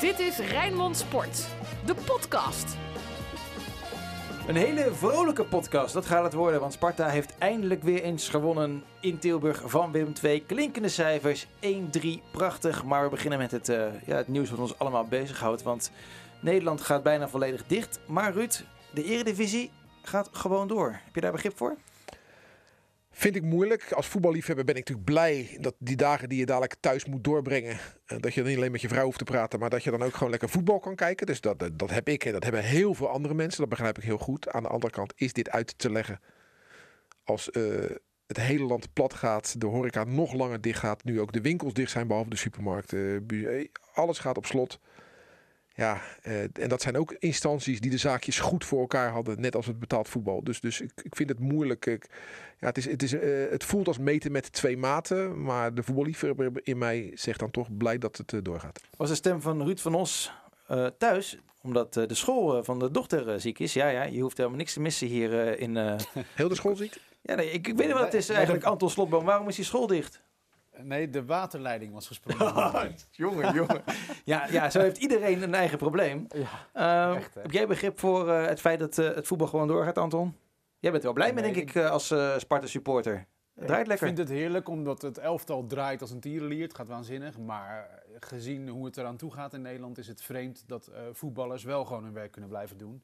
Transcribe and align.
Dit 0.00 0.18
is 0.18 0.38
Rijnmond 0.38 0.96
Sport, 0.96 1.46
de 1.86 1.94
podcast. 1.94 2.76
Een 4.46 4.56
hele 4.56 4.94
vrolijke 4.94 5.44
podcast, 5.44 5.94
dat 5.94 6.06
gaat 6.06 6.24
het 6.24 6.32
worden. 6.32 6.60
Want 6.60 6.72
Sparta 6.72 7.08
heeft 7.08 7.38
eindelijk 7.38 7.82
weer 7.82 8.02
eens 8.02 8.28
gewonnen 8.28 8.84
in 9.00 9.18
Tilburg 9.18 9.62
van 9.64 9.92
Willem 9.92 10.12
II. 10.22 10.44
Klinkende 10.46 10.88
cijfers, 10.88 11.46
1-3, 11.60 12.08
prachtig. 12.30 12.84
Maar 12.84 13.02
we 13.04 13.10
beginnen 13.10 13.38
met 13.38 13.50
het, 13.50 13.68
eh, 13.68 13.86
ja, 14.06 14.16
het 14.16 14.28
nieuws 14.28 14.50
wat 14.50 14.58
ons 14.58 14.78
allemaal 14.78 15.04
bezighoudt. 15.04 15.62
Want 15.62 15.90
Nederland 16.40 16.80
gaat 16.80 17.02
bijna 17.02 17.28
volledig 17.28 17.66
dicht. 17.66 18.00
Maar 18.06 18.32
Ruud, 18.32 18.64
de 18.90 19.04
eredivisie 19.04 19.70
gaat 20.02 20.28
gewoon 20.32 20.68
door. 20.68 21.00
Heb 21.04 21.14
je 21.14 21.20
daar 21.20 21.32
begrip 21.32 21.56
voor? 21.56 21.76
Vind 23.18 23.36
ik 23.36 23.42
moeilijk. 23.42 23.92
Als 23.92 24.06
voetballiefhebber 24.06 24.64
ben 24.64 24.74
ik 24.74 24.80
natuurlijk 24.80 25.06
blij 25.06 25.56
dat 25.60 25.74
die 25.78 25.96
dagen 25.96 26.28
die 26.28 26.38
je 26.38 26.46
dadelijk 26.46 26.76
thuis 26.80 27.04
moet 27.04 27.24
doorbrengen. 27.24 27.78
eh, 28.06 28.18
Dat 28.20 28.34
je 28.34 28.42
niet 28.42 28.56
alleen 28.56 28.72
met 28.72 28.80
je 28.80 28.88
vrouw 28.88 29.04
hoeft 29.04 29.18
te 29.18 29.24
praten, 29.24 29.58
maar 29.58 29.70
dat 29.70 29.84
je 29.84 29.90
dan 29.90 30.02
ook 30.02 30.14
gewoon 30.14 30.30
lekker 30.30 30.48
voetbal 30.48 30.78
kan 30.78 30.94
kijken. 30.94 31.26
Dus 31.26 31.40
dat, 31.40 31.70
dat 31.72 31.90
heb 31.90 32.08
ik 32.08 32.24
en 32.24 32.32
dat 32.32 32.42
hebben 32.42 32.62
heel 32.64 32.94
veel 32.94 33.08
andere 33.08 33.34
mensen. 33.34 33.60
Dat 33.60 33.68
begrijp 33.68 33.98
ik 33.98 34.04
heel 34.04 34.18
goed. 34.18 34.48
Aan 34.48 34.62
de 34.62 34.68
andere 34.68 34.92
kant 34.92 35.12
is 35.16 35.32
dit 35.32 35.50
uit 35.50 35.78
te 35.78 35.90
leggen 35.90 36.20
als 37.24 37.50
eh, 37.50 37.62
het 38.26 38.36
hele 38.36 38.64
land 38.64 38.92
plat 38.92 39.14
gaat, 39.14 39.60
de 39.60 39.66
horeca 39.66 40.04
nog 40.04 40.32
langer 40.32 40.60
dicht 40.60 40.78
gaat, 40.78 41.04
nu 41.04 41.20
ook 41.20 41.32
de 41.32 41.40
winkels 41.40 41.72
dicht 41.72 41.90
zijn, 41.90 42.06
behalve 42.06 42.30
de 42.30 42.36
supermarkten. 42.36 43.26
eh, 43.28 43.64
Alles 43.94 44.18
gaat 44.18 44.36
op 44.36 44.46
slot. 44.46 44.80
Ja, 45.76 46.00
eh, 46.22 46.42
en 46.42 46.68
dat 46.68 46.82
zijn 46.82 46.96
ook 46.96 47.12
instanties 47.18 47.80
die 47.80 47.90
de 47.90 47.98
zaakjes 47.98 48.38
goed 48.38 48.64
voor 48.64 48.80
elkaar 48.80 49.10
hadden, 49.10 49.40
net 49.40 49.56
als 49.56 49.66
het 49.66 49.78
betaald 49.78 50.08
voetbal. 50.08 50.44
Dus, 50.44 50.60
dus 50.60 50.80
ik, 50.80 50.90
ik 51.02 51.16
vind 51.16 51.28
het 51.28 51.38
moeilijk. 51.38 51.86
Ik, 51.86 52.06
ja, 52.58 52.66
het, 52.66 52.78
is, 52.78 52.84
het, 52.90 53.02
is, 53.02 53.12
eh, 53.12 53.50
het 53.50 53.64
voelt 53.64 53.86
als 53.86 53.98
meten 53.98 54.32
met 54.32 54.52
twee 54.52 54.76
maten, 54.76 55.42
maar 55.42 55.74
de 55.74 55.82
voetballiefhebber 55.82 56.50
in 56.62 56.78
mij 56.78 57.10
zegt 57.14 57.38
dan 57.38 57.50
toch 57.50 57.76
blij 57.76 57.98
dat 57.98 58.16
het 58.16 58.32
eh, 58.32 58.40
doorgaat. 58.42 58.80
Was 58.96 59.08
de 59.08 59.14
stem 59.14 59.40
van 59.40 59.62
Ruud 59.62 59.78
van 59.78 59.94
Os 59.94 60.32
eh, 60.66 60.86
thuis, 60.98 61.38
omdat 61.62 61.96
eh, 61.96 62.06
de 62.06 62.14
school 62.14 62.64
van 62.64 62.78
de 62.78 62.90
dochter 62.90 63.40
ziek 63.40 63.58
is. 63.58 63.72
Ja, 63.72 63.88
ja, 63.88 64.02
je 64.02 64.20
hoeft 64.20 64.36
helemaal 64.36 64.58
niks 64.58 64.72
te 64.72 64.80
missen 64.80 65.06
hier 65.06 65.40
eh, 65.46 65.60
in... 65.60 65.76
eh, 65.76 65.94
Heel 66.34 66.48
de 66.48 66.54
school 66.54 66.76
ziek? 66.76 67.00
Ja, 67.22 67.34
nee, 67.34 67.50
ik, 67.50 67.66
ik 67.68 67.76
weet 67.76 67.86
niet 67.86 67.96
wat 67.96 68.04
het 68.04 68.14
is 68.14 68.28
eigenlijk, 68.28 68.64
Anton 68.64 68.90
Slotboom. 68.90 69.24
Waarom 69.24 69.48
is 69.48 69.56
die 69.56 69.64
school 69.64 69.86
dicht? 69.86 70.22
Nee, 70.82 71.10
de 71.10 71.24
waterleiding 71.24 71.92
was 71.92 72.06
gesprongen. 72.06 72.94
jongen, 73.10 73.54
jongen. 73.54 73.82
Ja, 74.24 74.46
ja, 74.50 74.70
zo 74.70 74.80
heeft 74.80 74.96
iedereen 74.96 75.42
een 75.42 75.54
eigen 75.54 75.78
probleem. 75.78 76.26
ja. 76.34 77.08
Ehm, 77.08 77.16
Echt, 77.16 77.34
heb 77.34 77.50
jij 77.50 77.66
begrip 77.66 77.98
voor 77.98 78.28
eh, 78.30 78.46
het 78.46 78.60
feit 78.60 78.78
dat 78.78 78.98
eh, 78.98 79.14
het 79.14 79.26
voetbal 79.26 79.46
gewoon 79.46 79.68
doorgaat, 79.68 79.98
Anton? 79.98 80.36
Jij 80.78 80.90
bent 80.90 81.02
er 81.04 81.12
wel 81.12 81.12
blij 81.24 81.32
mee, 81.32 81.42
denk 81.42 81.56
ik, 81.56 81.68
ik- 81.68 81.82
eh, 81.82 81.90
als 81.90 82.10
eh, 82.10 82.38
Sparta-supporter. 82.38 83.26
Het 83.54 83.66
draait 83.66 83.86
lekker. 83.86 84.08
Ik 84.08 84.14
vind 84.16 84.28
het 84.28 84.38
heerlijk 84.38 84.68
omdat 84.68 85.02
het 85.02 85.18
elftal 85.18 85.66
draait 85.66 86.00
als 86.00 86.10
een 86.10 86.20
tierenlier. 86.20 86.62
Het 86.62 86.74
gaat 86.74 86.88
waanzinnig. 86.88 87.38
Maar 87.38 88.02
gezien 88.20 88.68
hoe 88.68 88.84
het 88.84 88.96
eraan 88.96 89.16
toe 89.16 89.32
gaat 89.32 89.54
in 89.54 89.62
Nederland 89.62 89.98
is 89.98 90.06
het 90.08 90.22
vreemd 90.22 90.64
dat 90.66 90.86
eh, 90.86 91.00
voetballers 91.12 91.64
wel 91.64 91.84
gewoon 91.84 92.04
hun 92.04 92.12
werk 92.12 92.30
kunnen 92.32 92.50
blijven 92.50 92.78
doen. 92.78 93.02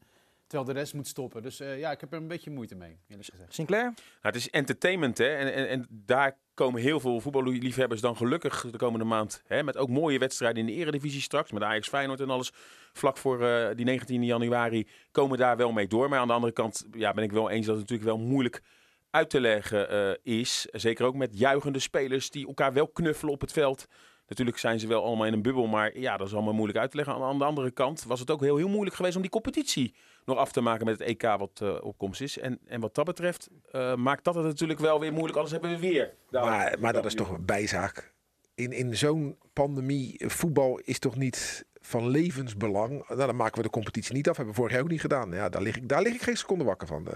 Terwijl 0.52 0.72
de 0.72 0.80
rest 0.80 0.94
moet 0.94 1.06
stoppen. 1.06 1.42
Dus 1.42 1.60
eh, 1.60 1.78
ja, 1.78 1.90
ik 1.90 2.00
heb 2.00 2.12
er 2.12 2.18
een 2.18 2.28
beetje 2.28 2.50
moeite 2.50 2.74
mee, 2.74 2.98
eerlijk 3.08 3.28
gezegd. 3.30 3.54
Sinclair? 3.54 3.82
Nou, 3.82 3.94
het 4.20 4.34
is 4.34 4.50
entertainment, 4.50 5.18
hè. 5.18 5.26
En, 5.26 5.54
en, 5.54 5.68
en 5.68 5.86
daar 5.90 6.38
komen 6.54 6.80
heel 6.80 7.00
veel 7.00 7.20
voetballiefhebbers 7.20 8.00
dan 8.00 8.16
gelukkig 8.16 8.66
de 8.70 8.78
komende 8.78 9.04
maand. 9.04 9.42
Hè, 9.46 9.62
met 9.62 9.76
ook 9.76 9.88
mooie 9.88 10.18
wedstrijden 10.18 10.60
in 10.60 10.66
de 10.66 10.72
eredivisie 10.72 11.20
straks. 11.20 11.52
Met 11.52 11.62
Ajax 11.62 11.88
Feyenoord 11.88 12.20
en 12.20 12.30
alles. 12.30 12.50
Vlak 12.92 13.16
voor 13.16 13.46
eh, 13.46 13.76
die 13.76 13.84
19 13.84 14.24
januari 14.24 14.88
komen 15.10 15.38
daar 15.38 15.56
wel 15.56 15.72
mee 15.72 15.86
door. 15.86 16.08
Maar 16.08 16.18
aan 16.18 16.26
de 16.26 16.32
andere 16.32 16.52
kant 16.52 16.86
ja, 16.92 17.12
ben 17.12 17.24
ik 17.24 17.32
wel 17.32 17.50
eens 17.50 17.66
dat 17.66 17.76
het 17.76 17.90
natuurlijk 17.90 18.16
wel 18.16 18.26
moeilijk 18.26 18.62
uit 19.10 19.30
te 19.30 19.40
leggen 19.40 19.88
eh, 19.88 20.38
is. 20.40 20.66
Zeker 20.72 21.06
ook 21.06 21.14
met 21.14 21.38
juichende 21.38 21.78
spelers 21.78 22.30
die 22.30 22.46
elkaar 22.46 22.72
wel 22.72 22.88
knuffelen 22.88 23.34
op 23.34 23.40
het 23.40 23.52
veld. 23.52 23.86
Natuurlijk 24.26 24.58
zijn 24.58 24.80
ze 24.80 24.86
wel 24.86 25.04
allemaal 25.04 25.26
in 25.26 25.32
een 25.32 25.42
bubbel, 25.42 25.66
maar 25.66 25.98
ja, 25.98 26.16
dat 26.16 26.26
is 26.26 26.34
allemaal 26.34 26.54
moeilijk 26.54 26.78
uit 26.78 26.90
te 26.90 26.96
leggen. 26.96 27.14
Aan, 27.14 27.22
aan 27.22 27.38
de 27.38 27.44
andere 27.44 27.70
kant 27.70 28.04
was 28.04 28.20
het 28.20 28.30
ook 28.30 28.40
heel, 28.40 28.56
heel 28.56 28.68
moeilijk 28.68 28.96
geweest 28.96 29.16
om 29.16 29.22
die 29.22 29.30
competitie 29.30 29.94
nog 30.24 30.36
af 30.36 30.52
te 30.52 30.60
maken 30.60 30.86
met 30.86 30.98
het 30.98 31.08
EK 31.08 31.22
wat 31.22 31.60
eh, 31.62 31.74
op 31.80 31.98
komst 31.98 32.20
is. 32.20 32.38
En, 32.38 32.58
en 32.66 32.80
wat 32.80 32.94
dat 32.94 33.04
betreft 33.04 33.48
eh, 33.70 33.94
maakt 33.94 34.24
dat 34.24 34.34
het 34.34 34.44
natuurlijk 34.44 34.80
wel 34.80 35.00
weer 35.00 35.12
moeilijk. 35.12 35.36
Anders 35.36 35.52
hebben 35.52 35.70
we 35.70 35.78
weer. 35.78 36.14
Maar, 36.30 36.76
maar 36.80 36.92
dat 36.92 37.04
is 37.04 37.14
toch 37.14 37.30
een 37.30 37.44
bijzaak. 37.44 38.12
In, 38.54 38.72
in 38.72 38.96
zo'n 38.96 39.38
pandemie, 39.52 40.18
eh, 40.18 40.28
voetbal 40.28 40.78
is 40.78 40.98
toch 40.98 41.16
niet 41.16 41.64
van 41.80 42.08
levensbelang. 42.08 43.08
Nou, 43.08 43.26
dan 43.26 43.36
maken 43.36 43.56
we 43.56 43.62
de 43.62 43.70
competitie 43.70 44.14
niet 44.14 44.28
af. 44.28 44.36
Hebben 44.36 44.54
we 44.54 44.60
vorig 44.60 44.74
jaar 44.74 44.84
ook 44.84 44.90
niet 44.90 45.00
gedaan. 45.00 45.30
Ja, 45.30 45.48
daar, 45.48 45.62
lig 45.62 45.76
ik, 45.76 45.88
daar 45.88 46.02
lig 46.02 46.14
ik 46.14 46.22
geen 46.22 46.36
seconde 46.36 46.64
wakker 46.64 46.86
van. 46.86 47.08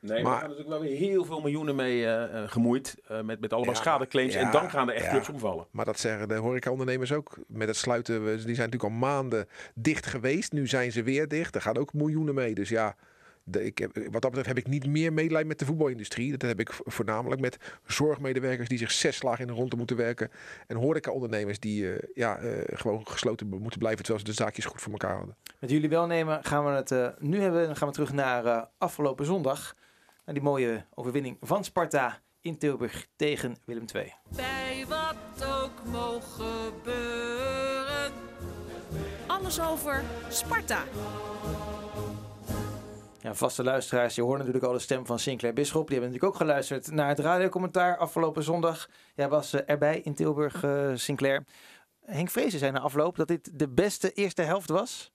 Nee, 0.00 0.22
maar 0.22 0.32
er 0.32 0.38
gaan 0.38 0.48
natuurlijk 0.48 0.68
wel 0.78 0.88
weer 0.88 0.96
heel 0.98 1.24
veel 1.24 1.40
miljoenen 1.40 1.74
mee 1.76 2.04
eh, 2.06 2.42
eh, 2.42 2.50
gemoeid. 2.50 2.96
eh, 3.08 3.20
met, 3.20 3.40
met 3.40 3.52
allemaal 3.52 3.74
Ja, 3.74 3.80
schadeclaims. 3.80 4.32
ja, 4.34 4.40
en 4.40 4.50
dan 4.50 4.70
gaan 4.70 4.88
er 4.88 4.94
echt 4.94 5.04
ja. 5.04 5.10
clubs 5.10 5.28
omvallen. 5.28 5.66
Maar 5.70 5.84
dat 5.84 5.98
zeggen 5.98 6.28
de 6.28 6.34
horecaondernemers 6.34 7.12
ook. 7.12 7.36
Met 7.46 7.68
het 7.68 7.76
sluiten, 7.76 8.24
die 8.24 8.36
zijn 8.36 8.46
natuurlijk 8.70 8.82
al 8.82 8.90
maanden 8.90 9.48
dicht 9.74 10.06
geweest. 10.06 10.52
Nu 10.52 10.66
zijn 10.66 10.92
ze 10.92 11.02
weer 11.02 11.28
dicht. 11.28 11.54
Er 11.54 11.62
gaan 11.62 11.76
ook 11.76 11.92
miljoenen 11.94 12.34
mee. 12.34 12.54
Dus 12.54 12.68
ja, 12.68 12.96
de, 13.44 13.64
ik 13.64 13.78
heb, 13.78 13.96
wat 13.96 14.22
dat 14.22 14.30
betreft 14.30 14.46
heb 14.46 14.58
ik 14.58 14.66
niet 14.66 14.86
meer 14.86 15.12
medelijden 15.12 15.48
met 15.48 15.58
de 15.58 15.64
voetbalindustrie. 15.64 16.30
Dat 16.30 16.42
heb 16.42 16.60
ik 16.60 16.72
vo- 16.72 16.82
voornamelijk 16.86 17.40
met 17.40 17.56
zorgmedewerkers 17.86 18.68
die 18.68 18.78
zich 18.78 18.90
zes 18.90 19.16
slagen 19.16 19.40
in 19.40 19.46
de 19.46 19.52
ronde 19.52 19.76
moeten 19.76 19.96
werken. 19.96 20.30
En 20.66 20.76
horecaondernemers 20.76 21.60
die 21.60 21.92
eh, 21.92 22.08
ja, 22.14 22.36
eh, 22.38 22.78
gewoon 22.78 23.06
gesloten 23.08 23.48
moeten 23.48 23.78
blijven 23.78 24.02
terwijl 24.04 24.24
ze 24.26 24.30
de 24.32 24.42
zaakjes 24.42 24.64
goed 24.64 24.80
voor 24.80 24.92
elkaar 24.92 25.16
hadden. 25.16 25.36
Met 25.58 25.70
jullie 25.70 25.88
welnemen 25.88 26.44
gaan 26.44 26.64
we 26.64 26.70
het 26.70 26.90
eh, 26.90 27.08
nu 27.18 27.40
hebben. 27.40 27.66
Dan 27.66 27.76
gaan 27.76 27.88
we 27.88 27.94
terug 27.94 28.12
naar 28.12 28.44
eh, 28.46 28.62
afgelopen 28.78 29.24
zondag. 29.26 29.74
Naar 30.24 30.34
die 30.34 30.44
mooie 30.44 30.86
overwinning 30.94 31.36
van 31.40 31.64
Sparta 31.64 32.18
in 32.40 32.58
Tilburg 32.58 33.06
tegen 33.16 33.56
Willem 33.64 33.84
II. 33.94 34.14
Bij 34.36 34.84
wat 34.88 35.48
ook 35.48 35.84
mogen 35.84 36.44
gebeuren. 36.44 38.12
Alles 39.26 39.60
over 39.60 40.02
Sparta. 40.28 40.84
Ja, 43.20 43.34
vaste 43.34 43.62
luisteraars, 43.62 44.14
je 44.14 44.22
hoort 44.22 44.38
natuurlijk 44.38 44.64
al 44.64 44.72
de 44.72 44.78
stem 44.78 45.06
van 45.06 45.18
Sinclair 45.18 45.54
Bisschop. 45.54 45.88
Die 45.88 45.98
hebben 45.98 46.12
natuurlijk 46.12 46.42
ook 46.42 46.48
geluisterd 46.48 46.90
naar 46.90 47.08
het 47.08 47.18
radiocommentaar 47.18 47.96
afgelopen 47.96 48.42
zondag. 48.42 48.88
Jij 49.14 49.28
was 49.28 49.52
eh, 49.52 49.60
erbij 49.66 50.00
in 50.00 50.14
Tilburg, 50.14 50.62
eh, 50.62 50.90
Sinclair. 50.94 51.44
Henk 52.04 52.30
Vrezen 52.30 52.58
zei 52.58 52.72
na 52.72 52.80
afloop 52.80 53.16
dat 53.16 53.28
dit 53.28 53.58
de 53.58 53.68
beste 53.68 54.12
eerste 54.12 54.42
helft 54.42 54.68
was. 54.68 55.12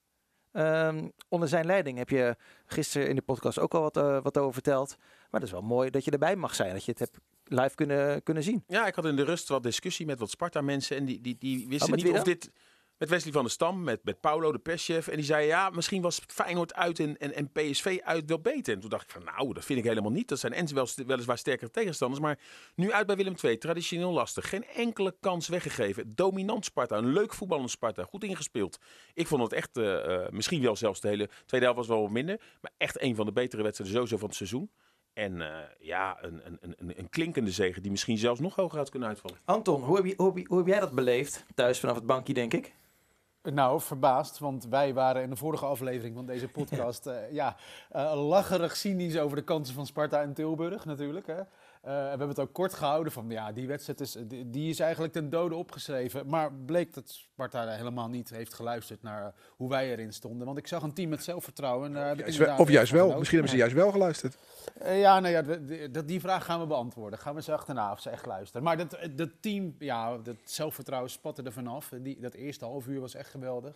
Ehm, 0.56 1.08
onder 1.30 1.48
zijn 1.48 1.66
leiding 1.66 1.98
heb 1.98 2.10
je 2.10 2.36
gisteren 2.66 3.10
in 3.10 3.16
de 3.16 3.22
podcast 3.22 3.60
ook 3.60 3.74
al 3.74 3.82
wat, 3.82 3.98
eh, 3.98 4.22
wat 4.22 4.38
over 4.38 4.54
verteld. 4.54 4.96
Maar 5.00 5.40
dat 5.40 5.44
is 5.44 5.52
wel 5.52 5.62
mooi 5.62 5.90
dat 5.90 6.06
je 6.06 6.12
erbij 6.12 6.36
mag 6.36 6.56
zijn, 6.56 6.74
dat 6.74 6.86
je 6.86 6.92
het 6.92 7.00
hebt 7.00 7.18
live 7.44 7.76
kunnen, 7.76 8.24
kunnen 8.24 8.44
zien. 8.44 8.64
Ja, 8.68 8.88
ik 8.88 8.96
had 8.96 9.06
in 9.06 9.16
de 9.16 9.24
rust 9.24 9.48
wat 9.48 9.64
discussie 9.64 10.06
met 10.06 10.20
wat 10.20 10.30
Sparta-mensen. 10.30 10.98
En 10.98 11.06
die, 11.06 11.22
die, 11.22 11.36
die 11.40 11.68
wisten 11.68 11.94
Oh, 11.94 12.04
niet 12.04 12.14
of 12.14 12.24
dit... 12.24 12.52
Met 12.97 13.09
Wesley 13.09 13.31
van 13.33 13.41
der 13.41 13.51
Stam, 13.51 13.83
met, 13.83 14.00
met 14.03 14.19
Paulo, 14.19 14.51
de 14.51 14.59
perschef. 14.59 15.07
En 15.07 15.16
die 15.16 15.25
zei, 15.25 15.45
ja, 15.45 15.69
misschien 15.69 16.01
was 16.01 16.22
Feyenoord 16.28 16.73
uit 16.73 17.00
en, 17.00 17.17
en, 17.17 17.33
en 17.33 17.51
PSV 17.51 17.97
uit 18.03 18.23
wel 18.25 18.39
beter. 18.39 18.73
En 18.73 18.79
toen 18.79 18.89
dacht 18.89 19.03
ik 19.03 19.09
van, 19.09 19.23
nou, 19.23 19.53
dat 19.53 19.66
vind 19.66 19.79
ik 19.79 19.85
helemaal 19.85 20.11
niet. 20.11 20.28
Dat 20.28 20.39
zijn 20.39 20.53
en 20.53 20.73
wel, 20.73 20.88
weliswaar 21.07 21.38
sterkere 21.38 21.72
tegenstanders. 21.72 22.22
Maar 22.22 22.39
nu 22.75 22.91
uit 22.91 23.07
bij 23.07 23.16
Willem 23.16 23.35
II, 23.44 23.57
traditioneel 23.57 24.11
lastig. 24.11 24.50
Geen 24.50 24.66
enkele 24.66 25.16
kans 25.19 25.47
weggegeven. 25.47 26.11
Dominant 26.16 26.66
Sparta, 26.66 26.97
een 26.97 27.13
leuk 27.13 27.33
voetballend 27.33 27.72
Sparta. 27.72 28.03
Goed 28.03 28.23
ingespeeld. 28.23 28.78
Ik 29.13 29.27
vond 29.27 29.41
het 29.44 29.53
echt, 29.53 29.77
eh, 29.77 30.13
eh, 30.25 30.29
misschien 30.31 30.62
wel 30.62 30.75
zelfs 30.75 31.01
de 31.01 31.07
hele 31.07 31.29
tweede 31.45 31.66
helft 31.66 31.79
was 31.81 31.89
wel 31.89 32.01
wat 32.01 32.12
minder. 32.12 32.41
Maar 32.62 32.72
echt 32.77 33.01
een 33.01 33.16
van 33.16 33.25
de 33.25 33.31
betere 33.31 33.63
wedstrijden 33.63 33.95
sowieso 33.95 34.17
van 34.17 34.27
het 34.27 34.38
seizoen. 34.38 34.72
En 35.13 35.41
eh, 35.41 35.57
ja, 35.79 36.17
een, 36.23 36.41
een, 36.45 36.75
een, 36.77 37.00
een 37.00 37.09
klinkende 37.09 37.51
zege 37.51 37.81
die 37.81 37.91
misschien 37.91 38.17
zelfs 38.17 38.39
nog 38.39 38.56
hoger 38.56 38.77
had 38.77 38.89
kunnen 38.89 39.09
uitvallen. 39.09 39.38
Anton, 39.45 39.81
hoe 39.83 39.95
heb, 39.95 40.06
je, 40.06 40.13
hoe, 40.17 40.27
heb 40.27 40.38
je- 40.38 40.45
hoe 40.47 40.57
heb 40.57 40.67
jij 40.67 40.79
dat 40.79 40.91
beleefd? 40.91 41.45
Thuis 41.56 41.79
vanaf 41.79 41.95
het 41.95 42.06
bankje, 42.06 42.33
denk 42.33 42.53
ik. 42.53 42.73
Nou, 43.53 43.81
verbaasd, 43.81 44.39
want 44.39 44.66
wij 44.66 44.94
waren 44.94 45.23
in 45.23 45.29
de 45.29 45.35
vorige 45.35 45.66
aflevering 45.66 46.16
van 46.16 46.25
deze 46.25 46.47
podcast 46.59 47.07
eh, 47.07 47.31
ja, 47.31 47.56
eh, 47.89 48.28
lacherig 48.28 48.75
cynisch 48.75 49.17
over 49.17 49.38
de 49.38 49.44
kansen 49.44 49.75
van 49.75 49.85
Sparta 49.85 50.22
en 50.22 50.33
Tilburg 50.33 50.85
natuurlijk. 50.85 51.28
Hè. 51.28 51.41
Eh, 51.85 51.91
we 51.91 51.97
hebben 52.09 52.28
het 52.28 52.40
ook 52.40 52.53
kort 52.53 52.73
gehouden 52.73 53.12
van, 53.13 53.29
ja, 53.29 53.51
die 53.51 53.68
wedstrijd 53.68 54.00
is, 54.00 54.12
die, 54.28 54.50
die 54.50 54.69
is 54.69 54.79
eigenlijk 54.79 55.13
ten 55.13 55.29
dode 55.29 55.56
opgeschreven. 55.56 56.27
Maar 56.27 56.54
bleek 56.54 56.94
dat 56.94 57.10
Sparta 57.10 57.68
helemaal 57.68 58.07
niet 58.10 58.30
heeft 58.30 58.54
geluisterd 58.54 59.01
naar 59.04 59.33
hoe 59.50 59.69
wij 59.69 59.92
erin 59.92 60.13
stonden. 60.13 60.45
Want 60.45 60.57
ik 60.57 60.68
zag 60.68 60.83
een 60.83 60.94
team 60.94 61.10
met 61.10 61.24
zelfvertrouwen. 61.24 61.94
en 62.10 62.15
wel- 62.38 62.48
Of 62.60 62.69
juist 62.69 62.92
wel. 62.92 63.18
Misschien 63.18 63.39
hebben 63.39 63.50
ze 63.57 63.63
juist 63.63 63.75
wel 63.75 63.92
geluisterd. 63.92 64.38
Eh, 64.80 65.00
ja, 65.00 65.19
nou 65.19 65.33
ja, 65.33 65.42
dat- 65.88 66.07
die 66.07 66.19
vraag 66.19 66.45
gaan 66.45 66.60
we 66.60 66.65
beantwoorden. 66.68 67.19
Gaan 67.19 67.36
we 67.36 67.42
ze 67.42 67.54
achterna 67.54 67.92
of 67.92 68.00
ze 68.00 68.10
echt 68.10 68.25
luisteren. 68.25 68.63
Maar 68.63 68.77
dat, 68.77 68.98
dat 69.15 69.30
team, 69.39 69.75
ja, 69.80 70.18
dat 70.18 70.36
zelfvertrouwen 70.44 71.10
spatte 71.12 71.44
er 71.44 71.51
vanaf. 71.51 71.92
Die, 72.01 72.19
dat 72.19 72.33
eerste 72.33 72.65
half 72.65 72.88
uur 72.88 73.00
was 73.00 73.15
echt 73.15 73.30
geweldig. 73.30 73.74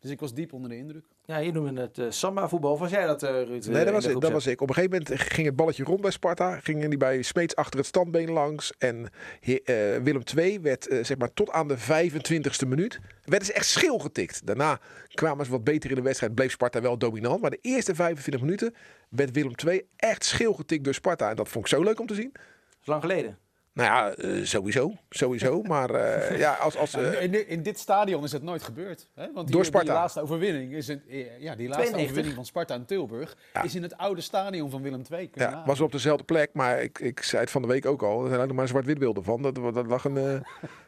Dus 0.00 0.10
ik 0.10 0.20
was 0.20 0.34
diep 0.34 0.52
onder 0.52 0.70
de 0.70 0.76
indruk. 0.76 1.04
Ja, 1.24 1.36
je 1.38 1.52
noemde 1.52 1.80
het 1.80 1.98
eh, 1.98 2.06
samba-voetbal. 2.08 2.78
Was 2.78 2.90
jij 2.90 3.06
dat, 3.06 3.22
eh, 3.22 3.30
Ruud? 3.30 3.64
Nee, 3.66 3.78
eh, 3.78 3.84
dat 3.84 3.92
was, 3.94 4.04
ik, 4.06 4.20
dat 4.20 4.30
was 4.32 4.46
ik. 4.46 4.60
Op 4.60 4.68
een 4.68 4.74
gegeven 4.74 4.98
moment 5.04 5.20
ging 5.20 5.46
het 5.46 5.56
balletje 5.56 5.84
rond 5.84 6.00
bij 6.00 6.10
Sparta. 6.10 6.60
Gingen 6.60 6.88
die 6.88 6.98
bij 6.98 7.22
Smeets 7.22 7.56
achter 7.56 7.78
het 7.78 7.88
standbeen 7.88 8.30
langs. 8.30 8.72
En 8.78 9.08
he- 9.40 9.54
eh, 9.64 10.02
Willem 10.02 10.22
II 10.36 10.60
werd 10.60 10.88
eh, 10.88 11.04
zeg 11.04 11.18
maar 11.18 11.32
tot 11.32 11.50
aan 11.50 11.68
de 11.68 11.78
25e 11.78 12.66
minuut. 12.68 13.00
Werden 13.24 13.46
ze 13.46 13.52
echt 13.52 13.66
schil 13.66 13.98
getikt. 13.98 14.46
Daarna 14.46 14.78
kwamen 15.08 15.44
ze 15.44 15.50
wat 15.50 15.64
beter 15.64 15.90
in 15.90 15.96
de 15.96 16.02
wedstrijd. 16.02 16.34
Bleef 16.34 16.50
Sparta 16.52 16.80
wel 16.80 16.98
dominant. 16.98 17.40
Maar 17.40 17.50
de 17.50 17.58
eerste 17.60 17.94
25 17.94 18.42
minuten 18.42 18.74
werd 19.08 19.30
Willem 19.30 19.52
II 19.66 19.82
echt 19.96 20.24
schil 20.24 20.52
getikt 20.52 20.84
door 20.84 20.94
Sparta. 20.94 21.30
En 21.30 21.36
dat 21.36 21.48
vond 21.48 21.64
ik 21.64 21.70
zo 21.70 21.82
leuk 21.82 22.00
om 22.00 22.06
te 22.06 22.14
zien. 22.14 22.30
Dat 22.32 22.42
is 22.80 22.86
lang 22.86 23.00
geleden. 23.00 23.38
Nou 23.80 23.92
ja, 23.92 24.12
eh, 24.14 24.44
sowieso. 24.44 24.92
Sowieso. 25.10 25.62
Maar 25.72 25.90
eh, 25.90 26.38
ja, 26.38 26.52
als... 26.54 26.76
als 26.76 26.94
eh, 26.94 27.22
in, 27.22 27.30
di- 27.30 27.38
in 27.46 27.62
dit 27.62 27.78
stadion 27.78 28.24
is 28.24 28.32
het 28.32 28.42
nooit 28.42 28.62
gebeurd. 28.62 29.06
Hè? 29.14 29.32
Want 29.34 29.46
die, 29.46 29.56
Door 29.56 29.64
Sparta. 29.64 29.86
Die 29.86 29.96
laatste 29.96 30.20
overwinning, 30.20 30.72
is 30.72 30.88
een, 30.88 31.02
eh, 31.08 31.40
ja, 31.40 31.54
die 31.54 31.68
laatste 31.68 31.90
92. 31.90 32.02
overwinning 32.02 32.34
van 32.34 32.44
Sparta 32.44 32.74
in 32.74 32.84
Tilburg 32.84 33.36
Ja. 33.52 33.62
is 33.62 33.74
in 33.74 33.82
het 33.82 33.96
oude 33.96 34.20
stadion 34.20 34.70
van 34.70 34.82
Willem 34.82 35.02
II. 35.12 35.30
Ja, 35.34 35.62
was 35.66 35.80
op 35.80 35.92
dezelfde 35.92 36.24
plek, 36.24 36.50
maar 36.52 36.82
ik, 36.82 36.98
ik 36.98 37.22
zei 37.22 37.42
het 37.42 37.50
van 37.50 37.62
de 37.62 37.68
week 37.68 37.86
ook 37.86 38.02
al. 38.02 38.22
Er 38.22 38.28
zijn 38.28 38.40
ook 38.40 38.46
nog 38.46 38.56
maar 38.56 38.68
zwart-wit 38.68 38.98
beelden 38.98 39.24
van. 39.24 39.42
Dat, 39.42 39.54
dat 39.54 39.86
lag 39.86 40.04
een, 40.04 40.16
eh, 40.16 40.32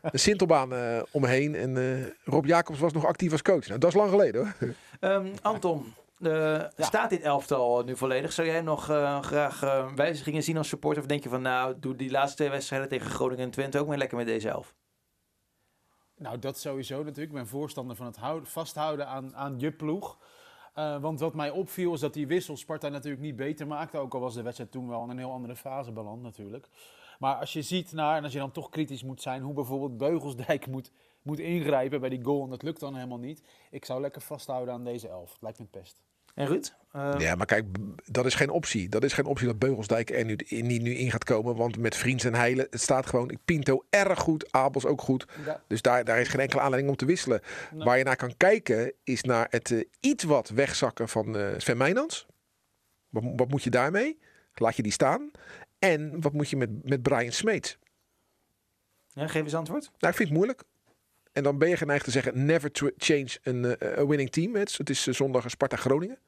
een 0.02 0.18
sintelbaan 0.28 0.74
eh, 0.74 1.02
omheen. 1.10 1.54
En 1.54 1.76
eh, 1.76 2.06
Rob 2.24 2.46
Jacobs 2.46 2.78
was 2.78 2.92
nog 2.92 3.06
actief 3.06 3.32
als 3.32 3.42
coach. 3.42 3.66
Nou, 3.66 3.78
dat 3.80 3.90
is 3.90 3.96
lang 3.96 4.10
geleden 4.10 4.40
hoor. 4.58 4.74
Ehm, 5.00 5.26
Anton, 5.42 5.94
eh, 6.22 6.64
staat 6.76 7.10
dit 7.10 7.20
elftal 7.20 7.82
nu 7.82 7.96
volledig? 7.96 8.32
Zou 8.32 8.48
jij 8.48 8.60
nog 8.60 8.90
eh, 8.90 9.22
graag 9.22 9.62
eh, 9.62 9.92
wijzigingen 9.94 10.42
zien 10.42 10.56
als 10.56 10.68
supporter? 10.68 11.02
Of 11.02 11.08
denk 11.08 11.22
je 11.22 11.28
van 11.28 11.42
nou, 11.42 11.78
doe 11.78 11.96
die 11.96 12.10
laatste 12.10 12.36
twee 12.36 12.50
wedstrijden 12.50 12.88
tegen 12.88 13.10
Groningen 13.10 13.44
en 13.44 13.50
Twente 13.50 13.78
ook 13.78 13.86
maar 13.86 13.98
lekker 13.98 14.16
met 14.16 14.26
deze 14.26 14.48
elf? 14.48 14.74
Nou, 16.16 16.38
dat 16.38 16.58
sowieso 16.58 16.96
natuurlijk. 16.96 17.28
Ik 17.28 17.32
ben 17.32 17.46
voorstander 17.46 17.96
van 17.96 18.06
het 18.06 18.16
houden, 18.16 18.48
vasthouden 18.48 19.06
aan, 19.06 19.36
aan 19.36 19.58
je 19.58 19.72
ploeg. 19.72 20.18
Want 21.00 21.20
wat 21.20 21.34
mij 21.34 21.50
opviel 21.50 21.94
is 21.94 22.00
dat 22.00 22.14
die 22.14 22.26
wissel 22.26 22.56
Sparta 22.56 22.88
natuurlijk 22.88 23.22
niet 23.22 23.36
beter 23.36 23.66
maakte. 23.66 23.98
Ook 23.98 24.14
al 24.14 24.20
was 24.20 24.34
de 24.34 24.42
wedstrijd 24.42 24.70
toen 24.70 24.88
wel 24.88 25.04
in 25.04 25.10
een 25.10 25.18
heel 25.18 25.32
andere 25.32 25.56
fase 25.56 25.92
beland 25.92 26.22
natuurlijk. 26.22 26.68
Maar 27.18 27.36
als 27.36 27.52
je 27.52 27.62
ziet 27.62 27.92
naar, 27.92 28.16
en 28.16 28.24
als 28.24 28.32
je 28.32 28.38
dan 28.38 28.50
toch 28.50 28.68
kritisch 28.68 29.02
moet 29.02 29.22
zijn, 29.22 29.42
hoe 29.42 29.54
bijvoorbeeld 29.54 29.96
Beugelsdijk 29.96 30.66
moet, 30.66 30.92
moet 31.22 31.38
ingrijpen 31.38 32.00
bij 32.00 32.08
die 32.08 32.24
goal. 32.24 32.44
En 32.44 32.50
dat 32.50 32.62
lukt 32.62 32.80
dan 32.80 32.94
helemaal 32.94 33.18
niet. 33.18 33.42
Ik 33.70 33.84
zou 33.84 34.00
lekker 34.00 34.22
vasthouden 34.22 34.74
aan 34.74 34.84
deze 34.84 35.08
elf. 35.08 35.32
Het 35.32 35.42
lijkt 35.42 35.58
me 35.58 35.64
het 35.70 35.80
best. 35.80 36.02
En 36.34 36.46
Ruud? 36.46 36.74
Eh, 36.92 37.14
Ja, 37.18 37.34
maar 37.34 37.46
kijk, 37.46 37.66
dat 38.04 38.26
is 38.26 38.34
geen 38.34 38.50
optie. 38.50 38.88
Dat 38.88 39.04
is 39.04 39.12
geen 39.12 39.24
optie 39.24 39.46
dat 39.46 39.58
Beugelsdijk 39.58 40.10
er 40.10 40.24
nu, 40.24 40.34
in, 40.34 40.66
niet 40.66 40.82
nu 40.82 40.94
in 40.94 41.10
gaat 41.10 41.24
komen. 41.24 41.56
Want 41.56 41.78
met 41.78 41.96
Vriends 41.96 42.24
en 42.24 42.34
Heilen, 42.34 42.66
het 42.70 42.80
staat 42.80 43.06
gewoon 43.06 43.38
Pinto 43.44 43.84
erg 43.90 44.18
goed, 44.18 44.52
Abels 44.52 44.86
ook 44.86 45.00
goed. 45.00 45.26
Ja. 45.46 45.62
Dus 45.66 45.82
daar, 45.82 46.04
daar 46.04 46.20
is 46.20 46.28
geen 46.28 46.40
enkele 46.40 46.60
aanleiding 46.60 46.90
om 46.92 46.98
te 46.98 47.04
wisselen. 47.06 47.40
Nee. 47.72 47.84
Waar 47.84 47.98
je 47.98 48.04
naar 48.04 48.16
kan 48.16 48.36
kijken 48.36 48.92
is 49.04 49.22
naar 49.22 49.46
het 49.50 49.70
eh, 49.70 49.84
iets 50.00 50.24
wat 50.24 50.48
wegzakken 50.48 51.08
van 51.08 51.36
eh 51.36 51.48
Sven 51.56 51.76
Meijnans. 51.76 52.26
Wat, 53.08 53.22
wat 53.36 53.48
moet 53.48 53.62
je 53.62 53.70
daarmee? 53.70 54.18
Laat 54.54 54.76
je 54.76 54.82
die 54.82 54.92
staan? 54.92 55.30
En 55.78 56.20
wat 56.20 56.32
moet 56.32 56.50
je 56.50 56.56
met, 56.56 56.88
met 56.88 57.02
Brian 57.02 57.32
Smeets? 57.32 57.78
ja, 59.14 59.26
geef 59.26 59.42
eens 59.42 59.54
antwoord. 59.54 59.82
Nou, 59.82 60.12
ik 60.12 60.18
vind 60.18 60.28
het 60.28 60.38
moeilijk. 60.38 60.62
En 61.32 61.42
dan 61.42 61.58
ben 61.58 61.68
je 61.68 61.76
geneigd 61.76 62.04
te 62.04 62.10
zeggen, 62.10 62.44
never 62.44 62.70
change 62.96 63.38
een 63.42 63.64
eh, 63.78 63.98
a 63.98 64.06
winning 64.06 64.30
team. 64.30 64.54
Het 64.54 64.68
is, 64.68 64.78
het 64.78 64.90
is 64.90 65.06
eh, 65.06 65.14
zondag 65.14 65.44
een 65.44 65.50
Sparta 65.50 65.76
Groningen. 65.76 66.18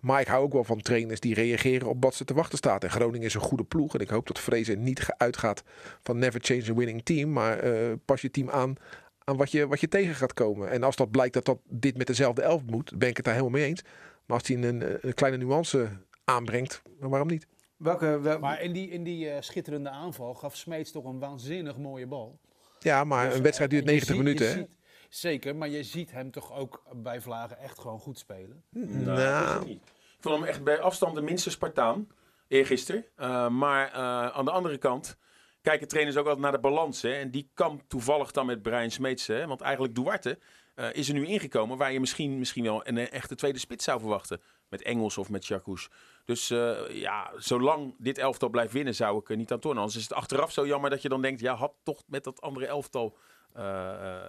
Maar 0.00 0.20
ik 0.20 0.26
hou 0.26 0.42
ook 0.42 0.52
wel 0.52 0.64
van 0.64 0.80
trainers 0.80 1.20
die 1.20 1.34
reageren 1.34 1.88
op 1.88 2.02
wat 2.04 2.14
ze 2.14 2.24
te 2.24 2.34
wachten 2.34 2.58
staat. 2.58 2.84
En 2.84 2.90
Groningen 2.90 3.26
is 3.26 3.34
een 3.34 3.40
goede 3.40 3.64
ploeg. 3.64 3.94
En 3.94 4.00
ik 4.00 4.08
hoop 4.08 4.26
dat 4.26 4.38
Vrezen 4.38 4.82
niet 4.82 5.06
uitgaat 5.16 5.62
van 6.02 6.18
never 6.18 6.40
change 6.42 6.70
a 6.70 6.74
winning 6.74 7.04
team. 7.04 7.32
Maar 7.32 7.58
eh, 7.58 7.92
pas 8.04 8.20
je 8.20 8.30
team 8.30 8.50
aan 8.50 8.76
aan 9.24 9.36
wat 9.36 9.50
je, 9.50 9.66
wat 9.66 9.80
je 9.80 9.88
tegen 9.88 10.14
gaat 10.14 10.34
komen. 10.34 10.70
En 10.70 10.82
als 10.82 10.96
dat 10.96 11.10
blijkt 11.10 11.34
dat, 11.34 11.44
dat 11.44 11.58
dit 11.68 11.96
met 11.96 12.06
dezelfde 12.06 12.42
elf 12.42 12.62
moet, 12.66 12.98
ben 12.98 13.08
ik 13.08 13.16
het 13.16 13.24
daar 13.24 13.34
helemaal 13.34 13.58
mee 13.58 13.68
eens. 13.68 13.82
Maar 14.26 14.38
als 14.38 14.48
hij 14.48 14.56
een, 14.56 15.06
een 15.06 15.14
kleine 15.14 15.38
nuance 15.44 15.88
aanbrengt, 16.24 16.82
dan 17.00 17.10
waarom 17.10 17.28
niet? 17.28 17.46
Welke, 17.76 18.20
wel- 18.20 18.38
Maar 18.38 18.62
in 18.62 18.72
die, 18.72 18.88
in 18.90 19.04
die 19.04 19.30
eh, 19.30 19.40
schitterende 19.40 19.90
aanval 19.90 20.34
gaf 20.34 20.56
Smeets 20.56 20.90
toch 20.90 21.04
een 21.04 21.18
waanzinnig 21.18 21.78
mooie 21.78 22.06
bal. 22.06 22.38
Ja, 22.78 23.04
maar 23.04 23.26
Dus, 23.26 23.36
een 23.36 23.42
wedstrijd 23.42 23.70
duurt 23.70 23.82
eh, 23.86 23.88
je 23.88 23.94
90 23.94 24.16
ziet- 24.16 24.24
minuten. 24.24 24.50
ziet- 24.52 24.76
zeker, 25.08 25.56
maar 25.56 25.68
je 25.68 25.82
ziet 25.82 26.10
hem 26.10 26.30
toch 26.30 26.52
ook 26.52 26.82
bij 26.92 27.20
Vlagen 27.20 27.58
echt 27.58 27.78
gewoon 27.78 27.98
goed 27.98 28.18
spelen. 28.18 28.62
Nou, 28.70 28.88
Nou. 29.04 29.16
dat 29.16 29.48
is 29.48 29.54
het 29.54 29.66
niet. 29.66 29.82
Ik 30.16 30.24
vond 30.24 30.38
hem 30.38 30.44
echt 30.48 30.64
bij 30.64 30.80
afstand 30.80 31.14
de 31.14 31.22
minste 31.22 31.50
Spartaan. 31.50 32.08
Eergisteren. 32.48 33.04
Eh 33.16 33.48
maar 33.48 33.86
eh, 33.92 34.26
aan 34.36 34.44
de 34.44 34.50
andere 34.50 34.78
kant 34.78 35.16
kijken 35.62 35.88
trainers 35.88 36.16
ook 36.16 36.24
altijd 36.24 36.42
naar 36.42 36.52
de 36.52 36.58
balans. 36.58 37.02
Hè? 37.02 37.12
En 37.12 37.30
die 37.30 37.50
kan 37.54 37.82
toevallig 37.88 38.30
dan 38.30 38.46
met 38.46 38.62
Brian 38.62 38.90
Smeets. 38.90 39.26
Hè? 39.26 39.46
Want 39.46 39.60
eigenlijk 39.60 39.94
Duarte 39.94 40.38
eh, 40.78 40.94
is 40.94 41.08
er 41.08 41.14
nu 41.14 41.26
ingekomen 41.26 41.76
waar 41.76 41.92
je 41.92 42.00
misschien, 42.00 42.38
misschien 42.38 42.64
wel 42.64 42.86
een 42.86 42.98
eh, 42.98 43.12
echte 43.12 43.34
tweede 43.34 43.58
spits 43.58 43.84
zou 43.84 44.00
verwachten. 44.00 44.40
Met 44.68 44.82
Engels 44.82 45.18
of 45.18 45.30
met 45.30 45.46
Jacques. 45.46 45.88
Dus 46.24 46.50
eh, 46.50 46.76
ja, 46.90 47.32
zolang 47.36 47.94
dit 47.98 48.18
elftal 48.18 48.48
blijft 48.48 48.72
winnen 48.72 48.94
zou 48.94 49.18
ik 49.18 49.30
er 49.30 49.36
niet 49.36 49.52
aan 49.52 49.58
tornen. 49.58 49.82
Anders 49.82 49.98
is 49.98 50.08
het 50.08 50.18
achteraf 50.18 50.52
zo 50.52 50.66
jammer 50.66 50.90
dat 50.90 51.02
je 51.02 51.08
dan 51.08 51.22
denkt... 51.22 51.40
ja, 51.40 51.54
had 51.54 51.72
toch 51.82 52.02
met 52.06 52.24
dat 52.24 52.40
andere 52.40 52.66
elftal 52.66 53.16
eh 53.52 53.64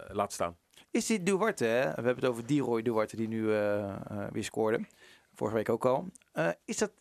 eh, 0.09 0.15
laten 0.15 0.33
staan. 0.33 0.57
Is 0.91 1.05
dit 1.05 1.25
Duarte? 1.25 1.65
Hè? 1.65 1.79
We 1.79 1.93
hebben 1.93 2.15
het 2.15 2.25
over 2.25 2.45
Diroy 2.45 2.81
Duarte 2.81 3.15
die 3.15 3.27
nu 3.27 3.51
eh, 3.51 3.89
eh, 3.89 4.31
weer 4.31 4.43
scoorde. 4.43 4.85
Vorige 5.33 5.55
week 5.55 5.69
ook 5.69 5.85
al. 5.85 6.11
Eh, 6.31 6.49
is 6.65 6.77
dat, 6.77 6.91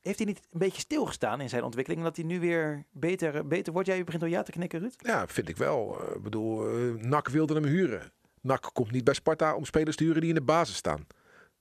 heeft 0.00 0.18
hij 0.18 0.26
niet 0.26 0.40
een 0.50 0.58
beetje 0.58 0.80
stilgestaan 0.80 1.40
in 1.40 1.48
zijn 1.48 1.62
ontwikkeling? 1.62 2.02
Dat 2.02 2.16
hij 2.16 2.24
nu 2.24 2.40
weer 2.40 2.84
beter, 2.90 3.46
beter 3.46 3.72
wordt? 3.72 3.88
Jij 3.88 4.04
begint 4.04 4.22
al 4.22 4.28
ja 4.28 4.42
te 4.42 4.52
knikken, 4.52 4.80
Ruud. 4.80 4.94
Ja, 4.98 5.26
vind 5.26 5.48
ik 5.48 5.56
wel. 5.56 6.02
Ik 6.14 6.22
bedoel, 6.22 6.62
NAC 6.98 7.28
wilde 7.28 7.54
hem 7.54 7.64
huren. 7.64 8.12
NAC 8.40 8.70
komt 8.72 8.90
niet 8.90 9.04
bij 9.04 9.14
Sparta 9.14 9.54
om 9.54 9.64
spelers 9.64 9.96
te 9.96 10.04
huren 10.04 10.20
die 10.20 10.28
in 10.28 10.34
de 10.34 10.42
basis 10.42 10.76
staan. 10.76 11.06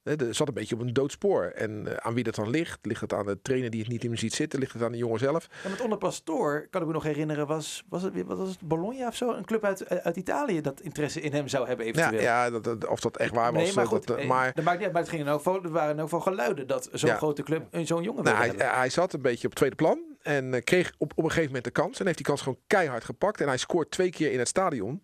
Eh, 0.04 0.22
Er 0.22 0.36
zat 0.36 0.48
een 0.48 0.54
beetje 0.54 0.76
op 0.76 0.82
een 0.82 0.94
doodspoor. 0.94 1.44
En 1.44 1.88
eh, 1.88 1.94
aan 2.08 2.14
wie 2.14 2.24
dat 2.24 2.36
dan 2.36 2.50
ligt? 2.50 2.80
Ligt 2.82 3.02
het 3.02 3.14
aan 3.14 3.26
de 3.26 3.42
trainer 3.42 3.70
die 3.70 3.80
het 3.80 3.90
niet 3.90 4.04
in 4.04 4.10
hem 4.10 4.18
ziet 4.18 4.34
zitten? 4.34 4.60
Ligt 4.60 4.74
het 4.74 4.82
aan 4.82 4.92
de 4.92 4.98
jongen 4.98 5.20
zelf? 5.20 5.48
Ja, 5.64 5.70
met 5.70 5.82
onder 5.82 5.98
Pastoor, 5.98 6.68
kan 6.70 6.82
ik 6.82 6.88
me 6.88 6.94
nog 6.94 7.04
herinneren, 7.04 7.48
was, 7.48 7.84
was, 7.90 8.02
het, 8.04 8.26
wat 8.26 8.38
was 8.38 8.50
het 8.50 8.60
Bologna 8.62 9.08
of 9.08 9.16
zo? 9.16 9.32
Een 9.34 9.46
club 9.46 9.64
uit, 9.64 9.90
uit 10.04 10.16
Italië 10.18 10.62
dat 10.62 10.82
interesse 10.82 11.22
in 11.22 11.34
hem 11.34 11.48
zou 11.48 11.68
hebben 11.68 11.86
Ja, 11.86 11.92
eventueel. 11.92 12.22
ja 12.22 12.50
dat- 12.50 12.88
of 12.88 13.00
dat 13.00 13.18
echt 13.18 13.34
waar 13.34 13.54
was. 13.54 13.64
Nee, 13.64 13.74
maar 13.74 13.84
eh, 13.84 13.90
goed, 13.90 14.08
dat, 14.08 14.18
eh, 14.18 14.24
eh, 14.24 14.30
maar 14.30 14.52
dat 14.54 14.64
maakt 14.64 14.76
niet 14.78 14.84
uit. 14.86 14.94
Maar 14.94 15.02
het 15.02 15.12
ging 15.12 15.28
er, 15.28 15.34
ook 15.34 15.42
voor, 15.42 15.64
er 15.64 15.70
waren 15.72 16.00
ook 16.00 16.10
wel 16.10 16.20
geluiden 16.20 16.68
dat 16.68 16.90
zo'n 16.92 17.10
Ja. 17.10 17.16
grote 17.16 17.44
club 17.44 17.68
een 17.72 17.88
zo'n 17.88 18.04
jongen 18.04 18.24
nou, 18.24 18.44
wilde 18.44 18.64
hij, 18.64 18.76
hij 18.78 18.90
zat 18.90 19.14
een 19.14 19.22
beetje 19.22 19.48
op 19.48 19.56
tweede 19.56 19.76
plan. 19.76 20.00
En 20.22 20.54
eh, 20.54 20.62
kreeg 20.64 20.92
op, 20.98 21.12
op 21.16 21.18
een 21.24 21.30
gegeven 21.30 21.46
moment 21.48 21.64
de 21.64 21.72
kans. 21.72 22.00
En 22.00 22.06
heeft 22.06 22.18
die 22.18 22.26
kans 22.28 22.42
gewoon 22.42 22.60
keihard 22.68 23.04
gepakt. 23.04 23.42
En 23.42 23.48
hij 23.48 23.58
scoort 23.58 23.92
twee 23.92 24.10
keer 24.10 24.32
in 24.32 24.40
het 24.40 24.48
stadion. 24.48 25.02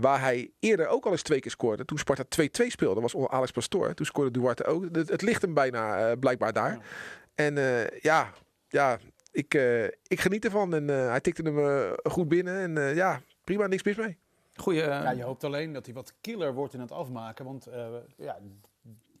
Waar 0.00 0.20
hij 0.20 0.50
eerder 0.58 0.86
ook 0.88 1.04
al 1.04 1.10
eens 1.12 1.22
twee 1.22 1.40
keer 1.40 1.50
scoorde. 1.50 1.84
Toen 1.84 1.98
Sparta 1.98 2.24
2-2 2.24 2.48
speelde. 2.66 2.94
Dat 2.94 3.02
was 3.02 3.14
onder 3.14 3.30
Alex 3.30 3.50
Pastoor. 3.50 3.94
Toen 3.94 4.06
scoorde 4.06 4.30
Duarte 4.30 4.64
ook. 4.64 4.84
Het, 4.92 5.08
het 5.08 5.22
ligt 5.22 5.42
hem 5.42 5.54
bijna 5.54 6.10
eh, 6.10 6.18
blijkbaar 6.18 6.52
daar. 6.52 6.72
Ja. 6.72 6.80
En 7.34 7.58
eh, 7.58 8.00
ja, 8.00 8.32
ja 8.68 8.98
ik, 9.32 9.54
eh, 9.54 9.84
ik 9.84 10.20
geniet 10.20 10.44
ervan. 10.44 10.74
En 10.74 10.90
eh, 10.90 11.08
hij 11.08 11.20
tikte 11.20 11.42
hem 11.42 11.94
goed 12.02 12.28
binnen. 12.28 12.58
En 12.60 12.78
eh, 12.78 12.94
ja, 12.94 13.20
prima, 13.44 13.66
niks 13.66 13.82
mis 13.82 13.96
mee. 13.96 14.18
Goeie, 14.54 14.80
Ja, 14.82 15.10
je 15.10 15.22
hoopt 15.22 15.44
alleen 15.44 15.72
dat 15.72 15.84
hij 15.84 15.94
wat 15.94 16.14
killer 16.20 16.54
wordt 16.54 16.74
in 16.74 16.80
het 16.80 16.92
afmaken. 16.92 17.44
Want 17.44 17.66
eh, 17.66 17.88
ja, 18.16 18.38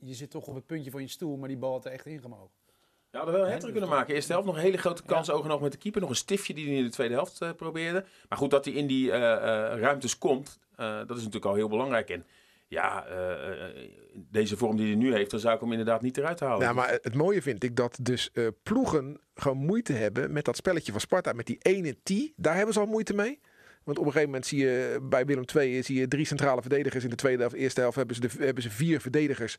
je 0.00 0.14
zit 0.14 0.30
toch 0.30 0.46
op 0.46 0.54
het 0.54 0.66
puntje 0.66 0.90
van 0.90 1.00
je 1.00 1.08
stoel, 1.08 1.36
maar 1.36 1.48
die 1.48 1.56
bal 1.56 1.72
had 1.72 1.84
er 1.84 1.92
echt 1.92 2.06
ingemogen. 2.06 2.50
Ja, 3.10 3.16
hadden 3.18 3.34
wel 3.34 3.42
een 3.44 3.48
Hè, 3.48 3.52
hat 3.52 3.62
dus 3.62 3.70
kunnen 3.72 3.88
dat- 3.88 3.98
maken. 3.98 4.14
Eerste 4.14 4.32
helft 4.32 4.46
nog 4.46 4.56
een 4.56 4.62
hele 4.62 4.76
grote 4.78 5.02
kans, 5.02 5.26
Ja. 5.26 5.32
ogen 5.32 5.48
en 5.48 5.54
oog 5.54 5.60
met 5.60 5.72
de 5.72 5.78
keeper. 5.78 6.00
Nog 6.00 6.10
een 6.10 6.16
stiftje 6.16 6.54
die 6.54 6.66
hij 6.66 6.76
in 6.76 6.84
de 6.84 6.90
tweede 6.90 7.14
helft 7.14 7.40
eh, 7.40 7.50
probeerde. 7.56 8.04
Maar 8.28 8.38
goed, 8.38 8.50
dat 8.50 8.64
hij 8.64 8.74
in 8.74 8.86
die 8.86 9.12
eh, 9.12 9.32
eh, 9.32 9.80
ruimtes 9.80 10.18
komt, 10.18 10.58
dat 10.76 11.10
is 11.10 11.16
natuurlijk 11.16 11.44
al 11.44 11.54
heel 11.54 11.68
belangrijk. 11.68 12.08
En 12.10 12.24
ja, 12.68 13.06
deze 14.14 14.56
vorm 14.56 14.76
die 14.76 14.86
hij 14.86 14.94
nu 14.96 15.12
heeft, 15.14 15.30
dan 15.30 15.40
zou 15.40 15.54
ik 15.54 15.60
hem 15.60 15.70
inderdaad 15.70 16.02
niet 16.02 16.16
eruit 16.16 16.40
halen. 16.40 16.66
Ja, 16.66 16.72
maar 16.72 16.90
het 17.02 17.14
mooie 17.14 17.42
vind 17.42 17.64
ik 17.64 17.76
dat 17.76 17.98
dus 18.02 18.30
ploegen 18.62 19.20
gewoon 19.34 19.56
moeite 19.56 19.92
hebben 19.92 20.32
met 20.32 20.44
dat 20.44 20.56
spelletje 20.56 20.92
van 20.92 21.00
Sparta. 21.00 21.32
Met 21.32 21.46
die 21.46 21.58
ene 21.58 21.96
T, 22.02 22.32
daar 22.36 22.54
hebben 22.56 22.74
ze 22.74 22.80
al 22.80 22.86
moeite 22.86 23.14
mee. 23.14 23.40
Want 23.84 23.98
op 23.98 24.04
een 24.04 24.12
gegeven 24.12 24.30
moment 24.32 24.46
zie 24.46 24.58
je 24.58 24.98
bij 25.02 25.24
Willem 25.26 25.44
II 25.56 25.82
zie 25.82 25.98
je 25.98 26.08
drie 26.08 26.24
centrale 26.24 26.60
verdedigers. 26.60 27.04
In 27.04 27.10
de 27.10 27.16
tweede 27.16 27.40
helft, 27.40 27.56
eerste 27.56 27.80
helft 27.80 27.96
hebben 27.96 28.14
ze, 28.14 28.20
de, 28.20 28.28
hebben 28.38 28.62
ze 28.62 28.70
vier 28.70 29.00
verdedigers. 29.00 29.56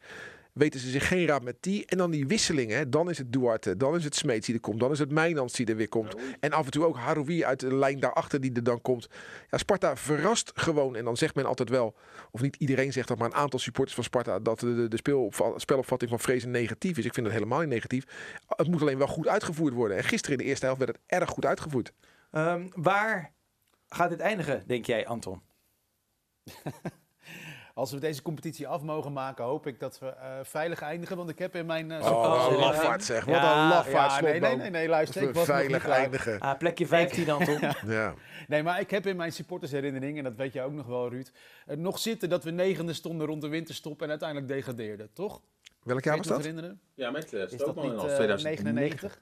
Weten 0.54 0.80
ze 0.80 0.90
zich 0.90 1.08
geen 1.08 1.28
raad 1.28 1.44
met 1.44 1.56
die. 1.60 1.86
En 1.86 1.98
dan 1.98 2.12
die 2.12 2.28
wisselingen. 2.28 2.90
Dan 2.90 3.10
is 3.10 3.18
het 3.18 3.34
Duarte, 3.34 3.78
dan 3.78 3.96
is 3.96 4.04
het 4.04 4.16
Smeets 4.16 4.46
die 4.46 4.56
er 4.56 4.62
komt. 4.62 4.80
Dan 4.80 4.92
is 4.92 5.00
het 5.00 5.12
Mijnans 5.12 5.54
die 5.54 5.66
er 5.66 5.76
weer 5.76 5.90
komt. 5.90 6.16
En 6.40 6.52
af 6.52 6.66
en 6.66 6.72
toe 6.72 6.86
ook 6.86 6.96
Haroui 6.96 7.46
uit 7.46 7.60
de 7.60 7.76
lijn 7.76 8.00
daarachter 8.00 8.42
die 8.42 8.54
er 8.54 8.64
dan 8.64 8.82
komt. 8.82 9.08
Ja, 9.50 9.58
Sparta 9.58 9.96
verrast 9.98 10.52
gewoon. 10.56 10.96
En 10.96 11.04
dan 11.06 11.18
zegt 11.18 11.36
men 11.36 11.46
altijd 11.46 11.70
wel, 11.70 11.96
of 12.32 12.42
niet 12.42 12.56
iedereen 12.56 12.94
zegt 12.94 13.08
dat, 13.08 13.18
maar 13.18 13.28
een 13.28 13.36
aantal 13.36 13.60
supporters 13.60 13.96
van 13.96 14.04
Sparta, 14.04 14.40
dat 14.40 14.60
de, 14.60 14.76
de, 14.76 14.88
de 14.88 14.98
speelopva- 14.98 15.60
spelopvatting 15.60 16.10
van 16.12 16.20
Vrezen 16.20 16.52
negatief 16.52 16.98
is. 16.98 17.06
Ik 17.06 17.14
vind 17.14 17.26
dat 17.26 17.36
helemaal 17.36 17.60
niet 17.60 17.70
negatief. 17.70 18.04
Het 18.48 18.68
moet 18.68 18.82
alleen 18.82 18.98
wel 18.98 19.08
goed 19.08 19.28
uitgevoerd 19.28 19.74
worden. 19.74 19.98
En 19.98 20.04
gisteren 20.04 20.38
in 20.38 20.44
de 20.44 20.50
eerste 20.50 20.66
helft 20.66 20.80
werd 20.82 20.92
het 20.98 21.02
erg 21.22 21.30
goed 21.30 21.46
uitgevoerd. 21.46 21.92
ehm, 22.32 22.68
waar 22.76 23.32
gaat 23.96 24.10
dit 24.10 24.20
eindigen, 24.20 24.64
denk 24.68 24.86
jij, 24.86 25.08
Anton? 25.08 25.42
Als 27.74 27.92
we 27.92 28.00
deze 28.00 28.22
competitie 28.22 28.68
af 28.68 28.82
mogen 28.82 29.14
maken, 29.14 29.44
hoop 29.44 29.68
ik 29.68 29.80
dat 29.80 30.00
we 30.00 30.08
eh, 30.08 30.40
veilig 30.44 30.82
eindigen. 30.82 31.18
Want 31.18 31.30
ik 31.30 31.40
heb 31.40 31.56
in 31.56 31.66
mijn... 31.66 31.92
Uh, 31.92 32.12
oh, 32.12 32.48
een 32.50 32.58
lafaard 32.58 33.04
zeg. 33.04 33.26
Wat 33.26 33.36
een 33.36 33.42
lafaard. 33.42 34.12
Ja, 34.12 34.22
nee, 34.22 34.40
nee, 34.40 34.56
nee, 34.56 34.70
nee, 34.70 34.88
luister. 34.88 35.22
Ik 35.22 35.34
was 35.34 35.46
veilig 35.46 35.88
eindigen. 35.88 36.40
Ah, 36.40 36.58
plekje 36.58 36.88
15 36.88 37.26
dan, 37.26 37.44
toch? 37.44 37.60
ja. 37.88 38.14
Nee, 38.48 38.64
maar 38.64 38.80
ik 38.80 38.92
heb 38.92 39.06
in 39.06 39.16
mijn 39.16 39.32
supportersherinnering, 39.32 40.18
en 40.18 40.24
dat 40.24 40.36
weet 40.36 40.54
jij 40.54 40.64
ook 40.64 40.74
nog 40.74 40.86
wel, 40.86 41.10
Ruud... 41.10 41.32
Eh, 41.66 41.78
nog 41.78 42.00
zitten 42.00 42.30
dat 42.30 42.44
we 42.44 42.52
negende 42.52 42.94
stonden 42.94 43.28
rond 43.28 43.42
de 43.42 43.48
winterstop 43.48 44.02
en 44.02 44.10
uiteindelijk 44.10 44.48
degradeerden, 44.48 45.14
toch? 45.14 45.42
Welk 45.84 46.04
jaar 46.04 46.18
was 46.18 46.28
dat? 46.28 46.50
Ja, 46.96 47.12
met 47.12 47.34
uh, 47.34 47.48
Stokman 47.48 47.92
in 47.92 47.98
2099. 47.98 49.22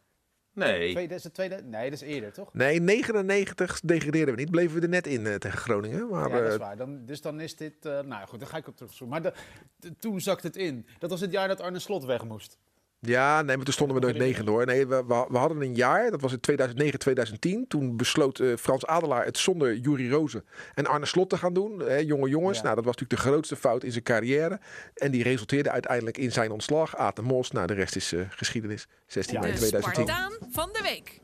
Nee. 0.60 0.92
Tweede- 0.92 1.16
is 1.16 1.24
het 1.24 1.34
tweede? 1.34 1.62
Nee, 1.64 1.90
dat 1.90 2.02
is 2.02 2.08
eerder, 2.08 2.34
toch? 2.34 2.54
Nee, 2.54 2.80
99 2.82 3.80
degradeerden 3.80 4.36
we 4.36 4.42
niet. 4.42 4.52
Bleven 4.52 4.76
we 4.76 4.82
er 4.82 4.90
net 4.90 5.08
in 5.08 5.28
eh, 5.28 5.36
tegen 5.36 5.58
Groningen. 5.60 6.10
Maar 6.10 6.30
ja, 6.30 6.40
dat 6.40 6.48
is 6.48 6.54
eh, 6.54 6.60
waar. 6.60 6.78
Dan, 6.78 7.06
dus 7.06 7.22
dan 7.22 7.40
is 7.40 7.56
dit... 7.56 7.86
eh, 7.86 8.00
nou 8.02 8.28
goed, 8.28 8.40
daar 8.40 8.50
ga 8.50 8.58
ik 8.58 8.68
op 8.68 8.76
terugzoeken. 8.76 9.22
Maar 9.22 9.34
de- 9.80 9.96
toen 10.00 10.22
zakt 10.22 10.44
het 10.44 10.56
in. 10.56 10.86
Dat 11.00 11.10
was 11.10 11.22
het 11.22 11.32
jaar 11.32 11.48
dat 11.48 11.62
Arne 11.62 11.80
Slot 11.80 12.06
weg 12.06 12.24
moest. 12.24 12.58
Ja, 13.02 13.42
nee, 13.42 13.56
maar 13.56 13.66
toen 13.66 13.74
stonden 13.74 13.96
we 13.96 14.02
nooit 14.02 14.18
negende 14.18 14.52
hoor. 14.52 14.66
Nee, 14.66 14.88
we, 14.88 15.04
we, 15.08 15.26
we 15.30 15.38
hadden 15.38 15.62
een 15.62 15.76
jaar, 15.76 16.12
dat 16.12 16.22
was 16.22 16.32
in 16.32 16.40
2009, 16.40 17.00
2010. 17.00 17.68
Toen 17.68 17.98
besloot 17.98 18.40
eh, 18.40 18.56
Frans 18.56 18.86
Adelaar 18.86 19.26
het 19.26 19.38
zonder 19.38 19.76
Jurie 19.76 20.10
Rozen 20.10 20.46
en 20.74 20.86
Arne 20.86 21.06
Slot 21.06 21.30
te 21.30 21.38
gaan 21.38 21.54
doen. 21.54 21.80
Hè, 21.80 21.96
jonge 21.96 22.30
jongens. 22.30 22.58
Ja. 22.58 22.64
Nou, 22.64 22.76
dat 22.76 22.86
was 22.86 22.96
natuurlijk 22.96 23.22
de 23.22 23.30
grootste 23.30 23.56
fout 23.56 23.84
in 23.84 23.92
zijn 23.92 24.04
carrière. 24.04 24.60
En 24.96 25.12
die 25.12 25.24
resulteerde 25.24 25.72
uiteindelijk 25.72 26.18
in 26.18 26.32
zijn 26.32 26.52
ontslag. 26.52 26.96
Aten 26.98 27.24
Mos, 27.24 27.52
nou 27.52 27.68
de 27.68 27.74
rest 27.74 27.96
is 27.96 28.14
eh, 28.14 28.22
geschiedenis. 28.30 28.88
16 29.08 29.34
Ja, 29.34 29.40
mei 29.40 29.52
De 29.52 29.58
2010. 29.60 30.04
Spartaan 30.04 30.38
van 30.52 30.70
de 30.74 30.82
week. 30.82 31.20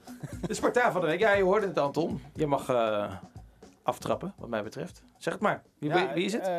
De 0.47 0.53
Spartaan 0.53 0.91
van 0.91 1.01
de 1.01 1.07
week. 1.07 1.19
Ja, 1.19 1.33
je 1.33 1.43
hoorde 1.43 1.67
het 1.67 1.77
Anton. 1.77 2.21
Je 2.33 2.47
mag 2.47 2.69
eh, 2.69 3.13
aftrappen, 3.83 4.33
wat 4.37 4.49
mij 4.49 4.63
betreft. 4.63 5.03
Zeg 5.17 5.33
het 5.33 5.41
maar. 5.41 5.63
Wie, 5.79 5.89
Ja, 5.89 6.13
wie 6.13 6.25
is 6.25 6.33
het? 6.33 6.49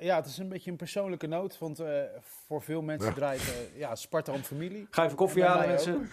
Ja, 0.00 0.16
het 0.16 0.26
is 0.26 0.38
een 0.38 0.48
beetje 0.48 0.70
een 0.70 0.76
persoonlijke 0.76 1.26
noot. 1.26 1.58
Want 1.58 1.80
eh, 1.80 2.02
voor 2.20 2.62
veel 2.62 2.82
mensen 2.82 3.08
Ja. 3.08 3.14
draait 3.14 3.40
eh, 3.40 3.78
ja, 3.78 3.94
Sparta 3.94 4.32
om 4.32 4.42
familie. 4.42 4.86
Ga 4.90 5.04
even 5.04 5.16
koffie 5.16 5.44
halen, 5.44 5.68
mensen. 5.68 6.10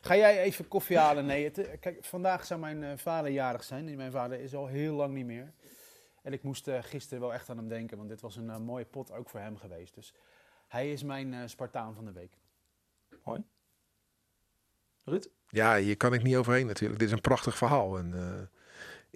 Ga 0.00 0.16
jij 0.16 0.42
even 0.42 0.68
koffie 0.68 0.98
halen? 0.98 1.26
Nee, 1.26 1.44
het, 1.44 1.58
eh, 1.58 1.80
kijk, 1.80 2.04
vandaag 2.04 2.44
zou 2.46 2.60
mijn 2.60 2.98
vader 2.98 3.30
jarig 3.30 3.64
zijn. 3.64 3.88
En 3.88 3.96
Mijn 3.96 4.10
vader 4.12 4.40
is 4.40 4.54
al 4.54 4.66
heel 4.66 4.94
lang 4.94 5.14
niet 5.14 5.26
meer. 5.26 5.52
En 6.22 6.32
ik 6.32 6.42
moest 6.42 6.68
eh, 6.68 6.78
gisteren 6.82 7.20
wel 7.20 7.32
echt 7.34 7.48
aan 7.50 7.56
hem 7.56 7.68
denken, 7.68 7.96
want 7.96 8.08
dit 8.08 8.20
was 8.20 8.36
een 8.36 8.62
mooie 8.62 8.84
pot 8.84 9.12
ook 9.12 9.28
voor 9.28 9.40
hem 9.40 9.56
geweest. 9.56 9.94
Dus 9.94 10.14
hij 10.68 10.92
is 10.92 11.02
mijn 11.02 11.34
eh, 11.34 11.40
Spartaan 11.46 11.94
van 11.94 12.04
de 12.04 12.12
week. 12.12 12.32
Ruud? 15.04 15.28
Ja, 15.48 15.76
hier 15.76 15.96
kan 15.96 16.14
ik 16.14 16.22
niet 16.22 16.36
overheen 16.36 16.66
natuurlijk. 16.66 16.98
Dit 16.98 17.08
is 17.08 17.14
een 17.14 17.20
prachtig 17.20 17.56
verhaal. 17.56 17.98
En, 17.98 18.14
eh, 18.14 18.42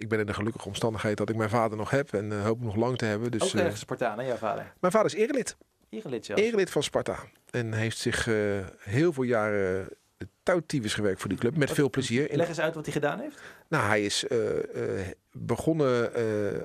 ik 0.01 0.09
ben 0.09 0.19
in 0.19 0.25
de 0.25 0.33
gelukkige 0.33 0.67
omstandigheid 0.67 1.17
dat 1.17 1.29
ik 1.29 1.35
mijn 1.35 1.49
vader 1.49 1.77
nog 1.77 1.89
heb. 1.89 2.13
En 2.13 2.31
eh, 2.31 2.43
hoop 2.43 2.57
hem 2.57 2.65
nog 2.65 2.75
lang 2.75 2.97
te 2.97 3.05
hebben. 3.05 3.31
Dus, 3.31 3.43
Ook 3.43 3.53
eh, 3.53 3.59
ergens 3.61 3.79
Spartaan, 3.79 4.19
hè, 4.19 4.25
jouw 4.25 4.35
vader? 4.35 4.73
mijn 4.79 4.93
vader 4.93 5.07
is 5.13 5.17
erelid. 5.17 5.55
Iergelid 5.89 6.25
zelfs. 6.25 6.41
Erelid 6.41 6.69
van 6.69 6.83
Sparta. 6.83 7.15
En 7.51 7.73
heeft 7.73 7.97
zich 7.97 8.27
eh, 8.27 8.35
heel 8.79 9.13
veel 9.13 9.23
jaren 9.23 9.79
uh, 9.81 10.27
touwtiefes 10.43 10.93
gewerkt 10.93 11.19
voor 11.19 11.29
die 11.29 11.37
club. 11.37 11.57
Met 11.57 11.71
veel 11.71 11.89
plezier. 11.89 12.27
Leg 12.31 12.47
eens 12.47 12.59
uit 12.59 12.75
wat 12.75 12.83
hij 12.85 12.93
gedaan 12.93 13.19
heeft. 13.19 13.41
nou, 13.67 13.85
hij 13.87 14.05
is 14.05 14.27
eh, 14.27 14.99
eh, 14.99 15.07
begonnen 15.31 16.13
eh, 16.15 16.61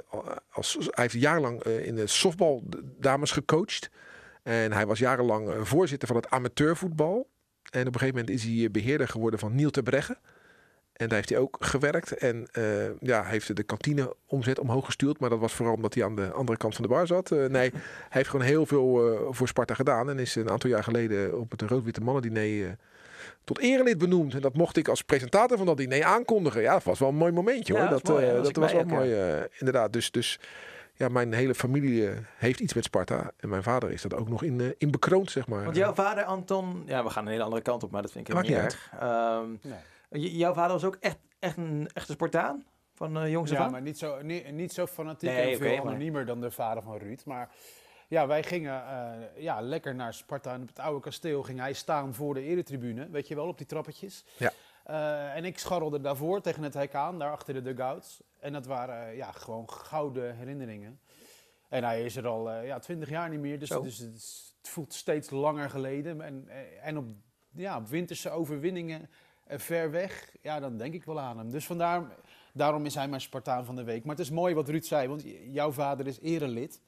als 0.50 0.74
hij 0.80 0.90
heeft 1.04 1.14
jarenlang 1.14 1.62
eh, 1.62 1.86
in 1.86 1.94
de 1.94 2.06
softbal 2.06 2.62
dames 2.98 3.30
gecoacht. 3.30 3.90
En 4.42 4.72
hij 4.72 4.86
was 4.86 4.98
jarenlang 4.98 5.50
eh, 5.50 5.60
voorzitter 5.62 6.08
van 6.08 6.16
het 6.16 6.30
amateurvoetbal. 6.30 7.28
En 7.70 7.80
op 7.86 7.94
een 7.94 8.00
gegeven 8.00 8.14
moment 8.20 8.30
is 8.30 8.42
hij 8.44 8.64
eh, 8.64 8.70
beheerder 8.70 9.08
geworden 9.08 9.40
van 9.40 9.54
Niel 9.54 9.70
Terbregge. 9.70 10.18
En 10.96 11.06
daar 11.08 11.16
heeft 11.16 11.28
hij 11.28 11.38
ook 11.38 11.56
gewerkt. 11.60 12.12
En 12.12 12.48
eh, 12.52 12.62
ja, 13.00 13.24
heeft 13.24 13.56
de 13.56 13.62
kantine 13.62 14.14
omzet 14.26 14.58
omhoog 14.58 14.84
gestuurd. 14.84 15.20
Maar 15.20 15.30
dat 15.30 15.38
was 15.38 15.52
vooral 15.52 15.74
omdat 15.74 15.94
hij 15.94 16.04
aan 16.04 16.16
de 16.16 16.30
andere 16.30 16.58
kant 16.58 16.74
van 16.74 16.82
de 16.82 16.90
bar 16.90 17.06
zat. 17.06 17.30
Eh, 17.30 17.38
nee, 17.38 17.70
hij 17.72 17.80
heeft 18.08 18.28
gewoon 18.28 18.46
heel 18.46 18.66
veel 18.66 19.12
eh, 19.12 19.20
voor 19.30 19.48
Sparta 19.48 19.74
gedaan. 19.74 20.10
En 20.10 20.18
is 20.18 20.34
een 20.34 20.50
aantal 20.50 20.70
jaar 20.70 20.84
geleden 20.84 21.38
op 21.40 21.50
het 21.50 21.62
rood-witte 21.62 22.00
mannendiner... 22.00 22.76
tot 23.44 23.58
erelid 23.58 23.98
benoemd. 23.98 24.34
En 24.34 24.40
dat 24.40 24.54
mocht 24.54 24.76
ik 24.76 24.88
als 24.88 25.02
presentator 25.02 25.56
van 25.56 25.66
dat 25.66 25.76
diner 25.76 26.04
aankondigen. 26.04 26.62
Ja, 26.62 26.72
dat 26.72 26.82
was 26.82 26.98
wel 26.98 27.08
een 27.08 27.14
mooi 27.14 27.32
momentje 27.32 27.74
Ja, 27.74 27.80
hoor. 27.80 27.88
dat 27.88 27.98
is 27.98 28.04
Dat, 28.04 28.14
mooi, 28.14 28.26
eh, 28.26 28.32
ja. 28.32 28.38
Was 28.38 28.46
dat 28.46 28.56
was 28.56 28.72
wel 28.72 28.80
ook, 28.80 28.86
mooi, 28.86 29.14
inderdaad. 29.58 29.92
Dus, 29.92 30.10
dus 30.10 30.40
ja, 30.94 31.08
mijn 31.08 31.32
hele 31.32 31.54
familie 31.54 32.10
heeft 32.36 32.60
iets 32.60 32.74
met 32.74 32.84
Sparta. 32.84 33.30
En 33.36 33.48
mijn 33.48 33.62
vader 33.62 33.90
is 33.90 34.02
dat 34.02 34.14
ook 34.14 34.28
nog 34.28 34.42
in, 34.42 34.74
in 34.78 34.90
bekroond, 34.90 35.30
zeg 35.30 35.46
maar. 35.46 35.64
Want 35.64 35.76
jouw 35.76 35.94
vader, 35.94 36.24
Anton... 36.24 36.82
Ja, 36.86 37.04
we 37.04 37.10
gaan 37.10 37.24
een 37.24 37.30
hele 37.30 37.42
andere 37.42 37.62
kant 37.62 37.82
op, 37.82 37.90
maar 37.90 38.02
dat 38.02 38.12
vind 38.12 38.28
ik 38.28 38.42
niet 38.42 38.50
erg. 38.50 38.90
Ehm, 39.00 39.48
Nee. 39.62 39.78
J- 40.16 40.36
jouw 40.36 40.52
vader 40.54 40.72
was 40.72 40.84
ook 40.84 40.96
echt, 41.00 41.18
echt 41.38 41.56
een 41.56 41.88
echte 41.94 42.12
Spartaan? 42.12 42.64
Van 42.94 43.22
uh, 43.24 43.30
jongs 43.30 43.50
af 43.52 43.58
Ja, 43.58 43.68
maar 43.68 43.82
niet 43.82 43.98
zo, 43.98 44.22
niet, 44.22 44.52
niet 44.52 44.72
zo 44.72 44.86
fanatiek 44.86 45.30
Nee, 45.30 45.52
en 45.52 45.58
veel 45.58 45.76
maar- 45.76 45.86
anoniemer 45.86 46.26
dan 46.26 46.40
de 46.40 46.50
vader 46.50 46.82
van 46.82 46.96
Ruud. 46.98 47.24
Maar 47.24 47.50
ja, 48.08 48.26
wij 48.26 48.42
gingen 48.42 48.86
eh, 48.86 49.42
ja, 49.42 49.60
lekker 49.60 49.94
naar 49.94 50.14
Sparta 50.14 50.52
en 50.52 50.62
op 50.62 50.68
het 50.68 50.78
oude 50.78 51.00
kasteel 51.00 51.42
ging 51.42 51.58
hij 51.58 51.72
staan 51.72 52.14
voor 52.14 52.34
de 52.34 52.42
eretribune. 52.42 53.08
Weet 53.10 53.28
je 53.28 53.34
wel, 53.34 53.46
op 53.46 53.58
die 53.58 53.66
trappetjes. 53.66 54.24
Ja. 54.36 54.52
Eh, 54.84 55.34
en 55.36 55.44
ik 55.44 55.58
scharrelde 55.58 56.00
daarvoor 56.00 56.40
tegen 56.40 56.62
het 56.62 56.74
hek 56.74 56.94
aan, 56.94 57.18
daar 57.18 57.30
achter 57.30 57.54
de 57.54 57.62
dugouts. 57.62 58.22
En 58.40 58.52
dat 58.52 58.66
waren 58.66 59.08
eh, 59.08 59.16
ja, 59.16 59.32
gewoon 59.32 59.70
gouden 59.70 60.36
herinneringen. 60.36 61.00
En 61.68 61.84
hij 61.84 62.04
is 62.04 62.16
er 62.16 62.26
al 62.26 62.50
eh, 62.50 62.66
ja, 62.66 62.78
twintig 62.78 63.08
jaar 63.08 63.28
niet 63.28 63.40
meer, 63.40 63.58
dus, 63.58 63.68
dus 63.68 63.98
het, 63.98 64.14
is- 64.14 64.54
het 64.58 64.68
voelt 64.68 64.94
steeds 64.94 65.30
langer 65.30 65.70
geleden. 65.70 66.20
En, 66.20 66.44
eh, 66.48 66.86
en 66.86 66.98
op, 66.98 67.04
ja, 67.52 67.76
op 67.76 67.86
winterse 67.88 68.30
overwinningen 68.30 69.10
eh, 69.46 69.58
ver 69.58 69.90
weg, 69.90 70.34
ja, 70.42 70.60
dan 70.60 70.76
denk 70.76 70.94
ik 70.94 71.04
wel 71.04 71.20
aan 71.20 71.38
hem. 71.38 71.50
Dus 71.50 71.66
vandaar, 71.66 72.02
daarom 72.52 72.84
is 72.86 72.94
hij 72.94 73.08
mijn 73.08 73.20
Spartaan 73.20 73.64
van 73.64 73.76
de 73.76 73.84
week. 73.84 74.04
Maar 74.04 74.16
het 74.16 74.24
is 74.24 74.30
mooi 74.30 74.54
wat 74.54 74.68
Ruud 74.68 74.84
zei, 74.84 75.08
want 75.08 75.24
jouw 75.52 75.70
vader 75.72 76.06
is 76.06 76.18
erelid. 76.20 76.80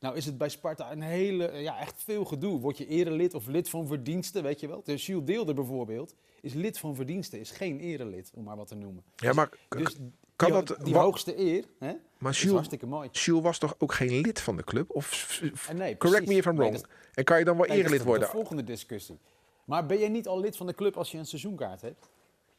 Nou 0.00 0.16
is 0.16 0.26
het 0.26 0.38
bij 0.38 0.48
Sparta 0.48 0.92
een 0.92 1.02
hele, 1.02 1.46
eh, 1.48 1.62
ja, 1.62 1.78
echt 1.78 2.02
veel 2.02 2.24
gedoe. 2.24 2.60
Word 2.60 2.78
je 2.78 2.86
erelid 2.86 3.34
of 3.34 3.46
lid 3.46 3.68
van 3.70 3.86
verdiensten, 3.86 4.42
weet 4.42 4.60
je 4.60 4.68
wel? 4.68 4.82
De 4.84 4.94
Jules 4.96 5.24
Deelder 5.24 5.54
bijvoorbeeld 5.54 6.14
is 6.40 6.52
lid 6.52 6.78
van 6.78 6.94
verdiensten, 6.94 7.38
is 7.40 7.50
geen 7.50 7.80
erelid, 7.80 8.30
om 8.34 8.44
maar 8.44 8.56
wat 8.56 8.66
te 8.68 8.74
noemen. 8.74 9.02
ja, 9.16 9.32
maar 9.32 9.48
Dus 9.68 9.96
kan 10.36 10.52
die, 10.52 10.62
dat... 10.62 10.84
die 10.84 10.94
hoogste 10.96 11.38
eer 11.38 11.64
hè, 11.78 11.92
maar 12.18 12.32
is 12.32 12.38
Jules, 12.38 12.54
hartstikke 12.54 12.86
mooi. 12.86 13.08
Jules 13.12 13.42
was 13.42 13.58
toch 13.58 13.74
ook 13.78 13.92
geen 13.94 14.20
lid 14.20 14.40
van 14.40 14.56
de 14.56 14.64
club? 14.64 14.90
Of 14.90 15.40
En 15.68 15.76
nee, 15.76 15.96
correct 15.96 16.26
me 16.26 16.34
if 16.34 16.44
I'm 16.46 16.50
Nee, 16.54 16.60
wrong. 16.60 16.74
dat- 16.82 16.90
en 17.14 17.24
kan 17.24 17.38
je 17.38 17.44
dan 17.44 17.56
wel 17.56 17.66
nee, 17.66 17.76
dat 17.76 17.84
is 17.86 17.90
erelid 17.90 18.00
de- 18.02 18.08
worden? 18.08 18.26
De 18.28 18.34
volgende 18.34 18.64
discussie. 18.64 19.18
Maar 19.64 19.86
ben 19.86 19.98
jij 19.98 20.08
niet 20.08 20.28
al 20.28 20.40
lid 20.40 20.56
van 20.56 20.66
de 20.66 20.74
club 20.74 20.96
als 20.96 21.10
je 21.10 21.18
een 21.18 21.26
seizoenkaart 21.26 21.80
hebt? 21.80 22.08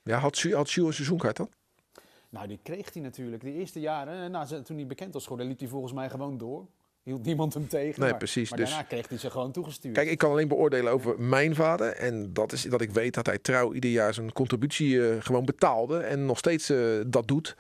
Ja, 0.03 0.19
had 0.19 0.39
Jules 0.39 0.69
een 0.75 0.93
seizoenkaart 0.93 1.37
dan? 1.37 1.49
Nou, 2.29 2.47
die 2.47 2.59
kreeg 2.63 2.93
hij 2.93 3.01
natuurlijk. 3.01 3.43
De 3.43 3.53
eerste 3.53 3.79
jaren, 3.79 4.23
eh, 4.23 4.29
nou, 4.29 4.61
toen 4.61 4.77
hij 4.77 4.87
bekend 4.87 5.13
was 5.13 5.23
geworden, 5.23 5.47
liep 5.47 5.59
hij 5.59 5.67
volgens 5.67 5.93
mij 5.93 6.09
gewoon 6.09 6.37
door. 6.37 6.65
Hield 7.03 7.25
niemand 7.25 7.53
hem 7.53 7.67
tegen. 7.67 7.99
Nee, 7.99 8.09
maar, 8.09 8.17
precies, 8.17 8.49
Maar 8.49 8.59
dus- 8.59 8.69
daarna 8.69 8.83
kreeg 8.83 9.09
hij 9.09 9.17
ze 9.17 9.29
gewoon 9.29 9.51
toegestuurd. 9.51 9.93
Kijk, 9.93 10.09
ik 10.09 10.17
kan 10.17 10.31
alleen 10.31 10.47
beoordelen 10.47 10.91
over 10.93 11.19
mijn 11.19 11.55
vader. 11.55 11.91
En 11.91 12.33
dat 12.33 12.51
is 12.51 12.63
dat 12.63 12.81
ik 12.81 12.91
weet 12.91 13.13
dat 13.13 13.25
hij 13.25 13.37
trouw 13.37 13.73
ieder 13.73 13.89
jaar 13.89 14.13
zijn 14.13 14.33
contributie 14.33 15.09
eh, 15.09 15.21
gewoon 15.21 15.45
betaalde. 15.45 15.97
En 15.99 16.25
nog 16.25 16.37
steeds 16.37 16.69
eh, 16.69 16.77
dat 17.07 17.27
doet. 17.27 17.55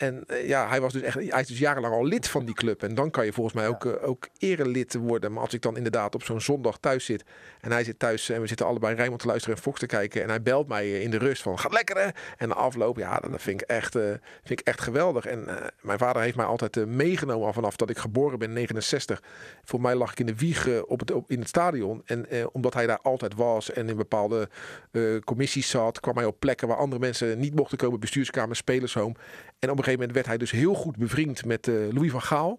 En 0.00 0.24
eh, 0.26 0.48
ja, 0.48 0.68
hij 0.68 0.80
was 0.80 0.92
dus 0.92 1.02
echt, 1.02 1.14
hij 1.14 1.40
is 1.40 1.46
dus 1.46 1.58
jarenlang 1.58 1.94
al 1.94 2.04
lid 2.04 2.28
van 2.28 2.44
die 2.44 2.54
club. 2.54 2.82
En 2.82 2.94
dan 2.94 3.10
kan 3.10 3.24
je 3.24 3.32
volgens 3.32 3.54
mij 3.54 3.68
ook, 3.68 3.84
eh, 3.84 4.08
ook 4.08 4.28
erelid 4.38 4.94
worden. 4.94 5.32
Maar 5.32 5.42
als 5.42 5.54
ik 5.54 5.62
dan 5.62 5.76
inderdaad 5.76 6.14
op 6.14 6.22
zo'n 6.22 6.40
zondag 6.40 6.78
thuis 6.78 7.04
zit. 7.04 7.24
En 7.60 7.72
hij 7.72 7.84
zit 7.84 7.98
thuis 7.98 8.28
en 8.28 8.40
we 8.40 8.46
zitten 8.46 8.66
allebei 8.66 8.94
Rijnmond 8.94 9.20
te 9.20 9.26
luisteren 9.26 9.56
en 9.56 9.62
Fox 9.62 9.78
te 9.78 9.86
kijken. 9.86 10.22
En 10.22 10.28
hij 10.28 10.42
belt 10.42 10.68
mij 10.68 10.84
eh, 10.84 11.02
in 11.02 11.10
de 11.10 11.18
rust 11.18 11.42
van, 11.42 11.58
gaat 11.58 11.72
lekker 11.72 11.96
hè? 11.96 12.08
En 12.36 12.48
de 12.48 12.54
afloop, 12.54 12.96
ja, 12.96 13.18
dat 13.18 13.42
vind 13.42 13.60
ik 13.60 13.68
echt, 13.68 13.92
vind 13.92 14.60
ik 14.60 14.60
echt 14.60 14.80
geweldig. 14.80 15.26
En 15.26 15.48
mijn 15.80 15.98
vader 15.98 16.22
heeft 16.22 16.36
mij 16.36 16.46
altijd 16.46 16.86
meegenomen 16.86 17.46
al 17.46 17.52
vanaf 17.52 17.76
dat 17.76 17.90
ik 17.90 17.98
geboren 17.98 18.38
ben 18.38 18.48
in 18.48 18.54
69. 18.54 19.22
Voor 19.64 19.80
mij 19.80 19.94
lag 19.94 20.12
ik 20.12 20.20
in 20.20 20.26
de 20.26 20.36
wieg 20.36 20.68
eh, 20.68 20.78
op 20.86 21.00
het, 21.00 21.10
op, 21.12 21.30
in 21.30 21.38
het 21.38 21.48
stadion. 21.48 22.02
En 22.04 22.26
omdat 22.52 22.74
hij 22.74 22.86
daar 22.86 23.00
altijd 23.02 23.34
was 23.34 23.72
en 23.72 23.88
in 23.88 23.96
bepaalde 23.96 24.48
commissies 25.24 25.68
zat, 25.68 26.00
kwam 26.00 26.16
hij 26.16 26.24
op 26.24 26.36
plekken 26.38 26.68
waar 26.68 26.76
andere 26.76 27.00
mensen 27.00 27.38
niet 27.38 27.54
mochten 27.54 27.78
komen. 27.78 28.00
Bestuurskamer, 28.00 28.56
spelershome. 28.56 29.14
En 29.60 29.70
op 29.70 29.78
een 29.78 29.84
gegeven 29.84 29.98
moment 29.98 30.12
werd 30.12 30.26
hij 30.26 30.36
dus 30.38 30.50
heel 30.50 30.74
goed 30.74 30.96
bevriend 30.96 31.44
met 31.44 31.68
eh, 31.68 31.74
Louis 31.92 32.10
van 32.10 32.22
Gaal. 32.22 32.58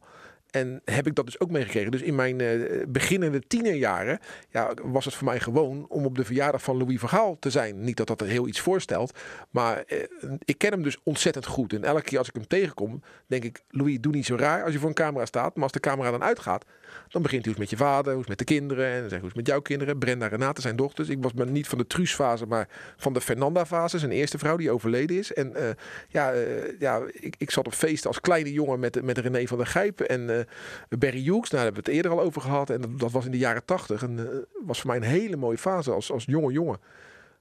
En 0.52 0.82
heb 0.86 1.08
ik 1.08 1.16
dat 1.16 1.26
dus 1.26 1.40
ook 1.40 1.50
meegekregen. 1.50 1.92
Dus 1.92 2.02
in 2.02 2.16
mijn 2.16 2.42
eh, 2.42 2.60
beginnende 2.88 3.42
tienerjaren 3.48 4.20
ja, 4.50 4.74
was 4.84 5.06
het 5.06 5.14
voor 5.14 5.28
mij 5.28 5.40
gewoon 5.40 5.86
om 5.90 6.06
op 6.06 6.16
de 6.16 6.26
verjaardag 6.26 6.64
van 6.64 6.78
Louis 6.78 7.00
van 7.00 7.10
Gaal 7.10 7.38
te 7.40 7.50
zijn. 7.50 7.82
Niet 7.82 7.98
dat 7.98 8.08
dat 8.08 8.22
er 8.22 8.28
heel 8.28 8.48
iets 8.48 8.60
voorstelt. 8.60 9.20
Maar 9.50 9.84
eh, 9.88 9.98
ik 10.40 10.58
ken 10.58 10.72
hem 10.72 10.84
dus 10.84 10.98
ontzettend 11.04 11.46
goed. 11.46 11.74
En 11.74 11.84
elke 11.84 12.02
keer 12.02 12.18
als 12.18 12.28
ik 12.28 12.34
hem 12.34 12.48
tegenkom, 12.48 13.02
denk 13.28 13.44
ik... 13.44 13.62
Louis, 13.70 13.98
doe 14.00 14.12
niet 14.12 14.26
zo 14.26 14.36
raar 14.36 14.64
als 14.64 14.74
je 14.74 14.80
voor 14.80 14.90
een 14.90 14.96
camera 14.96 15.26
staat. 15.26 15.54
Maar 15.56 15.64
als 15.64 15.72
de 15.72 15.80
camera 15.80 16.12
dan 16.12 16.24
uitgaat, 16.24 16.66
dan 17.08 17.22
begint 17.22 17.44
hij 17.44 17.52
het 17.52 17.62
met 17.62 17.70
je 17.70 17.78
vader, 17.78 18.14
hoe 18.14 18.24
met 18.28 18.38
de 18.38 18.44
kinderen. 18.44 18.86
En 18.86 19.00
dan 19.02 19.10
hij 19.10 19.20
hoe 19.20 19.30
is 19.30 19.36
met 19.36 19.48
jouw 19.48 19.62
kinderen. 19.62 19.98
Brenda 19.98 20.26
en 20.26 20.32
Renate 20.32 20.62
zijn 20.62 20.76
dochters. 20.76 21.10
Ik 21.10 21.18
was 21.22 21.34
maar 21.34 21.48
niet 21.48 21.68
van 21.68 21.78
de 21.78 21.88
Truus-fase, 21.88 22.46
maar 22.46 22.68
van 22.98 23.14
de 23.14 23.22
Fernanda-fase. 23.22 24.00
Zijn 24.00 24.12
eerste 24.12 24.38
vrouw 24.38 24.58
die 24.58 24.72
overleden 24.72 25.18
is. 25.18 25.34
En 25.34 25.56
eh, 25.56 25.70
ja, 26.08 26.34
ja 26.80 27.02
ik, 27.12 27.36
ik 27.38 27.52
zat 27.52 27.66
op 27.66 27.74
feesten 27.74 28.08
als 28.08 28.20
kleine 28.20 28.52
jongen 28.52 28.80
met, 28.80 29.02
met 29.04 29.18
René 29.18 29.48
van 29.48 29.58
der 29.58 29.68
Gijpen 29.68 30.10
en 30.10 30.41
Barry 30.90 31.22
Hughes. 31.24 31.50
Nou, 31.50 31.50
daar 31.50 31.64
hebben 31.64 31.84
we 31.84 31.90
het 31.90 31.98
eerder 31.98 32.12
al 32.12 32.22
over 32.22 32.42
gehad. 32.42 32.70
En 32.70 32.82
dat, 32.82 33.00
dat 33.00 33.12
was 33.12 33.26
in 33.26 33.32
de 33.32 33.38
jaren 33.38 33.66
tachtig. 33.66 34.04
En 34.04 34.20
eh, 34.32 34.38
was 34.66 34.80
voor 34.80 34.88
mij 34.90 34.98
een 34.98 35.04
hele 35.04 35.36
mooie 35.36 35.58
fase 35.58 35.92
als, 35.92 36.12
als 36.12 36.26
jonge 36.26 36.52
jongen. 36.52 36.80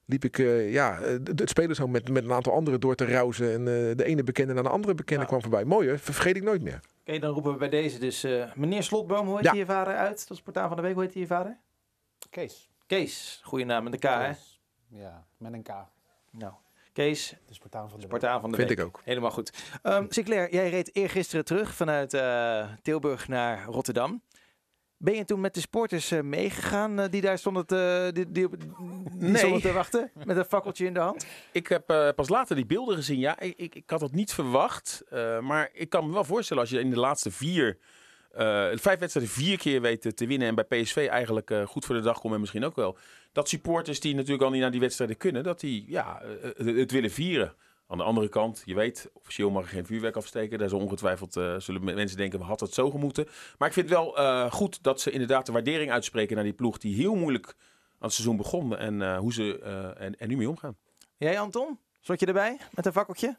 Liep 0.06 0.24
ik 0.24 0.38
eh, 0.38 0.72
ja, 0.72 1.00
eh, 1.00 1.12
het 1.24 1.48
spelershome 1.48 1.92
met, 1.92 2.08
met 2.10 2.24
een 2.24 2.32
aantal 2.32 2.52
anderen 2.52 2.80
door 2.80 2.94
te 2.94 3.04
rousen. 3.04 3.52
En 3.52 3.58
eh, 3.60 3.96
de 3.96 4.04
ene 4.04 4.22
bekende 4.22 4.52
naar 4.52 4.62
de 4.62 4.68
andere 4.68 4.94
bekende 4.94 5.22
Ja. 5.22 5.28
kwam 5.28 5.40
voorbij. 5.40 5.64
Mooi 5.64 5.88
hoor, 5.88 5.98
vergeet 5.98 6.36
ik 6.36 6.42
nooit 6.42 6.62
meer. 6.62 6.80
Oké, 7.00 7.18
dan 7.18 7.32
roepen 7.32 7.52
we 7.52 7.58
bij 7.58 7.68
deze 7.68 7.98
dus... 7.98 8.24
eh, 8.24 8.52
meneer 8.54 8.82
Slotboom, 8.82 9.26
hoe 9.26 9.36
heet 9.36 9.44
Ja. 9.44 9.52
je 9.52 9.64
vader 9.64 9.94
uit? 9.94 10.18
Dat 10.18 10.30
is 10.30 10.36
Spartaan 10.36 10.68
van 10.68 10.76
de 10.76 10.82
week. 10.82 10.94
Hoe 10.94 11.02
heet 11.02 11.12
hij 11.12 11.22
je 11.22 11.28
vader? 11.28 11.56
Kees. 12.30 12.68
Kees. 12.86 13.40
Goeie 13.44 13.64
naam 13.64 13.82
met 13.82 13.92
de 13.92 13.98
K, 13.98 14.02
hè? 14.02 14.30
Ja, 14.88 15.24
met 15.36 15.52
een 15.52 15.62
K. 15.62 15.68
Nou, 16.30 16.52
Kees, 16.92 17.34
De 17.46 17.54
Spartaan 17.54 17.90
van 17.90 18.00
de 18.00 18.06
week. 18.06 18.16
Spartaan 18.16 18.40
van 18.40 18.50
de 18.50 18.56
Vind 18.56 18.68
week. 18.68 18.78
ik 18.78 18.84
ook. 18.84 19.00
Helemaal 19.04 19.30
goed. 19.30 19.52
Ehm 19.82 20.04
Sinclair, 20.08 20.52
jij 20.52 20.70
reed 20.70 20.94
eergisteren 20.96 21.44
terug 21.44 21.74
vanuit 21.74 22.14
eh, 22.14 22.66
Tilburg 22.82 23.28
naar 23.28 23.64
Rotterdam. 23.64 24.22
Ben 24.96 25.14
je 25.14 25.24
toen 25.24 25.40
met 25.40 25.54
de 25.54 25.60
sporters 25.60 26.10
eh, 26.10 26.20
meegegaan 26.20 27.00
eh, 27.00 27.10
die 27.10 27.20
daar 27.20 27.38
stonden 27.38 27.66
te, 27.66 28.10
die, 28.12 28.30
die, 28.30 28.48
Nee. 29.12 29.36
stonden 29.36 29.60
te 29.60 29.72
wachten? 29.72 30.10
Met 30.24 30.36
een 30.36 30.44
fakkeltje 30.44 30.86
in 30.86 30.94
de 30.94 31.00
hand? 31.00 31.26
Ik 31.52 31.66
heb 31.66 31.90
eh, 31.90 32.08
pas 32.16 32.28
later 32.28 32.56
die 32.56 32.66
beelden 32.66 32.96
gezien. 32.96 33.18
Ja, 33.18 33.38
ik, 33.40 33.54
ik, 33.56 33.74
ik 33.74 33.90
had 33.90 34.00
het 34.00 34.12
niet 34.12 34.32
verwacht. 34.32 35.02
eh, 35.10 35.40
maar 35.40 35.68
ik 35.72 35.90
kan 35.90 36.06
me 36.06 36.12
wel 36.12 36.24
voorstellen 36.24 36.62
als 36.62 36.72
je 36.72 36.80
in 36.80 36.90
de 36.90 36.98
laatste 36.98 37.30
vier 37.30 37.78
eh, 38.30 38.68
vijf 38.74 38.98
wedstrijden 38.98 39.32
vier 39.32 39.58
keer 39.58 39.80
weten 39.80 40.14
te 40.14 40.26
winnen. 40.26 40.48
En 40.48 40.54
bij 40.54 40.64
PSV 40.82 41.06
eigenlijk 41.10 41.50
eh, 41.50 41.66
goed 41.66 41.84
voor 41.84 41.94
de 41.94 42.00
dag 42.00 42.16
komen. 42.18 42.32
En 42.34 42.40
misschien 42.40 42.64
ook 42.64 42.76
wel. 42.76 42.96
Dat 43.32 43.48
supporters 43.48 44.00
die 44.00 44.14
natuurlijk 44.14 44.42
al 44.42 44.50
niet 44.50 44.60
naar 44.60 44.70
die 44.70 44.80
wedstrijden 44.80 45.16
kunnen. 45.16 45.42
Dat 45.42 45.60
die 45.60 45.84
ja, 45.88 46.20
eh, 46.20 46.50
het, 46.56 46.76
het 46.76 46.90
willen 46.90 47.10
vieren. 47.10 47.54
Aan 47.86 47.98
de 47.98 48.04
andere 48.04 48.28
kant, 48.28 48.62
je 48.64 48.74
weet, 48.74 49.10
officieel 49.12 49.50
mag 49.50 49.62
er 49.62 49.68
geen 49.68 49.86
vuurwerk 49.86 50.16
afsteken. 50.16 50.58
Daar 50.58 50.68
zullen 50.68 50.84
ongetwijfeld 50.84 51.36
uh, 51.36 51.58
zullen 51.58 51.84
mensen 51.84 52.16
denken, 52.16 52.38
we 52.38 52.44
hadden 52.44 52.66
het 52.66 52.76
zo 52.76 52.90
gemoeten. 52.90 53.28
Maar 53.58 53.68
ik 53.68 53.74
vind 53.74 53.88
het 53.88 53.98
wel 53.98 54.12
goed 54.50 54.82
dat 54.82 55.00
ze 55.00 55.10
inderdaad 55.10 55.46
de 55.46 55.52
waardering 55.52 55.90
uitspreken 55.90 56.34
naar 56.34 56.44
die 56.44 56.52
ploeg 56.52 56.78
die 56.78 56.94
heel 56.94 57.14
moeilijk 57.14 57.46
aan 57.46 57.54
het 57.98 58.12
seizoen 58.12 58.36
begon. 58.36 58.76
En 58.76 59.16
hoe 59.16 59.32
ze 59.32 59.58
en, 59.98 60.18
en 60.18 60.28
nu 60.28 60.36
mee 60.36 60.48
omgaan. 60.48 60.76
Jij 61.16 61.40
Anton, 61.40 61.78
zat 62.00 62.20
je 62.20 62.26
erbij 62.26 62.58
met 62.70 62.86
een 62.86 62.92
fakkeltje? 62.92 63.36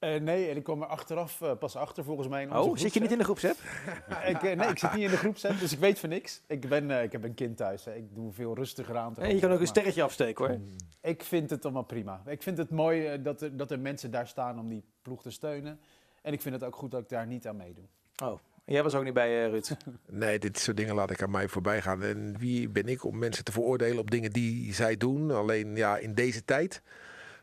Uh, 0.00 0.20
nee, 0.20 0.48
en 0.48 0.56
ik 0.56 0.62
kwam 0.62 0.82
er 0.82 0.88
achteraf 0.88 1.40
uh, 1.40 1.52
pas 1.58 1.76
achter 1.76 2.04
volgens 2.04 2.28
mij. 2.28 2.42
In 2.42 2.52
oh, 2.52 2.76
zit 2.76 2.94
je 2.94 3.00
niet 3.00 3.12
in 3.12 3.18
de 3.18 3.24
groepset? 3.24 3.58
ik, 4.32 4.42
uh, 4.42 4.52
nee, 4.52 4.68
ik 4.68 4.78
zit 4.78 4.92
niet 4.92 5.04
in 5.04 5.10
de 5.10 5.16
groepset, 5.16 5.60
dus 5.60 5.72
ik 5.72 5.78
weet 5.78 5.98
van 5.98 6.08
niks. 6.08 6.42
Ik, 6.46 6.68
ben, 6.68 6.90
ik 6.90 7.12
heb 7.12 7.24
een 7.24 7.34
kind 7.34 7.56
thuis, 7.56 7.84
hè. 7.84 7.94
ik 7.94 8.14
doe 8.14 8.32
veel 8.32 8.54
rustiger 8.54 8.96
aan. 8.96 9.14
Hey, 9.18 9.34
je 9.34 9.40
kan 9.40 9.52
ook 9.52 9.60
een 9.60 9.66
sterretje 9.66 10.02
afsteken 10.02 10.46
hoor. 10.46 10.58
Ik 11.00 11.22
vind 11.22 11.50
het 11.50 11.64
allemaal 11.64 11.82
prima. 11.82 12.22
Ik 12.26 12.42
vind 12.42 12.58
het 12.58 12.70
mooi 12.70 13.22
dat 13.22 13.40
er, 13.42 13.56
dat 13.56 13.70
er 13.70 13.80
mensen 13.80 14.10
daar 14.10 14.26
staan 14.26 14.58
om 14.58 14.68
die 14.68 14.84
ploeg 15.02 15.22
te 15.22 15.30
steunen. 15.30 15.80
En 16.22 16.32
ik 16.32 16.40
vind 16.40 16.54
het 16.54 16.64
ook 16.64 16.76
goed 16.76 16.90
dat 16.90 17.00
ik 17.00 17.08
daar 17.08 17.26
niet 17.26 17.46
aan 17.46 17.56
meedoe. 17.56 17.84
Oh, 18.22 18.38
jij 18.64 18.82
was 18.82 18.94
ook 18.94 19.04
niet 19.04 19.14
bij 19.14 19.48
Ruud? 19.48 19.76
nee, 20.06 20.38
dit 20.38 20.58
soort 20.58 20.76
dingen 20.76 20.94
laat 20.94 21.10
ik 21.10 21.22
aan 21.22 21.30
mij 21.30 21.48
voorbij 21.48 21.82
gaan. 21.82 22.02
En 22.02 22.38
wie 22.38 22.68
ben 22.68 22.86
ik 22.86 23.04
om 23.04 23.18
mensen 23.18 23.44
te 23.44 23.52
veroordelen 23.52 23.98
op 23.98 24.10
dingen 24.10 24.30
die 24.30 24.74
zij 24.74 24.96
doen? 24.96 25.30
Alleen 25.30 25.76
ja, 25.76 25.96
in 25.96 26.14
deze 26.14 26.44
tijd 26.44 26.82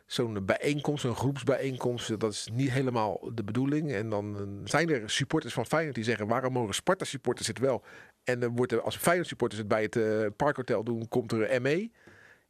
zo'n 0.06 0.44
bijeenkomst, 0.44 1.04
een 1.04 1.14
groepsbijeenkomst, 1.14 2.20
dat 2.20 2.32
is 2.32 2.48
niet 2.52 2.70
helemaal 2.70 3.30
de 3.34 3.44
bedoeling. 3.44 3.92
En 3.92 4.10
dan 4.10 4.36
eh, 4.36 4.42
zijn 4.64 4.90
er 4.90 5.10
supporters 5.10 5.54
van 5.54 5.66
Feyenoord 5.66 5.94
die 5.94 6.04
zeggen, 6.04 6.26
waarom 6.26 6.52
mogen 6.52 6.74
Sparta 6.74 7.04
supporters 7.04 7.46
het 7.46 7.58
wel? 7.58 7.84
En 8.24 8.40
dan 8.40 8.56
wordt 8.56 8.72
er, 8.72 8.80
als 8.80 8.96
Feyenoord 8.96 9.28
supporters 9.28 9.60
het 9.60 9.68
bij 9.68 9.82
het 9.82 9.96
uh, 9.96 10.26
Parkhotel 10.36 10.84
doen, 10.84 11.08
komt 11.08 11.32
er 11.32 11.54
een 11.54 11.62
ME. 11.62 11.90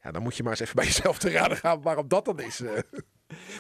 Ja, 0.02 0.10
dan 0.10 0.22
moet 0.22 0.36
je 0.36 0.42
maar 0.42 0.52
eens 0.52 0.60
even 0.60 0.74
bij 0.74 0.84
jezelf 0.92 1.18
te 1.18 1.30
raden 1.30 1.56
gaan 1.56 1.82
waarom 1.82 2.08
dat 2.08 2.24
dan 2.24 2.40
is. 2.40 2.62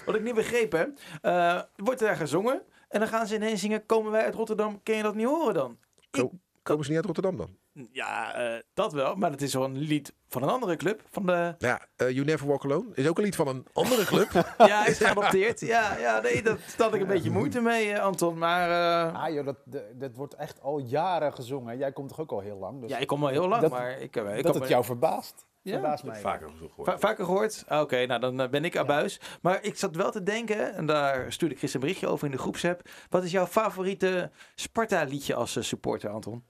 Wat 0.06 0.14
ik 0.14 0.22
niet 0.22 0.34
begrepen 0.34 0.78
heb, 0.78 0.98
uh, 1.22 1.62
wordt 1.76 2.00
daar 2.00 2.16
gezongen 2.16 2.62
en 2.88 3.00
dan 3.00 3.08
gaan 3.08 3.26
ze 3.26 3.34
ineens 3.34 3.60
zingen, 3.60 3.86
komen 3.86 4.12
wij 4.12 4.24
uit 4.24 4.34
Rotterdam, 4.34 4.82
kun 4.82 4.96
je 4.96 5.02
dat 5.02 5.14
niet 5.14 5.26
horen 5.26 5.54
dan? 5.54 5.78
Ko 6.10 6.30
komen 6.62 6.84
ze 6.84 6.88
niet 6.90 6.98
uit 6.98 7.06
Rotterdam 7.06 7.36
dan? 7.36 7.56
Ja, 7.92 8.40
uh, 8.54 8.60
dat 8.74 8.92
wel. 8.92 9.14
Maar 9.14 9.30
het 9.30 9.42
is 9.42 9.54
wel 9.54 9.64
een 9.64 9.78
lied 9.78 10.12
van 10.28 10.42
een 10.42 10.48
andere 10.48 10.76
club. 10.76 11.02
Van 11.10 11.26
de... 11.26 11.54
Ja, 11.58 11.86
uh, 11.96 12.10
You 12.10 12.24
Never 12.24 12.46
Walk 12.46 12.64
Alone 12.64 12.88
is 12.94 13.08
ook 13.08 13.18
een 13.18 13.24
lied 13.24 13.36
van 13.36 13.48
een 13.48 13.66
andere 13.72 14.04
club. 14.04 14.30
ja, 14.58 14.86
is 14.86 14.98
geadopteerd. 15.04 15.60
Ja, 15.60 15.98
ja 15.98 16.20
nee, 16.20 16.42
dat 16.42 16.58
had 16.78 16.94
ik 16.94 17.00
een 17.00 17.06
beetje 17.06 17.30
moeite 17.30 17.60
mee, 17.60 17.88
uh, 17.88 17.98
Anton. 17.98 18.38
Maar, 18.38 18.70
ah, 19.12 19.32
joh, 19.32 19.44
dat, 19.44 19.56
dat 19.94 20.16
wordt 20.16 20.34
echt 20.34 20.60
al 20.60 20.78
jaren 20.78 21.32
gezongen. 21.32 21.78
Jij 21.78 21.92
komt 21.92 22.08
toch 22.08 22.20
ook 22.20 22.32
al 22.32 22.40
heel 22.40 22.58
lang? 22.58 22.80
Dus 22.80 22.90
ja, 22.90 22.98
ik 22.98 23.06
kom 23.06 23.22
al 23.22 23.28
heel 23.28 23.48
lang. 23.48 23.62
Dat, 23.62 23.70
maar 23.70 24.00
ik, 24.00 24.16
ik 24.16 24.42
dat 24.42 24.54
het 24.54 24.68
jou 24.68 24.84
verbaast. 24.84 25.46
Ja, 25.62 25.72
verbaast 25.72 26.04
mij. 26.04 26.20
Vaker 26.20 26.48
gehoord. 26.48 26.88
Va 26.88 26.98
vaker 26.98 27.24
gehoord? 27.24 27.64
Oké, 27.68 27.80
okay, 27.80 28.04
nou 28.04 28.20
dan 28.20 28.50
ben 28.50 28.64
ik 28.64 28.76
abuis. 28.76 29.18
Ja. 29.20 29.26
Maar 29.42 29.62
ik 29.62 29.76
zat 29.76 29.96
wel 29.96 30.10
te 30.10 30.22
denken, 30.22 30.74
en 30.74 30.86
daar 30.86 31.32
stuurde 31.32 31.54
Chris 31.54 31.74
een 31.74 31.80
berichtje 31.80 32.06
over 32.06 32.26
in 32.26 32.32
de 32.32 32.38
groepsapp. 32.38 32.88
Wat 33.08 33.24
is 33.24 33.30
jouw 33.30 33.46
favoriete 33.46 34.30
Sparta-liedje 34.54 35.34
als 35.34 35.68
supporter, 35.68 36.10
Anton? 36.10 36.44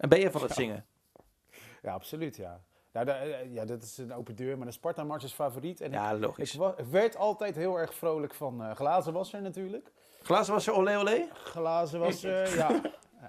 En 0.00 0.08
ben 0.08 0.20
je 0.20 0.30
van 0.30 0.42
het 0.42 0.52
zingen? 0.52 0.84
Ja, 1.82 1.92
absoluut, 1.92 2.36
ja. 2.36 2.60
Nou, 2.92 3.06
da, 3.06 3.22
ja, 3.50 3.64
dat 3.64 3.82
is 3.82 3.98
een 3.98 4.12
open 4.12 4.36
deur, 4.36 4.56
maar 4.56 4.66
de 4.66 4.72
Sparta-mars 4.72 5.24
is 5.24 5.32
favoriet. 5.32 5.80
En 5.80 5.90
ja, 5.90 6.10
ik, 6.10 6.20
logisch. 6.20 6.54
Ik, 6.54 6.84
werd 6.90 7.16
altijd 7.16 7.56
heel 7.56 7.78
erg 7.78 7.94
vrolijk 7.94 8.34
van 8.34 8.62
uh, 8.62 8.70
Glazenwasser 8.74 9.42
natuurlijk. 9.42 9.92
Glazenwasser, 10.22 10.74
olé 10.74 10.98
olé? 10.98 11.28
Glazenwasser, 11.32 12.56
ja. 12.56 12.80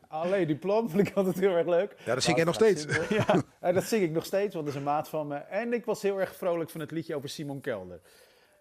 Allee, 0.07 0.45
die 0.45 0.55
plan 0.55 0.89
vond 0.89 1.07
ik 1.07 1.15
altijd 1.15 1.39
heel 1.39 1.55
erg 1.55 1.67
leuk. 1.67 1.95
Ja, 2.05 2.13
dat 2.13 2.23
zing 2.23 2.35
jij 2.35 2.45
nog 2.45 2.55
steeds. 2.55 2.85
ja, 3.09 3.43
dat 3.71 3.83
zing 3.83 4.03
ik 4.03 4.11
nog 4.11 4.25
steeds, 4.25 4.53
want 4.53 4.65
dat 4.65 4.75
is 4.75 4.79
een 4.79 4.85
maat 4.85 5.09
van 5.09 5.27
me. 5.27 5.35
En 5.35 5.73
ik 5.73 5.85
was 5.85 6.01
heel 6.01 6.19
erg 6.19 6.35
vrolijk 6.35 6.69
van 6.69 6.79
het 6.79 6.91
liedje 6.91 7.15
over 7.15 7.29
Simon 7.29 7.61
Kelder. 7.61 8.01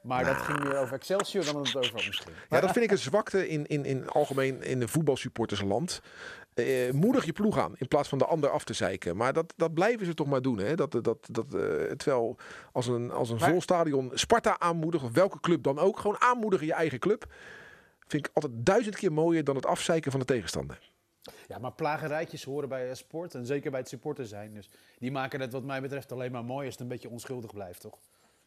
Maar 0.02 0.22
nou. 0.22 0.34
dat 0.34 0.44
ging 0.44 0.62
meer 0.62 0.78
over 0.78 0.94
Excelsior 0.94 1.44
dan 1.44 1.56
het 1.56 1.76
over 1.76 1.94
misschien. 1.94 2.32
Ja, 2.48 2.60
dat 2.60 2.72
vind 2.72 2.84
ik 2.84 2.90
een 2.90 2.98
zwakte 2.98 3.48
in, 3.48 3.66
in, 3.66 3.84
in 3.84 4.08
algemeen 4.08 4.62
in 4.62 4.80
de 4.80 4.88
voetbalsupportersland. 4.88 6.00
Uh, 6.54 6.92
moedig 6.92 7.24
je 7.24 7.32
ploeg 7.32 7.58
aan 7.58 7.74
in 7.76 7.88
plaats 7.88 8.08
van 8.08 8.18
de 8.18 8.24
ander 8.24 8.50
af 8.50 8.64
te 8.64 8.72
zeiken. 8.72 9.16
Maar 9.16 9.32
dat, 9.32 9.52
dat 9.56 9.74
blijven 9.74 10.06
ze 10.06 10.14
toch 10.14 10.26
maar 10.26 10.42
doen. 10.42 10.58
Hè? 10.58 10.74
Dat, 10.74 10.92
dat, 10.92 11.18
dat, 11.30 11.54
uh, 11.54 11.60
terwijl 11.90 12.36
als 12.72 12.86
een, 12.86 13.10
als 13.10 13.30
een 13.30 13.36
maar... 13.38 13.50
vol 13.50 13.60
stadion 13.60 14.10
Sparta 14.14 14.58
aanmoedigen, 14.58 15.08
of 15.08 15.14
welke 15.14 15.40
club 15.40 15.62
dan 15.62 15.78
ook, 15.78 15.98
gewoon 15.98 16.20
aanmoedigen 16.20 16.66
je 16.66 16.72
eigen 16.72 16.98
club. 16.98 17.32
Vind 18.06 18.26
ik 18.26 18.30
altijd 18.34 18.52
duizend 18.56 18.96
keer 18.96 19.12
mooier 19.12 19.44
dan 19.44 19.56
het 19.56 19.66
afzeiken 19.66 20.10
van 20.10 20.20
de 20.20 20.26
tegenstander. 20.26 20.90
Ja, 21.48 21.58
maar 21.58 21.72
plagerijtjes 21.72 22.44
horen 22.44 22.68
bij 22.68 22.94
sport 22.94 23.34
en 23.34 23.46
zeker 23.46 23.70
bij 23.70 23.80
het 23.80 23.88
supporter 23.88 24.26
zijn. 24.26 24.54
Dus 24.54 24.70
die 24.98 25.10
maken 25.10 25.40
het 25.40 25.52
wat 25.52 25.64
mij 25.64 25.80
betreft 25.80 26.12
alleen 26.12 26.32
maar 26.32 26.44
mooi 26.44 26.64
als 26.64 26.74
het 26.74 26.82
een 26.82 26.88
beetje 26.88 27.10
onschuldig 27.10 27.52
blijft, 27.52 27.80
toch? 27.80 27.98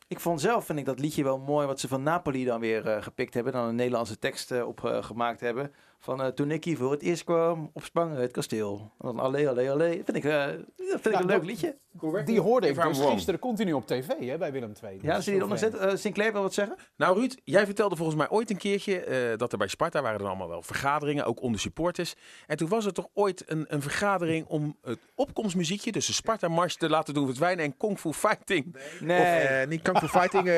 Ik 0.08 0.20
vond 0.20 0.42
zelf, 0.42 0.66
vind 0.66 0.80
ik 0.80 0.86
dat 0.86 1.00
liedje 1.00 1.24
wel 1.24 1.40
mooi 1.40 1.68
wat 1.68 1.80
ze 1.80 1.88
van 1.88 2.04
Napoli 2.04 2.46
dan 2.46 2.60
weer 2.60 2.88
uh, 2.88 3.02
gepikt 3.02 3.34
hebben. 3.34 3.54
Dan 3.54 3.68
een 3.68 3.76
Nederlandse 3.76 4.20
tekst 4.20 4.52
uh, 4.52 4.68
op 4.68 4.82
uh, 4.86 5.04
gemaakt 5.04 5.40
hebben. 5.40 5.74
Van 6.04 6.22
uh, 6.22 6.28
toen 6.28 6.52
ik 6.52 6.64
hier 6.64 6.78
voor 6.78 6.92
het 6.92 7.02
eerst 7.02 7.24
kwam 7.24 7.70
op 7.74 7.84
Spangen, 7.84 8.22
het 8.22 8.32
kasteel. 8.32 8.92
En 9.00 9.08
dan 9.08 9.20
allee, 9.20 9.50
allee, 9.50 9.72
allee. 9.72 10.02
Vind 10.06 10.18
ik, 10.18 10.24
dat 10.24 10.56
vind 10.78 11.04
nou, 11.04 11.16
ik 11.16 11.22
een 11.22 11.26
leuk 11.26 11.44
liedje. 11.44 11.78
Die 12.26 12.42
hoorde 12.42 12.68
ik 12.68 12.82
dus 12.82 13.00
gisteren 13.00 13.40
continu 13.40 13.74
op 13.74 13.88
tv 13.88 14.08
hè, 14.20 14.38
bij 14.38 14.52
Willem 14.52 14.74
II. 14.84 15.00
Ja, 15.02 15.22
zie 15.22 15.32
je 15.32 15.38
eronder 15.38 15.58
zitten. 15.58 16.00
Sinclair 16.00 16.32
wil 16.32 16.42
wat 16.42 16.54
zeggen? 16.54 16.76
Nou 16.96 17.20
Ruud, 17.20 17.36
jij 17.44 17.66
vertelde 17.66 17.96
volgens 17.96 18.18
mij 18.18 18.30
ooit 18.30 18.50
een 18.50 18.58
keertje 18.58 19.34
dat 19.38 19.52
er 19.52 19.58
bij 19.58 19.68
Sparta 19.68 20.02
waren 20.02 20.20
er 20.20 20.28
allemaal 20.28 20.50
wel 20.50 20.62
vergaderingen, 20.62 21.26
ook 21.26 21.42
onder 21.42 21.60
supporters. 21.60 22.14
En 22.48 22.58
toen 22.58 22.70
was 22.70 22.86
er 22.86 22.94
toch 22.94 23.08
ooit 23.14 23.44
een, 23.46 23.66
een 23.68 23.82
vergadering 23.82 24.46
om 24.48 24.78
het 24.82 25.00
opkomstmuziekje, 25.16 25.92
dus 25.92 26.06
de 26.06 26.14
Sparta-mars 26.14 26.76
te 26.76 26.90
laten 26.90 27.14
doen 27.14 27.26
verdwijnen 27.26 27.66
en 27.66 27.78
Kung 27.78 28.00
Fu 28.00 28.14
Fighting. 28.14 28.76
Nee, 29.00 29.22
of, 29.22 29.52
uh, 29.52 29.68
niet 29.68 29.82
Kung 29.82 29.98
Fu 29.98 30.08
Fighting, 30.08 30.48
uh, 30.48 30.56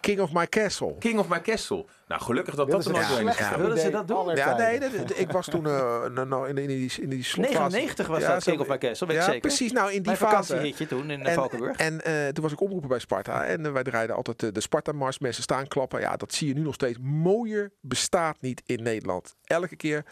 King 0.00 0.20
of 0.20 0.32
My 0.32 0.46
Castle. 0.46 0.94
King 0.98 1.18
of 1.18 1.28
My 1.28 1.40
Castle. 1.40 1.84
Nou, 2.08 2.22
gelukkig 2.22 2.54
dat 2.54 2.70
dat 2.70 2.84
er 2.84 2.92
nog 2.92 3.08
doorheen 3.08 3.28
is. 3.28 3.56
Wilden 3.56 3.78
ze 3.78 3.90
dat 3.90 4.08
doen? 4.08 4.34
Ja, 4.34 4.56
nee, 4.56 4.80
ik 5.14 5.30
was 5.30 5.46
toen 5.46 5.64
uh, 5.64 6.06
nou, 6.06 6.48
in, 6.48 6.58
in, 6.58 6.66
die, 6.66 6.92
in 7.00 7.08
die 7.08 7.24
slotfase. 7.24 7.58
99 7.58 8.06
was 8.06 8.20
ja, 8.20 8.34
dat 8.34 8.42
King 8.42 8.60
of 8.60 8.78
Castle, 8.78 9.06
weet 9.06 9.16
ja, 9.16 9.24
zeker. 9.24 9.40
precies. 9.40 9.72
Nou, 9.72 9.86
in 9.92 10.02
die 10.02 10.02
Mijn 10.02 10.16
fase. 10.16 10.86
toen 10.88 11.10
in 11.10 11.26
en, 11.26 11.34
Valkenburg. 11.34 11.76
En 11.76 12.00
uh, 12.06 12.28
toen 12.28 12.42
was 12.42 12.52
ik 12.52 12.60
omroepen 12.60 12.88
bij 12.88 12.98
Sparta. 12.98 13.44
En 13.44 13.64
uh, 13.64 13.72
wij 13.72 13.82
draaiden 13.82 14.16
altijd 14.16 14.54
de 14.54 14.60
Sparta-mars. 14.60 15.18
Mensen 15.18 15.42
staan 15.42 15.68
klappen. 15.68 16.00
Ja, 16.00 16.16
dat 16.16 16.34
zie 16.34 16.48
je 16.48 16.54
nu 16.54 16.60
nog 16.60 16.74
steeds. 16.74 16.98
Mooier 17.00 17.70
bestaat 17.80 18.40
niet 18.40 18.62
in 18.66 18.82
Nederland. 18.82 19.36
Elke 19.44 19.76
keer, 19.76 20.04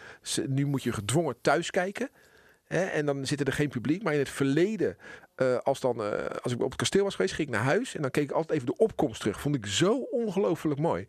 nu 0.47 0.67
moet 0.67 0.83
je 0.83 0.93
gedwongen 0.93 1.37
thuis 1.41 1.71
kijken. 1.71 2.11
Hè, 2.67 2.85
en 2.85 3.07
dan 3.07 3.27
zit 3.27 3.41
er 3.47 3.53
geen 3.53 3.69
publiek. 3.69 4.03
Maar 4.03 4.13
in 4.13 4.19
het 4.19 4.29
verleden, 4.29 4.97
uh, 5.37 5.57
als, 5.59 5.81
dan, 5.81 6.01
uh, 6.01 6.11
als 6.43 6.53
ik 6.53 6.63
op 6.63 6.71
het 6.71 6.77
kasteel 6.77 7.05
was 7.05 7.15
geweest, 7.15 7.35
ging 7.35 7.49
ik 7.49 7.55
naar 7.55 7.65
huis. 7.65 7.95
En 7.95 8.03
dan 8.03 8.11
keek 8.11 8.25
ik 8.25 8.31
altijd 8.31 8.53
even 8.53 8.67
de 8.67 8.77
opkomst 8.77 9.21
terug. 9.21 9.41
Vond 9.41 9.55
ik 9.55 9.67
zo 9.67 9.97
ongelooflijk 10.11 10.81
mooi. 10.81 11.07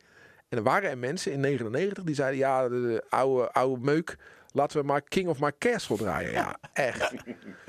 En 0.49 0.57
er 0.57 0.63
waren 0.63 0.89
er 0.89 0.97
mensen 0.97 1.31
in 1.31 1.39
99 1.39 2.03
die 2.03 2.15
zeiden, 2.15 2.39
ja, 2.39 2.69
de, 2.69 2.81
de 2.81 3.03
oude, 3.09 3.51
oude 3.51 3.83
meuk, 3.83 4.17
laten 4.51 4.79
we 4.79 4.85
maar 4.85 5.01
King 5.01 5.27
of 5.27 5.39
My 5.39 5.51
Castle 5.57 5.97
draaien. 5.97 6.31
Ja, 6.31 6.57
echt. 6.73 7.13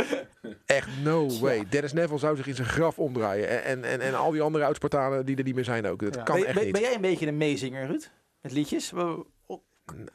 echt, 0.67 0.89
no 1.03 1.39
way. 1.39 1.67
Dennis 1.69 1.93
Neville 1.93 2.19
zou 2.19 2.37
zich 2.37 2.47
in 2.47 2.55
zijn 2.55 2.69
graf 2.69 2.99
omdraaien. 2.99 3.49
En, 3.49 3.63
en, 3.65 3.85
en, 3.85 4.01
en 4.01 4.15
al 4.15 4.31
die 4.31 4.43
andere 4.43 4.65
oud-Spartanen 4.65 5.27
die 5.27 5.37
er 5.37 5.45
niet 5.45 5.55
meer 5.55 5.65
zijn 5.65 5.87
ook. 5.87 6.01
Dat 6.01 6.15
ja. 6.15 6.23
kan 6.23 6.37
ben, 6.37 6.45
echt 6.45 6.55
ben, 6.55 6.65
niet. 6.65 6.73
Ben 6.73 6.83
jij 6.83 6.95
een 6.95 7.01
beetje 7.01 7.27
een 7.27 7.37
meezinger, 7.37 7.87
Ruud? 7.87 8.11
Met 8.41 8.53
liedjes? 8.53 8.93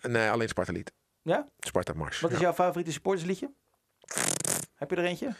Nee, 0.01 0.29
alleen 0.29 0.47
Sparta-lied. 0.47 0.91
Ja? 1.21 1.47
Sparta-mars. 1.59 2.19
Wat 2.19 2.31
is 2.31 2.37
ja. 2.37 2.43
jouw 2.43 2.53
favoriete 2.53 2.91
supportersliedje? 2.91 3.51
Heb 4.75 4.89
je 4.89 4.95
er 4.95 5.03
eentje? 5.03 5.33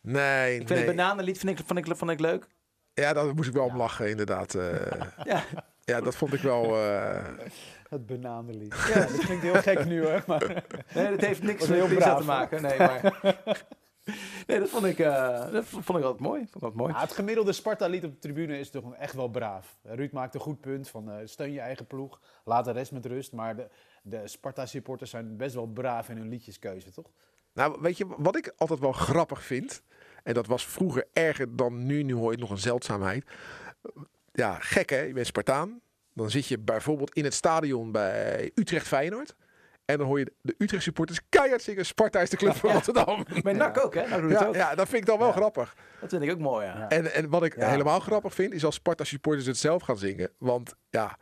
Nee, 0.00 0.50
Ik 0.50 0.56
vind 0.56 0.68
nee. 0.68 0.78
het 0.78 0.96
bananenlied 0.96 1.38
vind 1.38 1.58
ik, 1.58 1.66
vond 1.66 1.78
ik, 1.78 1.96
vond 1.96 2.10
ik 2.10 2.20
leuk. 2.20 2.46
Ja, 2.94 3.12
daar 3.12 3.34
moest 3.34 3.48
ik 3.48 3.54
wel 3.54 3.64
om 3.64 3.76
lachen, 3.76 4.08
inderdaad. 4.08 4.54
Uh, 4.54 4.76
ja. 5.24 5.44
Ja, 5.84 6.00
dat 6.00 6.14
vond 6.14 6.32
ik 6.32 6.40
wel... 6.40 6.64
Uh... 6.64 7.24
Het 7.88 8.06
bananenlied. 8.06 8.74
Ja, 8.94 9.00
dat 9.00 9.18
klinkt 9.18 9.42
heel 9.42 9.54
gek 9.54 9.84
nu 9.84 10.02
hoor. 10.02 10.24
Maar... 10.26 10.64
Nee, 10.94 11.10
dat 11.10 11.20
heeft 11.20 11.42
niks 11.42 11.66
met 11.66 11.88
Lisa 11.88 12.14
te 12.14 12.24
maken. 12.24 12.62
Nee, 12.62 12.78
maar... 12.78 13.12
Nee, 14.46 14.58
dat 14.58 14.68
vond 14.68 14.84
ik, 14.84 14.98
uh, 14.98 15.52
dat 15.52 15.64
vond 15.64 15.98
ik 15.98 16.04
altijd 16.04 16.18
mooi. 16.18 16.38
Vond 16.38 16.56
ik 16.56 16.62
altijd 16.62 16.74
mooi. 16.74 16.92
Ja, 16.92 17.00
het 17.00 17.12
gemiddelde 17.12 17.52
Sparta-lied 17.52 18.04
op 18.04 18.12
de 18.12 18.18
tribune 18.18 18.58
is 18.58 18.70
toch 18.70 18.94
echt 18.94 19.14
wel 19.14 19.28
braaf. 19.28 19.76
Ruud 19.82 20.12
maakt 20.12 20.34
een 20.34 20.40
goed 20.40 20.60
punt 20.60 20.88
van 20.88 21.08
uh, 21.08 21.16
steun 21.24 21.52
je 21.52 21.60
eigen 21.60 21.86
ploeg, 21.86 22.20
laat 22.44 22.64
de 22.64 22.70
rest 22.70 22.92
met 22.92 23.06
rust. 23.06 23.32
Maar 23.32 23.56
de, 23.56 23.68
de 24.02 24.28
Sparta-supporters 24.28 25.10
zijn 25.10 25.36
best 25.36 25.54
wel 25.54 25.66
braaf 25.66 26.08
in 26.08 26.16
hun 26.16 26.28
liedjeskeuze, 26.28 26.90
toch? 26.90 27.10
Nou, 27.52 27.78
weet 27.80 27.96
je 27.96 28.06
wat 28.16 28.36
ik 28.36 28.52
altijd 28.56 28.80
wel 28.80 28.92
grappig 28.92 29.42
vind? 29.42 29.82
En 30.22 30.34
dat 30.34 30.46
was 30.46 30.66
vroeger 30.66 31.08
erger 31.12 31.56
dan 31.56 31.86
nu. 31.86 32.02
Nu 32.02 32.14
hoor 32.14 32.24
je 32.24 32.30
het 32.30 32.40
nog 32.40 32.50
een 32.50 32.58
zeldzaamheid. 32.58 33.24
Ja, 34.32 34.56
gek 34.60 34.90
hè? 34.90 35.00
Je 35.00 35.12
bent 35.12 35.26
Spartaan. 35.26 35.80
Dan 36.14 36.30
zit 36.30 36.46
je 36.46 36.58
bijvoorbeeld 36.58 37.14
in 37.14 37.24
het 37.24 37.34
stadion 37.34 37.92
bij 37.92 38.50
Utrecht 38.54 38.86
Feyenoord. 38.86 39.34
En 39.84 39.98
dan 39.98 40.06
hoor 40.06 40.18
je 40.18 40.32
de 40.40 40.54
Utrecht 40.58 40.82
supporters 40.82 41.20
keihard 41.28 41.62
zingen. 41.62 41.86
Sparta 41.86 42.20
is 42.20 42.30
de 42.30 42.36
club 42.36 42.54
van 42.54 42.72
Rotterdam. 42.72 43.24
Bij 43.42 43.52
NAC 43.52 43.84
ook, 43.84 43.94
hè? 43.94 44.08
Nou, 44.08 44.30
ja, 44.30 44.46
ook. 44.46 44.54
ja, 44.54 44.74
dat 44.74 44.88
vind 44.88 45.00
ik 45.00 45.06
dan 45.06 45.18
wel 45.18 45.32
grappig. 45.32 45.76
Dat 46.00 46.10
vind 46.10 46.22
ik 46.22 46.30
ook 46.30 46.38
mooi, 46.38 46.66
ja. 46.66 46.88
En, 46.88 47.14
en 47.14 47.28
wat 47.28 47.44
ik 47.44 47.54
helemaal 47.54 48.00
grappig 48.00 48.34
vind, 48.34 48.52
is 48.52 48.64
als 48.64 48.74
Sparta 48.74 49.04
supporters 49.04 49.46
het 49.46 49.56
zelf 49.56 49.82
gaan 49.82 49.98
zingen. 49.98 50.30
Want 50.38 50.74
ja, 50.90 51.18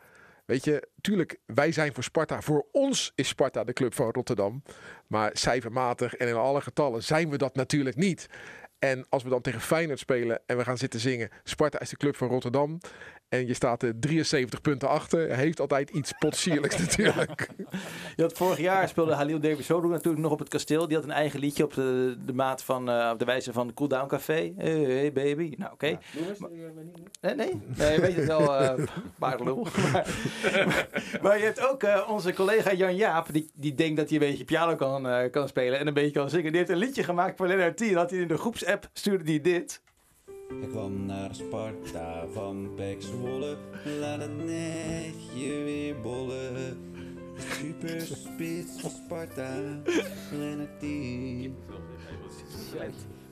Weet 0.51 0.65
je, 0.65 0.87
tuurlijk, 1.01 1.39
wij 1.45 1.71
zijn 1.71 1.93
voor 1.93 2.03
Sparta. 2.03 2.41
Voor 2.41 2.65
ons 2.71 3.11
is 3.15 3.27
Sparta 3.27 3.63
de 3.63 3.73
club 3.73 3.93
van 3.93 4.11
Rotterdam. 4.11 4.63
Maar 5.07 5.29
cijfermatig 5.33 6.15
en 6.15 6.27
in 6.27 6.35
alle 6.35 6.61
getallen 6.61 7.03
zijn 7.03 7.29
we 7.29 7.37
dat 7.37 7.55
natuurlijk 7.55 7.95
niet. 7.95 8.27
En 8.89 9.05
als 9.09 9.23
we 9.23 9.29
dan 9.29 9.41
tegen 9.41 9.61
Feyenoord 9.61 9.99
spelen 9.99 10.41
en 10.45 10.57
we 10.57 10.63
gaan 10.63 10.77
zitten 10.77 10.99
zingen... 10.99 11.29
Sparta 11.43 11.79
is 11.79 11.89
de 11.89 11.97
club 11.97 12.15
van 12.15 12.27
Rotterdam. 12.27 12.79
En 13.31 13.47
je 13.47 13.53
staat 13.53 13.83
er 13.83 13.99
73 13.99 14.61
punten 14.61 14.89
achter. 14.89 15.35
Heeft 15.35 15.59
altijd 15.59 15.89
iets 15.89 16.13
potsierlijks 16.19 16.77
natuurlijk. 16.85 17.47
Je 18.15 18.21
had 18.21 18.33
vorig 18.33 18.59
jaar 18.59 18.87
speelde 18.87 19.13
Halil 19.13 19.39
Davis 19.39 19.67
natuurlijk 19.67 20.17
nog 20.17 20.31
op 20.31 20.39
het 20.39 20.49
kasteel. 20.49 20.87
Die 20.87 20.95
had 20.95 21.05
een 21.05 21.11
eigen 21.11 21.39
liedje 21.39 21.63
op 21.63 21.73
de, 21.73 22.17
de 22.25 22.33
maat 22.33 22.63
van, 22.63 22.89
eh, 22.89 23.09
op 23.13 23.19
de 23.19 23.25
wijze 23.25 23.53
van 23.53 23.73
Cool 23.73 23.89
Down 23.89 24.07
Café. 24.07 24.53
Hey, 24.57 24.71
hey 24.71 25.11
baby. 25.13 25.53
Nou, 25.57 25.71
oké. 25.73 25.99
Nee, 27.21 27.35
nee. 27.35 27.61
Nee, 27.77 27.99
weet 27.99 28.13
je 28.13 28.19
het 28.19 28.27
wel, 28.27 28.55
eh 28.55 28.87
paardenlul. 29.19 29.67
maar, 29.91 30.15
maar 31.21 31.37
je 31.37 31.43
hebt 31.43 31.67
ook 31.67 31.83
eh, 31.83 32.09
onze 32.09 32.33
collega 32.33 32.73
Jan 32.73 32.95
Jaap, 32.95 33.27
die, 33.33 33.51
die 33.53 33.73
denkt 33.73 33.97
dat 33.97 34.09
hij 34.09 34.19
een 34.19 34.29
beetje 34.29 34.45
piano 34.45 34.75
kan, 34.75 35.07
eh, 35.07 35.31
kan 35.31 35.47
spelen 35.47 35.79
en 35.79 35.87
een 35.87 35.93
beetje 35.93 36.19
kan 36.19 36.29
zingen. 36.29 36.51
Die 36.51 36.57
heeft 36.57 36.71
een 36.71 36.77
liedje 36.77 37.03
gemaakt 37.03 37.37
voor 37.37 37.47
Lennart 37.47 37.77
T. 37.77 37.93
Had 37.93 38.09
hij 38.09 38.19
in 38.19 38.27
de 38.27 38.37
groepsapp, 38.37 38.89
stuurde 38.93 39.31
hij 39.31 39.41
dit. 39.41 39.81
Ik 40.61 40.69
kwam 40.69 41.05
naar 41.05 41.35
Sparta 41.35 42.25
van 42.33 42.69
Pek 42.75 43.01
Zwolle, 43.01 43.57
laat 43.99 44.21
het 44.21 44.37
netje 44.37 45.63
weer 45.63 45.99
bollen. 46.01 46.77
Super 47.37 48.01
spits 48.01 48.81
van 48.81 48.89
Sparta, 48.89 49.59
Lennart. 50.31 50.83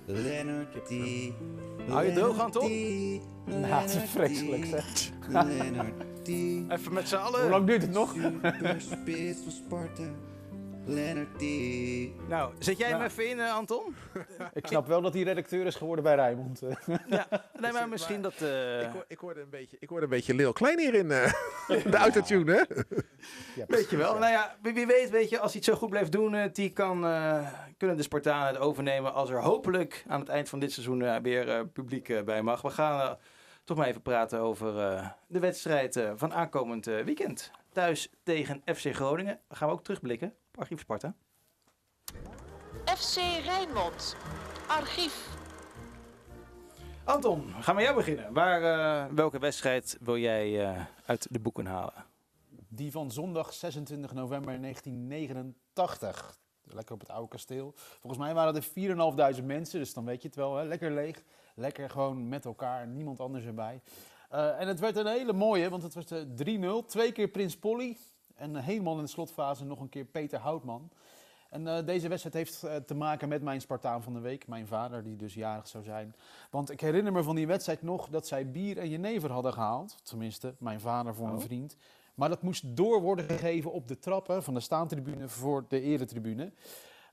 Lennart 0.05 0.85
T. 0.85 0.91
Hou 1.87 2.05
je 2.05 2.13
droog, 2.13 2.39
Anton? 2.39 2.71
Nou, 3.45 3.65
het 3.65 3.93
is 3.93 4.09
vreselijk, 4.09 4.65
zeg. 4.65 5.09
Lennart. 5.27 6.27
Even 6.27 6.93
met 6.93 7.07
z'n 7.07 7.15
allen. 7.15 7.41
Hoe 7.41 7.49
lang 7.49 7.65
duurt 7.65 7.81
het 7.81 7.91
nog? 7.91 8.13
Super 8.13 8.81
spits 8.81 9.39
van 9.43 9.51
Sparta, 9.51 10.03
T. 10.89 11.41
Nou, 12.29 12.53
zet 12.59 12.77
jij 12.77 12.89
hem 12.89 13.01
even 13.01 13.29
in, 13.29 13.39
eh, 13.39 13.53
Anton? 13.55 13.95
Ik 14.53 14.67
snap 14.67 14.87
wel 14.87 15.01
dat 15.01 15.13
hij 15.13 15.23
redacteur 15.23 15.65
is 15.65 15.75
geworden 15.75 16.03
bij 16.03 16.15
Rijnmond. 16.15 16.61
eh. 16.61 16.75
Ja. 17.07 17.27
Nee, 17.59 17.71
maar 17.71 17.89
misschien 17.89 18.21
dat... 18.21 18.33
eh, 18.41 18.81
ik, 18.81 18.89
hoor, 18.91 19.05
ik, 19.07 19.17
hoorde 19.19 19.41
een 19.41 19.49
beetje, 19.49 19.77
ik 19.79 19.89
hoorde 19.89 20.03
een 20.03 20.09
beetje 20.11 20.33
Lil 20.33 20.53
Klein 20.53 20.79
hier 20.79 20.93
in 20.93 21.11
eh, 21.11 21.33
de 21.91 21.97
autotune, 21.97 22.51
hè? 22.53 22.61
Ja, 23.55 23.65
Weet 23.67 23.89
je 23.89 23.97
wel. 23.97 24.17
Nou 24.17 24.31
ja, 24.31 24.55
wie, 24.61 24.73
wie 24.73 24.85
weet, 24.87 25.09
weet 25.09 25.29
je, 25.29 25.39
als 25.39 25.51
hij 25.53 25.61
het 25.65 25.69
zo 25.73 25.79
goed 25.79 25.89
blijft 25.89 26.11
doen, 26.11 26.49
die 26.53 26.69
kan, 26.69 27.05
eh, 27.05 27.47
kunnen 27.77 27.97
de 27.97 28.03
Spartanen 28.03 28.47
het 28.47 28.57
overnemen 28.57 29.13
als 29.13 29.29
er 29.29 29.41
hopelijk 29.41 30.03
aan 30.07 30.19
het 30.19 30.29
eind 30.29 30.49
van 30.49 30.59
dit 30.59 30.71
seizoen 30.71 31.21
weer 31.21 31.49
eh, 31.49 31.59
publiek 31.73 32.25
bij 32.25 32.41
mag. 32.41 32.61
We 32.61 32.69
gaan 32.69 33.17
toch 33.63 33.77
maar 33.77 33.87
even 33.87 34.01
praten 34.01 34.39
over 34.39 34.79
eh, 34.79 35.09
de 35.27 35.39
wedstrijd 35.39 35.95
eh, 35.95 36.11
van 36.15 36.33
aankomend 36.33 36.85
weekend. 36.85 37.51
Thuis 37.73 38.09
tegen 38.23 38.61
FC 38.75 38.95
Groningen. 38.95 39.39
Gaan 39.49 39.67
we 39.67 39.73
ook 39.73 39.83
terugblikken 39.83 40.33
op 40.59 40.65
Archief 40.65 40.79
Sparta. 40.79 41.15
FC 42.85 43.17
Rijnmond. 43.45 44.15
Archief. 44.67 45.37
Anton, 47.03 47.45
we 47.45 47.61
gaan 47.61 47.75
met 47.75 47.83
jou 47.83 47.95
beginnen. 47.95 48.33
Waar, 48.33 48.63
eh, 48.63 49.13
welke 49.13 49.39
wedstrijd 49.39 49.97
wil 50.01 50.17
jij 50.17 50.65
eh, 50.65 50.85
uit 51.05 51.27
de 51.29 51.39
boeken 51.39 51.65
halen? 51.65 52.05
Die 52.67 52.91
van 52.91 53.11
zondag 53.11 53.53
26 53.53 54.13
november 54.13 54.61
1989. 54.61 56.37
Lekker 56.63 56.93
op 56.93 56.99
het 56.99 57.09
oude 57.09 57.27
kasteel. 57.27 57.73
Volgens 57.75 58.21
mij 58.23 58.33
waren 58.33 58.55
er 58.55 58.63
4.500 59.39 59.45
mensen, 59.45 59.79
dus 59.79 59.93
dan 59.93 60.05
weet 60.05 60.21
je 60.21 60.27
het 60.27 60.37
wel. 60.37 60.55
Hè? 60.55 60.63
Lekker 60.63 60.91
leeg. 60.91 61.23
Lekker 61.55 61.89
gewoon 61.89 62.29
met 62.29 62.45
elkaar, 62.45 62.87
niemand 62.87 63.19
anders 63.19 63.45
erbij. 63.45 63.81
Eh, 64.29 64.59
en 64.59 64.67
het 64.67 64.79
werd 64.79 64.95
een 64.95 65.07
hele 65.07 65.33
mooie, 65.33 65.69
want 65.69 65.83
het 65.83 65.93
was 65.93 66.05
eh, 66.05 66.81
3-0. 66.81 66.85
Twee 66.85 67.11
keer 67.11 67.27
Prins 67.27 67.57
Polly. 67.57 67.97
En 68.39 68.55
eh, 68.55 68.63
helemaal 68.63 68.95
in 68.95 69.03
de 69.03 69.09
slotfase 69.09 69.65
nog 69.65 69.79
een 69.79 69.89
keer 69.89 70.05
Peter 70.05 70.39
Houtman. 70.39 70.89
En 71.49 71.67
eh, 71.67 71.85
deze 71.85 72.07
wedstrijd 72.07 72.35
heeft 72.35 72.63
eh, 72.63 72.75
te 72.75 72.95
maken 72.95 73.29
met 73.29 73.41
mijn 73.41 73.61
Spartaan 73.61 74.03
van 74.03 74.13
de 74.13 74.19
week. 74.19 74.47
Mijn 74.47 74.67
vader, 74.67 75.03
die 75.03 75.15
dus 75.15 75.33
jarig 75.33 75.67
zou 75.67 75.83
zijn. 75.83 76.15
Want 76.49 76.71
ik 76.71 76.81
herinner 76.81 77.11
me 77.11 77.23
van 77.23 77.35
die 77.35 77.47
wedstrijd 77.47 77.81
nog 77.81 78.09
dat 78.09 78.27
zij 78.27 78.51
bier 78.51 78.77
en 78.77 78.89
jenever 78.89 79.31
hadden 79.31 79.53
gehaald. 79.53 79.97
Tenminste, 80.03 80.55
mijn 80.57 80.79
vader 80.79 81.15
voor 81.15 81.27
een 81.27 81.41
vriend. 81.41 81.77
Maar 82.15 82.29
dat 82.29 82.41
moest 82.41 82.75
door 82.75 83.01
worden 83.01 83.25
gegeven 83.25 83.71
op 83.71 83.87
de 83.87 83.99
trappen 83.99 84.43
van 84.43 84.53
de 84.53 84.59
staantribune 84.59 85.27
voor 85.27 85.65
de 85.67 85.81
eretribune. 85.81 86.51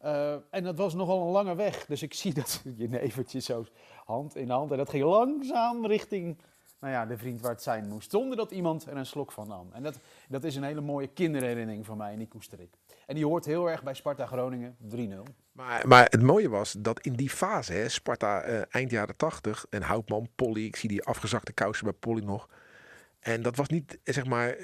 Eh, 0.00 0.34
en 0.50 0.64
dat 0.64 0.76
was 0.76 0.94
nogal 0.94 1.22
een 1.22 1.32
lange 1.32 1.54
weg. 1.54 1.86
Dus 1.86 2.02
ik 2.02 2.14
zie 2.14 2.34
dat 2.34 2.62
jenevertje 2.76 3.40
zo 3.40 3.64
hand 4.04 4.36
in 4.36 4.50
hand. 4.50 4.70
En 4.70 4.76
dat 4.76 4.90
ging 4.90 5.04
langzaam 5.04 5.86
richting 5.86 6.38
nou 6.80 6.92
ja, 6.92 7.06
de 7.06 7.18
vriend 7.18 7.40
waar 7.40 7.50
het 7.50 7.62
zijn 7.62 7.88
moest. 7.88 8.10
Zonder 8.10 8.36
dat 8.36 8.50
iemand 8.50 8.86
er 8.86 8.96
een 8.96 9.06
slok 9.06 9.32
van 9.32 9.48
nam. 9.48 9.68
En 9.72 9.82
dat, 9.82 9.98
dat 10.28 10.44
is 10.44 10.56
een 10.56 10.62
hele 10.62 10.80
mooie 10.80 11.06
kinderherinnering 11.06 11.86
van 11.86 11.96
mij 11.96 12.12
en 12.12 12.18
die 12.18 12.28
koester 12.28 12.60
ik. 12.60 12.70
En 13.06 13.14
die 13.14 13.24
hoort 13.24 13.44
heel 13.44 13.70
erg 13.70 13.82
bij 13.82 13.94
Sparta 13.94 14.26
Groningen 14.26 14.76
3-0. 14.94 15.32
Maar, 15.52 15.88
maar 15.88 16.06
het 16.10 16.22
mooie 16.22 16.48
was 16.48 16.72
dat 16.78 17.00
in 17.00 17.12
die 17.12 17.30
fase, 17.30 17.72
hè, 17.72 17.88
Sparta 17.88 18.40
eh, 18.40 18.60
eind 18.68 18.90
jaren 18.90 19.16
80 19.16 19.66
en 19.70 19.82
Houtman, 19.82 20.28
Polly, 20.34 20.64
ik 20.64 20.76
zie 20.76 20.88
die 20.88 21.04
afgezakte 21.04 21.52
kousen 21.52 21.84
bij 21.84 21.92
Polly 21.92 22.24
nog. 22.24 22.48
En 23.20 23.42
dat 23.42 23.56
was 23.56 23.68
niet 23.68 23.98
eh, 24.02 24.14
zeg 24.14 24.26
maar 24.26 24.50
eh, 24.50 24.62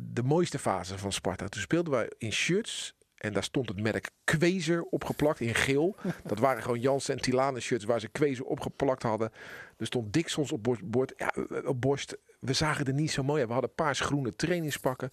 de 0.00 0.22
mooiste 0.24 0.58
fase 0.58 0.98
van 0.98 1.12
Sparta. 1.12 1.48
Toen 1.48 1.62
speelden 1.62 1.92
wij 1.92 2.10
in 2.18 2.32
shirts 2.32 2.94
en 3.18 3.32
daar 3.32 3.44
stond 3.44 3.68
het 3.68 3.80
merk 3.80 4.10
Kwezer 4.24 4.82
opgeplakt 4.82 5.40
in 5.40 5.54
geel. 5.54 5.96
Dat 6.24 6.38
waren 6.38 6.62
gewoon 6.62 6.80
Jansen 6.80 7.14
en 7.14 7.20
Tilane 7.20 7.60
shirts 7.60 7.84
waar 7.84 8.00
ze 8.00 8.08
Kwezer 8.08 8.44
opgeplakt 8.44 9.02
hadden. 9.02 9.30
Er 9.76 9.86
stond 9.86 10.12
Dixons 10.12 10.52
op 10.52 10.62
borst. 10.62 10.82
bord- 10.90 11.12
Ja, 11.16 11.32
op 11.64 11.80
borst. 11.80 12.16
We 12.40 12.52
zagen 12.52 12.86
er 12.86 12.92
niet 12.92 13.10
zo 13.10 13.22
mooi 13.22 13.38
uit. 13.38 13.46
We 13.46 13.52
hadden 13.52 13.74
paars-groene 13.74 14.36
trainingspakken. 14.36 15.10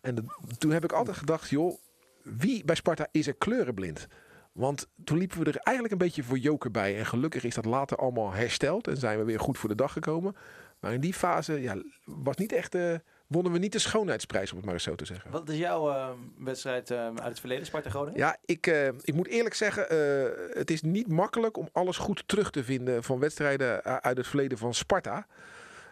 En 0.00 0.26
toen 0.58 0.70
heb 0.70 0.84
ik 0.84 0.92
altijd 0.92 1.16
gedacht, 1.16 1.48
joh, 1.50 1.78
wie 2.22 2.64
bij 2.64 2.74
Sparta 2.74 3.06
is 3.10 3.26
er 3.26 3.34
kleurenblind? 3.34 4.06
Want 4.52 4.88
toen 5.04 5.18
liepen 5.18 5.38
we 5.38 5.44
er 5.44 5.56
eigenlijk 5.56 5.92
een 5.92 6.06
beetje 6.06 6.22
voor 6.22 6.38
joker 6.38 6.70
bij. 6.70 6.98
En 6.98 7.06
gelukkig 7.06 7.44
is 7.44 7.54
dat 7.54 7.64
later 7.64 7.96
allemaal 7.96 8.32
hersteld. 8.32 8.86
En 8.88 8.96
zijn 8.96 9.18
we 9.18 9.24
weer 9.24 9.40
goed 9.40 9.58
voor 9.58 9.68
de 9.68 9.74
dag 9.74 9.92
gekomen. 9.92 10.36
Maar 10.80 10.92
in 10.92 11.00
die 11.00 11.14
fase 11.14 11.60
ja, 11.60 11.82
was 12.04 12.36
niet 12.36 12.52
echt, 12.52 12.74
eh, 12.74 12.94
wonnen 13.32 13.52
we 13.52 13.58
niet 13.58 13.72
de 13.72 13.78
schoonheidsprijs, 13.78 14.50
om 14.50 14.56
het 14.56 14.64
maar 14.64 14.74
eens 14.74 14.82
zo 14.82 14.94
te 14.94 15.04
zeggen. 15.04 15.30
Wat 15.30 15.48
is 15.48 15.58
jouw 15.58 15.90
eh, 15.90 16.08
wedstrijd 16.38 16.90
eh, 16.90 17.06
uit 17.06 17.22
het 17.24 17.40
verleden, 17.40 17.66
Sparta 17.66 17.90
Groningen? 17.90 18.18
Ja, 18.18 18.36
ik, 18.44 18.66
eh, 18.66 18.88
ik 18.88 19.14
moet 19.14 19.26
eerlijk 19.28 19.54
zeggen, 19.54 19.90
eh, 19.90 20.56
het 20.56 20.70
is 20.70 20.82
niet 20.82 21.08
makkelijk 21.08 21.56
om 21.56 21.68
alles 21.72 21.96
goed 21.96 22.22
terug 22.26 22.50
te 22.50 22.64
vinden 22.64 23.02
van 23.02 23.18
wedstrijden 23.18 23.84
eh, 23.84 23.96
uit 23.96 24.16
het 24.16 24.26
verleden 24.26 24.58
van 24.58 24.74
Sparta. 24.74 25.26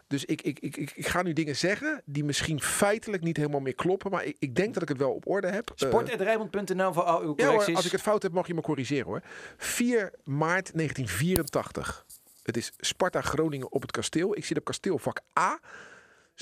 Dus 0.07 0.25
ik, 0.25 0.43
ik, 0.43 0.59
ik, 0.59 0.77
ik, 0.77 1.07
ga 1.07 1.23
nu 1.23 1.33
dingen 1.33 1.57
zeggen 1.57 2.03
die 2.05 2.25
misschien 2.25 2.61
feitelijk 2.61 3.23
niet 3.23 3.37
helemaal 3.37 3.61
meer 3.61 3.75
kloppen. 3.75 4.11
Maar 4.11 4.25
ik, 4.25 4.37
ik 4.39 4.55
denk 4.55 4.75
dat 4.75 4.83
ik 4.83 4.89
het 4.89 4.99
wel 4.99 5.13
op 5.13 5.29
orde 5.29 5.47
heb. 5.47 5.73
Sport.rijmond.nl 5.75 6.93
voor 6.93 7.03
al 7.03 7.21
uw 7.21 7.33
ja 7.37 7.45
correcties. 7.45 7.67
hoor, 7.67 7.77
als 7.77 7.85
ik 7.85 7.93
het 7.93 8.01
fout 8.01 8.23
heb, 8.23 8.33
mag 8.33 8.47
je 8.47 8.55
me 8.55 8.61
corrigeren 8.61 9.05
hoor. 9.07 9.23
4 9.57 10.13
maart 10.25 10.71
1984. 10.75 12.05
Het 12.43 12.57
is 12.57 12.73
Sparta 12.79 13.21
Groningen 13.21 13.73
op 13.73 13.83
het 13.83 13.91
kasteel. 13.91 14.37
Ik 14.37 14.45
zit 14.45 14.59
op 14.59 14.65
kasteelvak 14.65 15.21
A. 15.39 15.59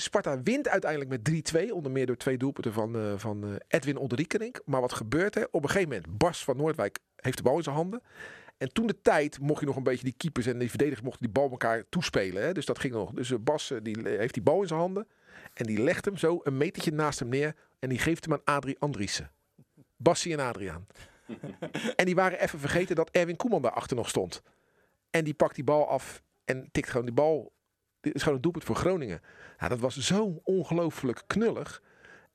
Sparta 0.01 0.41
wint 0.41 0.67
uiteindelijk 0.67 1.09
met 1.09 1.53
3-2. 1.69 1.71
Onder 1.71 1.91
meer 1.91 2.05
door 2.05 2.17
twee 2.17 2.37
doelpunten 2.37 2.73
van, 2.73 2.95
eh, 2.95 3.13
van 3.17 3.43
eh, 3.43 3.49
Edwin 3.67 3.97
Olderiekenink. 3.97 4.61
Maar 4.65 4.81
wat 4.81 4.93
gebeurt 4.93 5.35
er? 5.35 5.47
Op 5.51 5.63
een 5.63 5.69
gegeven 5.69 5.89
moment, 5.89 6.17
Bas 6.17 6.43
van 6.43 6.57
Noordwijk 6.57 6.99
heeft 7.15 7.37
de 7.37 7.43
bal 7.43 7.57
in 7.57 7.63
zijn 7.63 7.75
handen. 7.75 8.01
En 8.57 8.73
toen 8.73 8.87
de 8.87 9.01
tijd 9.01 9.39
mocht 9.39 9.59
je 9.59 9.65
nog 9.65 9.75
een 9.75 9.83
beetje 9.83 10.03
die 10.03 10.13
keepers 10.17 10.45
en 10.45 10.57
die 10.57 10.69
verdedigers 10.69 11.01
mochten 11.01 11.21
die 11.21 11.31
bal 11.31 11.49
elkaar 11.49 11.83
toespelen. 11.89 12.43
Hè? 12.43 12.53
Dus 12.53 12.65
dat 12.65 12.79
ging 12.79 12.93
nog. 12.93 13.11
Dus 13.11 13.31
eh, 13.31 13.37
Bas 13.39 13.73
die 13.83 13.97
heeft 14.03 14.33
die 14.33 14.43
bal 14.43 14.61
in 14.61 14.67
zijn 14.67 14.79
handen. 14.79 15.07
En 15.53 15.65
die 15.65 15.81
legt 15.81 16.05
hem 16.05 16.17
zo 16.17 16.39
een 16.43 16.57
metertje 16.57 16.91
naast 16.91 17.19
hem 17.19 17.29
neer. 17.29 17.55
En 17.79 17.89
die 17.89 17.99
geeft 17.99 18.25
hem 18.25 18.33
aan 18.33 18.55
Adrie 18.55 18.79
Andriessen. 18.79 19.31
Bassie 19.97 20.33
en 20.33 20.39
Adriaan. 20.39 20.87
en 21.95 22.05
die 22.05 22.15
waren 22.15 22.39
even 22.39 22.59
vergeten 22.59 22.95
dat 22.95 23.09
Erwin 23.09 23.35
Koeman 23.35 23.61
daarachter 23.61 23.95
nog 23.95 24.09
stond. 24.09 24.41
En 25.09 25.23
die 25.23 25.33
pakt 25.33 25.55
die 25.55 25.63
bal 25.63 25.87
af 25.87 26.21
en 26.45 26.69
tikt 26.71 26.89
gewoon 26.89 27.05
die 27.05 27.15
bal. 27.15 27.51
Dit 28.01 28.15
is 28.15 28.21
gewoon 28.21 28.35
een 28.35 28.41
doelpunt 28.41 28.65
voor 28.65 28.75
Groningen. 28.75 29.21
Nou, 29.57 29.69
dat 29.69 29.79
was 29.79 29.97
zo 29.97 30.41
ongelooflijk 30.43 31.23
knullig. 31.27 31.81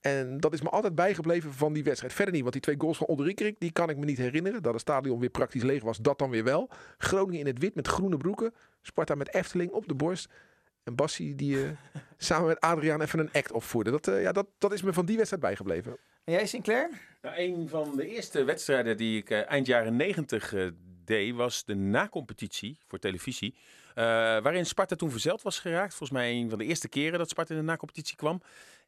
En 0.00 0.40
dat 0.40 0.52
is 0.52 0.62
me 0.62 0.68
altijd 0.68 0.94
bijgebleven 0.94 1.52
van 1.52 1.72
die 1.72 1.84
wedstrijd. 1.84 2.12
Verder 2.12 2.32
niet, 2.34 2.42
want 2.42 2.52
die 2.52 2.62
twee 2.62 2.74
goals 2.78 2.96
van 2.96 3.06
Olderiekerik, 3.06 3.60
die 3.60 3.72
kan 3.72 3.90
ik 3.90 3.96
me 3.96 4.04
niet 4.04 4.18
herinneren. 4.18 4.62
Dat 4.62 4.72
het 4.72 4.80
stadion 4.80 5.20
weer 5.20 5.30
praktisch 5.30 5.62
leeg 5.62 5.82
was, 5.82 5.98
dat 5.98 6.18
dan 6.18 6.30
weer 6.30 6.44
wel. 6.44 6.70
Groningen 6.98 7.40
in 7.40 7.46
het 7.46 7.58
wit 7.58 7.74
met 7.74 7.88
groene 7.88 8.16
broeken. 8.16 8.54
Sparta 8.82 9.14
met 9.14 9.34
Efteling 9.34 9.70
op 9.70 9.88
de 9.88 9.94
borst. 9.94 10.28
En 10.82 10.94
Bassie 10.94 11.34
die 11.34 11.64
eh, 11.64 11.70
samen 12.16 12.46
met 12.46 12.60
Adriaan 12.60 13.00
even 13.00 13.18
een 13.18 13.32
act 13.32 13.52
opvoerde. 13.52 13.90
Dat, 13.90 14.08
eh, 14.08 14.22
ja, 14.22 14.32
dat, 14.32 14.46
dat 14.58 14.72
is 14.72 14.82
me 14.82 14.92
van 14.92 15.06
die 15.06 15.16
wedstrijd 15.16 15.42
bijgebleven. 15.42 15.96
En 16.24 16.32
jij, 16.32 16.46
Sinclair? 16.46 16.90
Nou, 17.22 17.36
een 17.38 17.68
van 17.68 17.96
de 17.96 18.08
eerste 18.08 18.44
wedstrijden 18.44 18.96
die 18.96 19.18
ik 19.18 19.30
eh, 19.30 19.50
eind 19.50 19.66
jaren 19.66 19.96
negentig 19.96 20.54
eh, 20.54 20.68
deed, 21.04 21.34
was 21.34 21.64
de 21.64 21.74
nacompetitie 21.74 22.78
voor 22.86 22.98
televisie. 22.98 23.54
Eh, 23.94 24.04
waarin 24.42 24.66
Sparta 24.66 24.96
toen 24.96 25.10
verzeld 25.10 25.42
was 25.42 25.58
geraakt. 25.58 25.94
Volgens 25.94 26.18
mij 26.18 26.32
een 26.32 26.48
van 26.48 26.58
de 26.58 26.64
eerste 26.64 26.88
keren 26.88 27.18
dat 27.18 27.28
Sparta 27.28 27.54
in 27.54 27.60
de 27.60 27.66
nacompetitie 27.66 28.16
kwam. 28.16 28.42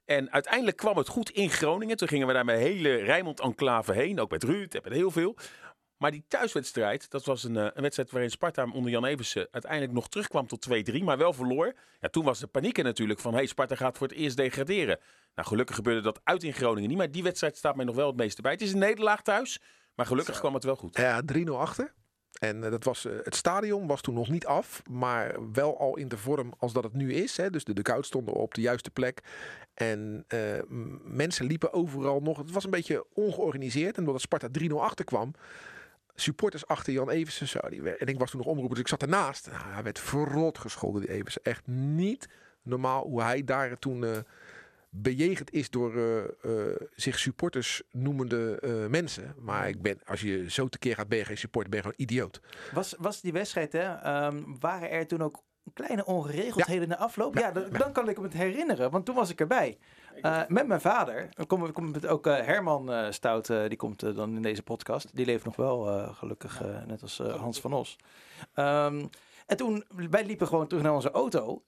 En 0.04 0.32
uiteindelijk 0.32 0.76
kwam 0.76 0.96
het 0.96 1.08
goed 1.08 1.30
in 1.30 1.50
Groningen. 1.50 1.96
Toen 1.96 2.08
gingen 2.08 2.26
we 2.26 2.32
daar 2.32 2.44
met 2.44 2.58
hele 2.58 2.94
Rijnmond-enclave 2.94 3.92
heen. 3.92 4.20
Ook 4.20 4.30
met 4.30 4.42
Ruud 4.42 4.74
en 4.74 4.80
met 4.84 4.92
heel 4.92 5.10
veel. 5.10 5.36
Maar 5.96 6.10
die 6.10 6.24
thuiswedstrijd, 6.28 7.10
dat 7.10 7.24
was 7.24 7.44
een, 7.44 7.56
eh, 7.56 7.66
een 7.74 7.82
wedstrijd 7.82 8.10
waarin 8.10 8.30
Sparta 8.30 8.70
onder 8.72 8.90
Jan 8.90 9.04
Eversen 9.04 9.48
uiteindelijk 9.50 9.92
nog 9.92 10.08
terugkwam 10.08 10.46
tot 10.46 10.60
2-3, 10.60 11.04
maar 11.04 11.18
wel 11.18 11.32
verloor. 11.32 11.74
Ja, 12.00 12.08
toen 12.08 12.24
was 12.24 12.38
de 12.38 12.46
paniek 12.46 12.82
natuurlijk 12.82 13.20
van, 13.20 13.34
hey, 13.34 13.46
Sparta 13.46 13.74
gaat 13.74 13.98
voor 13.98 14.06
het 14.06 14.16
eerst 14.16 14.36
degraderen. 14.36 14.98
Nou, 15.34 15.48
gelukkig 15.48 15.76
gebeurde 15.76 16.00
dat 16.00 16.20
uit 16.24 16.42
in 16.42 16.52
Groningen 16.52 16.88
niet, 16.88 16.98
maar 16.98 17.10
die 17.10 17.22
wedstrijd 17.22 17.56
staat 17.56 17.76
mij 17.76 17.84
nog 17.84 17.94
wel 17.94 18.06
het 18.06 18.16
meeste 18.16 18.42
bij. 18.42 18.52
Het 18.52 18.62
is 18.62 18.72
een 18.72 18.78
nederlaag 18.78 19.22
thuis, 19.22 19.60
maar 19.94 20.06
gelukkig 20.06 20.38
kwam 20.38 20.54
het 20.54 20.64
wel 20.64 20.76
goed. 20.76 20.96
Ja, 20.96 21.22
3-0 21.22 21.58
achter. 21.58 21.94
En 22.38 22.64
eh, 22.64 22.70
dat 22.70 22.84
was, 22.84 23.04
eh, 23.04 23.12
het 23.22 23.34
stadion 23.34 23.86
was 23.86 24.00
toen 24.00 24.14
nog 24.14 24.28
niet 24.28 24.46
af, 24.46 24.82
maar 24.90 25.52
wel 25.52 25.78
al 25.78 25.96
in 25.96 26.08
de 26.08 26.18
vorm 26.18 26.52
als 26.58 26.72
dat 26.72 26.84
het 26.84 26.92
nu 26.92 27.12
is. 27.12 27.36
Hè. 27.36 27.50
Dus 27.50 27.64
de 27.64 27.72
dugout 27.72 28.06
stonden 28.06 28.34
op 28.34 28.54
de 28.54 28.60
juiste 28.60 28.90
plek. 28.90 29.22
En 29.74 30.24
eh, 30.28 30.38
mensen 31.02 31.46
liepen 31.46 31.72
overal 31.72 32.20
nog. 32.20 32.38
Het 32.38 32.50
was 32.50 32.64
een 32.64 32.70
beetje 32.70 33.04
ongeorganiseerd. 33.14 33.96
En 33.96 34.04
doordat 34.04 34.22
Sparta 34.22 34.48
3-0 34.60 34.80
achter 34.80 35.04
kwam, 35.04 35.34
supporters 36.14 36.66
achter 36.66 36.92
Jan 36.92 37.10
Eversen. 37.10 37.48
Zo, 37.48 37.58
die, 37.68 37.96
en 37.96 38.06
ik 38.06 38.18
was 38.18 38.30
toen 38.30 38.40
nog 38.40 38.48
omroeper, 38.48 38.74
dus 38.74 38.84
ik 38.84 38.88
zat 38.88 39.02
ernaast. 39.02 39.50
Nou, 39.50 39.62
hij 39.72 39.82
werd 39.82 39.98
verrot 39.98 40.58
gescholden, 40.58 41.00
die 41.00 41.10
Eversen. 41.10 41.42
Echt 41.42 41.66
niet 41.66 42.28
normaal 42.62 43.06
hoe 43.06 43.22
hij 43.22 43.44
daar 43.44 43.78
toen 43.78 44.24
bejegend 45.02 45.52
is 45.52 45.70
door 45.70 45.96
eh, 45.96 46.24
eh, 46.24 46.76
zich 46.94 47.18
supporters 47.18 47.82
noemende 47.90 48.58
eh, 48.60 48.86
mensen. 48.86 49.34
Maar 49.38 49.68
ik 49.68 49.82
ben, 49.82 50.00
als 50.04 50.20
je 50.20 50.50
zo 50.50 50.68
tekeer 50.68 50.94
gaat, 50.94 51.08
ben 51.08 51.18
je 51.18 51.24
geen 51.24 51.38
supporter, 51.38 51.70
ben 51.70 51.78
je 51.78 51.84
gewoon 51.86 52.00
idioot. 52.06 52.40
Was, 52.72 52.94
was 52.98 53.20
die 53.20 53.32
wedstrijd, 53.32 53.72
hè, 53.72 53.94
ehm, 53.94 54.42
waren 54.60 54.90
er 54.90 55.06
toen 55.06 55.22
ook 55.22 55.42
kleine 55.74 56.04
ongeregeldheden 56.04 56.82
in 56.82 56.88
de 56.88 56.96
afloop? 56.96 57.38
Ja, 57.38 57.52
dan, 57.52 57.64
dan 57.70 57.92
kan 57.92 58.08
ik 58.08 58.16
me 58.16 58.22
het 58.22 58.32
herinneren, 58.32 58.90
want 58.90 59.04
toen 59.04 59.14
was 59.14 59.30
ik 59.30 59.40
erbij. 59.40 59.78
Eh, 60.22 60.42
met 60.48 60.66
mijn 60.66 60.80
vader. 60.80 61.28
Dan 61.30 61.46
komt, 61.46 61.72
komt 61.72 62.06
ook 62.06 62.26
eh, 62.26 62.44
Herman 62.44 62.92
eh, 62.92 63.10
Stout, 63.10 63.50
eh, 63.50 63.68
die 63.68 63.76
komt 63.76 64.00
dan 64.14 64.36
in 64.36 64.42
deze 64.42 64.62
podcast. 64.62 65.16
Die 65.16 65.26
leeft 65.26 65.44
nog 65.44 65.56
wel, 65.56 65.88
eh, 65.88 66.14
gelukkig, 66.16 66.62
net 66.86 67.02
als 67.02 67.18
eh, 67.18 67.34
Hans 67.34 67.60
van 67.60 67.72
Os. 67.72 67.96
Ehm, 68.54 69.06
en 69.46 69.56
toen, 69.56 69.84
wij 70.10 70.24
liepen 70.24 70.46
gewoon 70.46 70.66
terug 70.66 70.82
naar 70.82 70.94
onze 70.94 71.10
auto. 71.10 71.62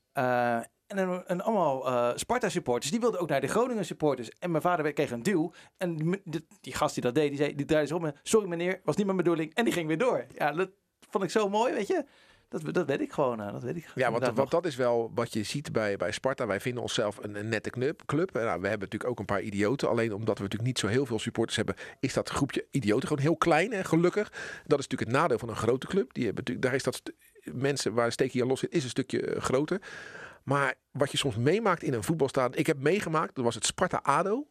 En, 0.89 1.27
en, 1.27 1.41
allemaal 1.41 1.87
eh, 1.87 2.11
Sparta-supporters, 2.15 2.91
die 2.91 3.01
wilden 3.01 3.21
ook 3.21 3.29
naar 3.29 3.41
de 3.41 3.47
Groningen-supporters. 3.47 4.31
En 4.39 4.51
mijn 4.51 4.63
vader 4.63 4.93
kreeg 4.93 5.11
een 5.11 5.23
duw. 5.23 5.53
En 5.77 5.97
die, 5.97 6.47
die- 6.61 6.75
gast 6.75 6.95
die 6.95 7.03
dat 7.03 7.15
deed, 7.15 7.29
die, 7.29 7.39
zei, 7.39 7.55
die 7.55 7.67
draaide 7.67 7.89
zich 7.89 7.97
om. 7.97 8.05
en, 8.05 8.15
Sorry 8.23 8.49
meneer, 8.49 8.81
was 8.85 8.97
niet 8.97 9.05
mijn 9.07 9.19
bedoeling. 9.19 9.55
En 9.55 9.65
die 9.65 9.73
ging 9.73 9.87
weer 9.87 9.99
door. 9.99 10.27
Ja, 10.35 10.53
dat 10.53 10.71
vond 11.11 11.25
ik 11.25 11.31
zo 11.31 11.49
mooi, 11.49 11.73
weet 11.75 11.87
je. 11.87 12.05
Dat, 12.49 12.75
dat 12.75 12.87
weet 12.87 13.01
ik 13.01 13.13
gewoon. 13.13 13.41
eh, 13.41 13.53
dat 13.53 13.63
weet 13.63 13.77
ik 13.77 13.91
Ja, 13.95 14.11
want, 14.11 14.25
want 14.25 14.37
nog. 14.37 14.49
dat 14.49 14.67
is 14.67 14.77
wel 14.77 15.11
wat 15.15 15.33
je 15.33 15.43
ziet 15.43 15.73
bij, 15.73 15.97
bij 15.97 16.13
Sparta. 16.13 16.47
Wij 16.47 16.61
vinden 16.61 16.83
onszelf 16.83 17.19
een, 17.23 17.35
een 17.35 17.49
nette 17.49 17.71
club. 17.71 18.03
club. 18.07 18.33
Nou, 18.33 18.45
we 18.61 18.69
hebben 18.69 18.79
natuurlijk 18.89 19.11
ook 19.11 19.19
een 19.19 19.25
paar 19.25 19.41
idioten. 19.43 19.89
Alleen 19.89 20.13
omdat 20.13 20.37
we 20.37 20.43
natuurlijk 20.43 20.69
niet 20.71 20.79
zo 20.79 20.87
heel 20.87 21.07
veel 21.07 21.19
supporters 21.19 21.57
hebben, 21.57 21.75
is 22.01 22.13
dat 22.13 22.29
groepje 22.29 22.67
idioten 22.71 23.09
gewoon 23.09 23.23
heel 23.23 23.37
klein 23.37 23.73
en 23.73 23.85
gelukkig. 23.85 24.29
Dat 24.67 24.79
is 24.79 24.87
natuurlijk 24.89 25.11
het 25.11 25.21
nadeel 25.21 25.39
van 25.39 25.49
een 25.49 25.57
grote 25.57 25.87
club. 25.87 26.15
Die 26.15 26.25
hebben 26.25 26.45
natuurlijk, 26.45 26.67
daar 26.67 26.75
is 26.75 26.83
dat 26.83 27.03
mensen 27.53 27.95
waar 27.95 28.07
de 28.07 28.13
steekje 28.13 28.47
los 28.47 28.61
zit, 28.61 28.73
is 28.73 28.83
een 28.85 28.91
stukje 28.91 29.21
eh, 29.27 29.41
groter. 29.43 29.81
Maar 30.49 30.75
wat 30.91 31.11
je 31.11 31.17
soms 31.17 31.37
meemaakt 31.37 31.83
in 31.83 31.93
een 31.93 32.03
voetbalstadion. 32.03 32.59
Ik 32.59 32.67
heb 32.67 32.79
meegemaakt, 32.79 33.35
dat 33.35 33.45
was 33.45 33.55
het 33.55 33.67
Sparta 33.67 34.01
ADO. 34.03 34.47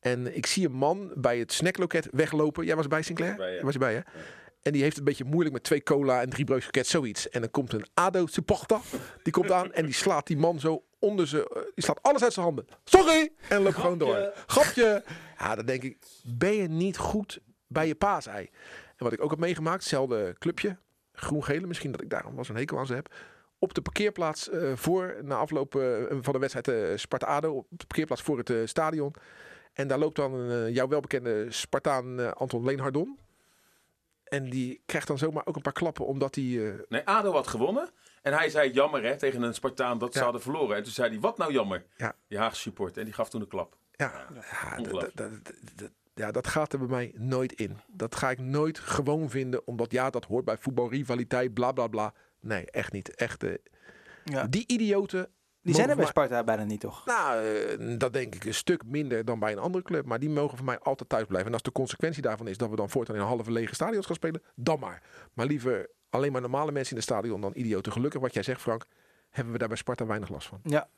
En 0.00 0.36
ik 0.36 0.46
zie 0.46 0.66
een 0.66 0.72
man 0.72 1.12
bij 1.14 1.38
het 1.38 1.52
snackloket 1.52 2.08
weglopen. 2.10 2.64
Jij 2.64 2.76
was 2.76 2.86
bij 2.86 3.02
Sinclair? 3.02 3.36
bij, 3.36 3.54
ja. 3.54 3.62
Was 3.62 3.72
je 3.72 3.78
bij, 3.78 3.94
hè? 3.94 4.00
En 4.62 4.72
die 4.72 4.82
heeft 4.82 4.98
een 4.98 5.04
beetje 5.04 5.24
moeilijk 5.24 5.52
met 5.54 5.62
twee 5.62 5.82
cola 5.82 6.20
en 6.22 6.30
drie 6.30 6.44
broodjes 6.44 6.90
zoiets. 6.90 7.28
En 7.28 7.40
dan 7.40 7.50
komt 7.50 7.72
een 7.72 7.86
ADO-supporter, 7.94 8.80
die 9.22 9.32
komt 9.32 9.50
aan 9.50 9.72
en 9.72 9.84
die 9.84 9.94
slaat 9.94 10.26
die 10.26 10.36
man 10.36 10.60
zo 10.60 10.84
onder 10.98 11.26
zijn... 11.26 11.42
eh, 11.44 11.62
Die 11.74 11.84
slaat 11.84 12.02
alles 12.02 12.22
uit 12.22 12.32
zijn 12.32 12.46
handen. 12.46 12.66
Sorry! 12.84 13.32
En 13.48 13.62
loopt 13.62 13.74
gewoon 13.76 13.98
door. 13.98 14.32
Grapje! 14.46 15.04
Ja, 15.38 15.54
dan 15.54 15.66
denk 15.66 15.82
ik, 15.82 15.96
ben 16.22 16.54
je 16.54 16.68
niet 16.68 16.96
goed 16.96 17.40
bij 17.66 17.86
je 17.86 17.94
paasei? 17.94 18.50
En 18.96 19.04
wat 19.04 19.12
ik 19.12 19.22
ook 19.22 19.30
heb 19.30 19.38
meegemaakt, 19.38 19.80
hetzelfde 19.80 20.36
clubje, 20.38 20.76
groen-gele, 21.12 21.66
misschien 21.66 21.90
dat 21.92 22.02
ik 22.02 22.10
daarom 22.10 22.34
wel 22.34 22.44
zo'n 22.44 22.56
hekel 22.56 22.78
aan 22.78 22.86
ze 22.86 22.94
heb. 22.94 23.14
Op 23.64 23.74
de 23.74 23.82
parkeerplaats 23.82 24.48
eh, 24.50 24.72
voor, 24.74 25.16
na 25.22 25.36
afloop 25.36 25.74
eh, 25.76 26.02
van 26.20 26.32
de 26.32 26.38
wedstrijd 26.38 26.68
eh, 26.68 26.96
Sparta-ADO, 26.96 27.50
op 27.52 27.66
de 27.70 27.86
parkeerplaats 27.86 28.22
voor 28.22 28.38
het 28.38 28.68
stadion. 28.68 29.14
En 29.72 29.88
daar 29.88 29.98
loopt 29.98 30.16
dan 30.16 30.72
jouw 30.72 30.88
welbekende 30.88 31.46
Spartaan 31.52 32.34
Anton 32.36 32.64
Leenhardon. 32.64 33.18
En 34.24 34.50
die 34.50 34.82
krijgt 34.86 35.06
dan 35.06 35.18
zomaar 35.18 35.46
ook 35.46 35.56
een 35.56 35.62
paar 35.62 35.72
klappen 35.72 36.06
omdat 36.06 36.34
hij... 36.34 36.84
Nee, 36.88 37.02
ADO 37.04 37.32
had 37.32 37.46
gewonnen. 37.46 37.90
En 38.22 38.32
hij 38.32 38.48
zei 38.48 38.70
jammer 38.70 39.02
hè, 39.02 39.16
tegen 39.16 39.42
een 39.42 39.54
Spartaan 39.54 39.98
dat 39.98 40.12
ze 40.14 40.22
hadden 40.22 40.40
verloren. 40.42 40.76
En 40.76 40.82
toen 40.82 40.92
zei 40.92 41.10
hij, 41.10 41.20
wat 41.20 41.38
nou 41.38 41.52
jammer? 41.52 41.84
Ja. 41.96 42.14
Die 42.28 42.38
Haagse 42.38 42.60
support. 42.60 42.96
En 42.96 43.04
die 43.04 43.12
gaf 43.14 43.28
toen 43.30 43.40
een 43.40 43.48
klap. 43.48 43.76
ja, 43.92 44.26
ja, 44.50 45.10
dat- 45.14 45.90
ja, 46.14 46.30
dat 46.30 46.46
gaat 46.46 46.72
er 46.72 46.78
bij 46.78 46.88
mij 46.88 47.12
nooit 47.16 47.52
in. 47.52 47.78
Dat 47.86 48.14
ga 48.14 48.30
ik 48.30 48.38
nooit 48.38 48.78
gewoon 48.78 49.30
vinden, 49.30 49.66
omdat 49.66 49.92
ja, 49.92 50.10
dat 50.10 50.24
hoort 50.24 50.44
bij 50.44 50.56
voetbal, 50.56 50.90
rivaliteit, 50.90 51.54
bla 51.54 51.72
bla 51.72 51.86
bla. 51.86 52.14
Nee, 52.44 52.70
echt 52.70 52.92
niet. 52.92 53.14
Echt, 53.14 53.42
eh, 53.42 53.54
Ja. 54.24 54.46
Die 54.46 54.64
idioten... 54.66 55.28
Die 55.62 55.74
zijn 55.74 55.90
er 55.90 55.96
bij 55.96 56.06
Sparta 56.06 56.44
bijna 56.44 56.64
niet, 56.64 56.80
toch? 56.80 57.06
Nou, 57.06 57.44
eh, 57.44 57.98
dat 57.98 58.12
denk 58.12 58.34
ik 58.34 58.44
een 58.44 58.54
stuk 58.54 58.84
minder 58.86 59.24
dan 59.24 59.38
bij 59.38 59.52
een 59.52 59.58
andere 59.58 59.84
club. 59.84 60.06
Maar 60.06 60.18
die 60.18 60.30
mogen 60.30 60.56
voor 60.56 60.66
mij 60.66 60.78
altijd 60.78 61.08
thuis 61.08 61.24
blijven. 61.26 61.46
En 61.48 61.52
als 61.52 61.62
de 61.62 61.72
consequentie 61.72 62.22
daarvan 62.22 62.48
is 62.48 62.56
dat 62.56 62.70
we 62.70 62.76
dan 62.76 62.90
voortaan 62.90 63.14
in 63.14 63.20
een 63.20 63.26
halve 63.26 63.50
lege 63.52 63.74
stadions 63.74 64.06
gaan 64.06 64.14
spelen, 64.14 64.42
dan 64.54 64.78
maar. 64.78 65.02
Maar 65.32 65.46
liever 65.46 65.90
alleen 66.10 66.32
maar 66.32 66.40
normale 66.40 66.72
mensen 66.72 66.90
in 66.90 66.96
het 66.96 67.10
stadion 67.10 67.40
dan 67.40 67.52
idioten. 67.54 67.92
Gelukkig, 67.92 68.20
wat 68.20 68.34
jij 68.34 68.42
zegt 68.42 68.60
Frank, 68.60 68.84
hebben 69.30 69.52
we 69.52 69.58
daar 69.58 69.68
bij 69.68 69.76
Sparta 69.76 70.06
weinig 70.06 70.28
last 70.28 70.48
van. 70.48 70.60
Ja, 70.64 70.88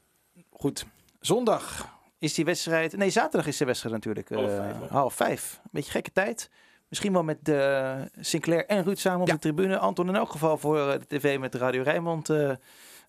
goed. 0.51 0.87
Zondag 1.21 1.95
is 2.19 2.35
die 2.35 2.45
wedstrijd. 2.45 2.97
Nee, 2.97 3.11
zaterdag 3.11 3.47
is 3.47 3.57
de 3.57 3.65
wedstrijd 3.65 3.95
natuurlijk. 3.95 4.29
Half 4.29 4.51
eh, 4.51 4.57
vijf, 4.57 4.77
half 4.91 5.15
vijf. 5.15 5.61
Beetje 5.71 5.91
gekke 5.91 6.13
tijd. 6.13 6.51
Misschien 6.89 7.13
wel 7.13 7.23
met 7.23 7.49
eh, 7.49 7.95
Sinclair 8.21 8.67
en 8.67 8.85
Ruud 8.85 8.99
samen 8.99 9.21
op 9.21 9.27
Ja. 9.27 9.33
de 9.33 9.39
tribune. 9.41 9.79
Anton 9.79 10.09
in 10.09 10.17
elk 10.17 10.31
geval 10.31 10.59
voor 10.59 10.79
eh, 10.91 10.99
de 10.99 11.07
tv 11.07 11.39
met 11.39 11.55
Radio 11.55 11.83
Rijnmond 11.83 12.31
eh, 12.31 12.51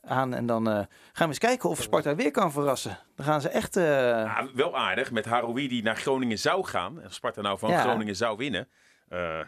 aan. 0.01 0.33
En 0.33 0.45
dan 0.45 0.65
gaan 0.65 0.87
we 1.13 1.25
eens 1.25 1.37
kijken 1.37 1.69
of 1.69 1.81
Sparta 1.81 2.15
weer 2.15 2.31
kan 2.31 2.51
verrassen. 2.51 2.97
Dan 3.15 3.25
gaan 3.25 3.41
ze 3.41 3.49
echt... 3.49 3.75
Ja, 3.75 4.47
wel 4.53 4.77
aardig. 4.77 5.11
Met 5.11 5.25
Haroui 5.25 5.67
die 5.67 5.83
naar 5.83 5.95
Groningen 5.95 6.39
zou 6.39 6.65
gaan. 6.65 7.01
En 7.01 7.11
Sparta 7.13 7.41
nou 7.41 7.57
van 7.57 7.69
Ja. 7.69 7.81
Groningen 7.81 8.15
zou 8.15 8.37
winnen. 8.37 8.67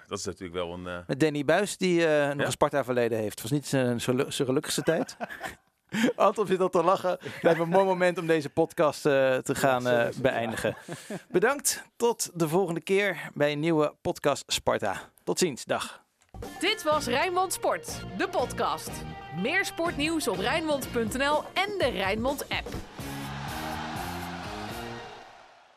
Dat 0.08 0.20
is 0.20 0.26
natuurlijk 0.26 0.54
wel 0.54 0.74
een... 0.74 1.04
Met 1.08 1.20
Danny 1.20 1.46
Buis, 1.46 1.78
die 1.78 1.96
nog 2.00 2.08
Ja. 2.08 2.32
een 2.32 2.52
Sparta-verleden 2.52 3.18
heeft. 3.18 3.42
Was 3.42 3.52
niet 3.52 3.68
zijn 3.68 4.00
gelukkigste 4.30 4.84
tijd. 4.84 5.18
Anton 6.16 6.48
zit 6.48 6.60
al 6.60 6.70
te 6.70 6.84
lachen. 6.84 7.18
Me 7.42 7.50
een 7.50 7.70
mooi 7.70 7.86
moment 7.86 8.18
om 8.18 8.28
deze 8.28 8.50
podcast 8.50 9.06
eh, 9.06 9.38
te 9.38 9.56
gaan 9.56 9.88
eh, 9.88 10.08
beëindigen. 10.22 10.76
Bedankt. 11.30 11.84
Tot 11.96 12.30
de 12.34 12.48
volgende 12.48 12.82
keer 12.82 13.30
bij 13.34 13.52
een 13.52 13.60
nieuwe 13.60 13.94
podcast 14.02 14.44
Sparta. 14.48 15.02
Tot 15.24 15.40
ziens. 15.40 15.66
Dag. 15.66 16.04
Dit 16.60 16.84
was 16.84 17.06
Rijnmond 17.06 17.54
Sport, 17.54 18.02
de 18.18 18.30
podcast. 18.30 18.92
Meer 19.42 19.66
sportnieuws 19.66 20.28
op 20.28 20.38
Rijnmond.nl 20.38 21.44
en 21.54 21.78
de 21.78 21.90
Rijnmond 21.94 22.50
app. 22.50 22.68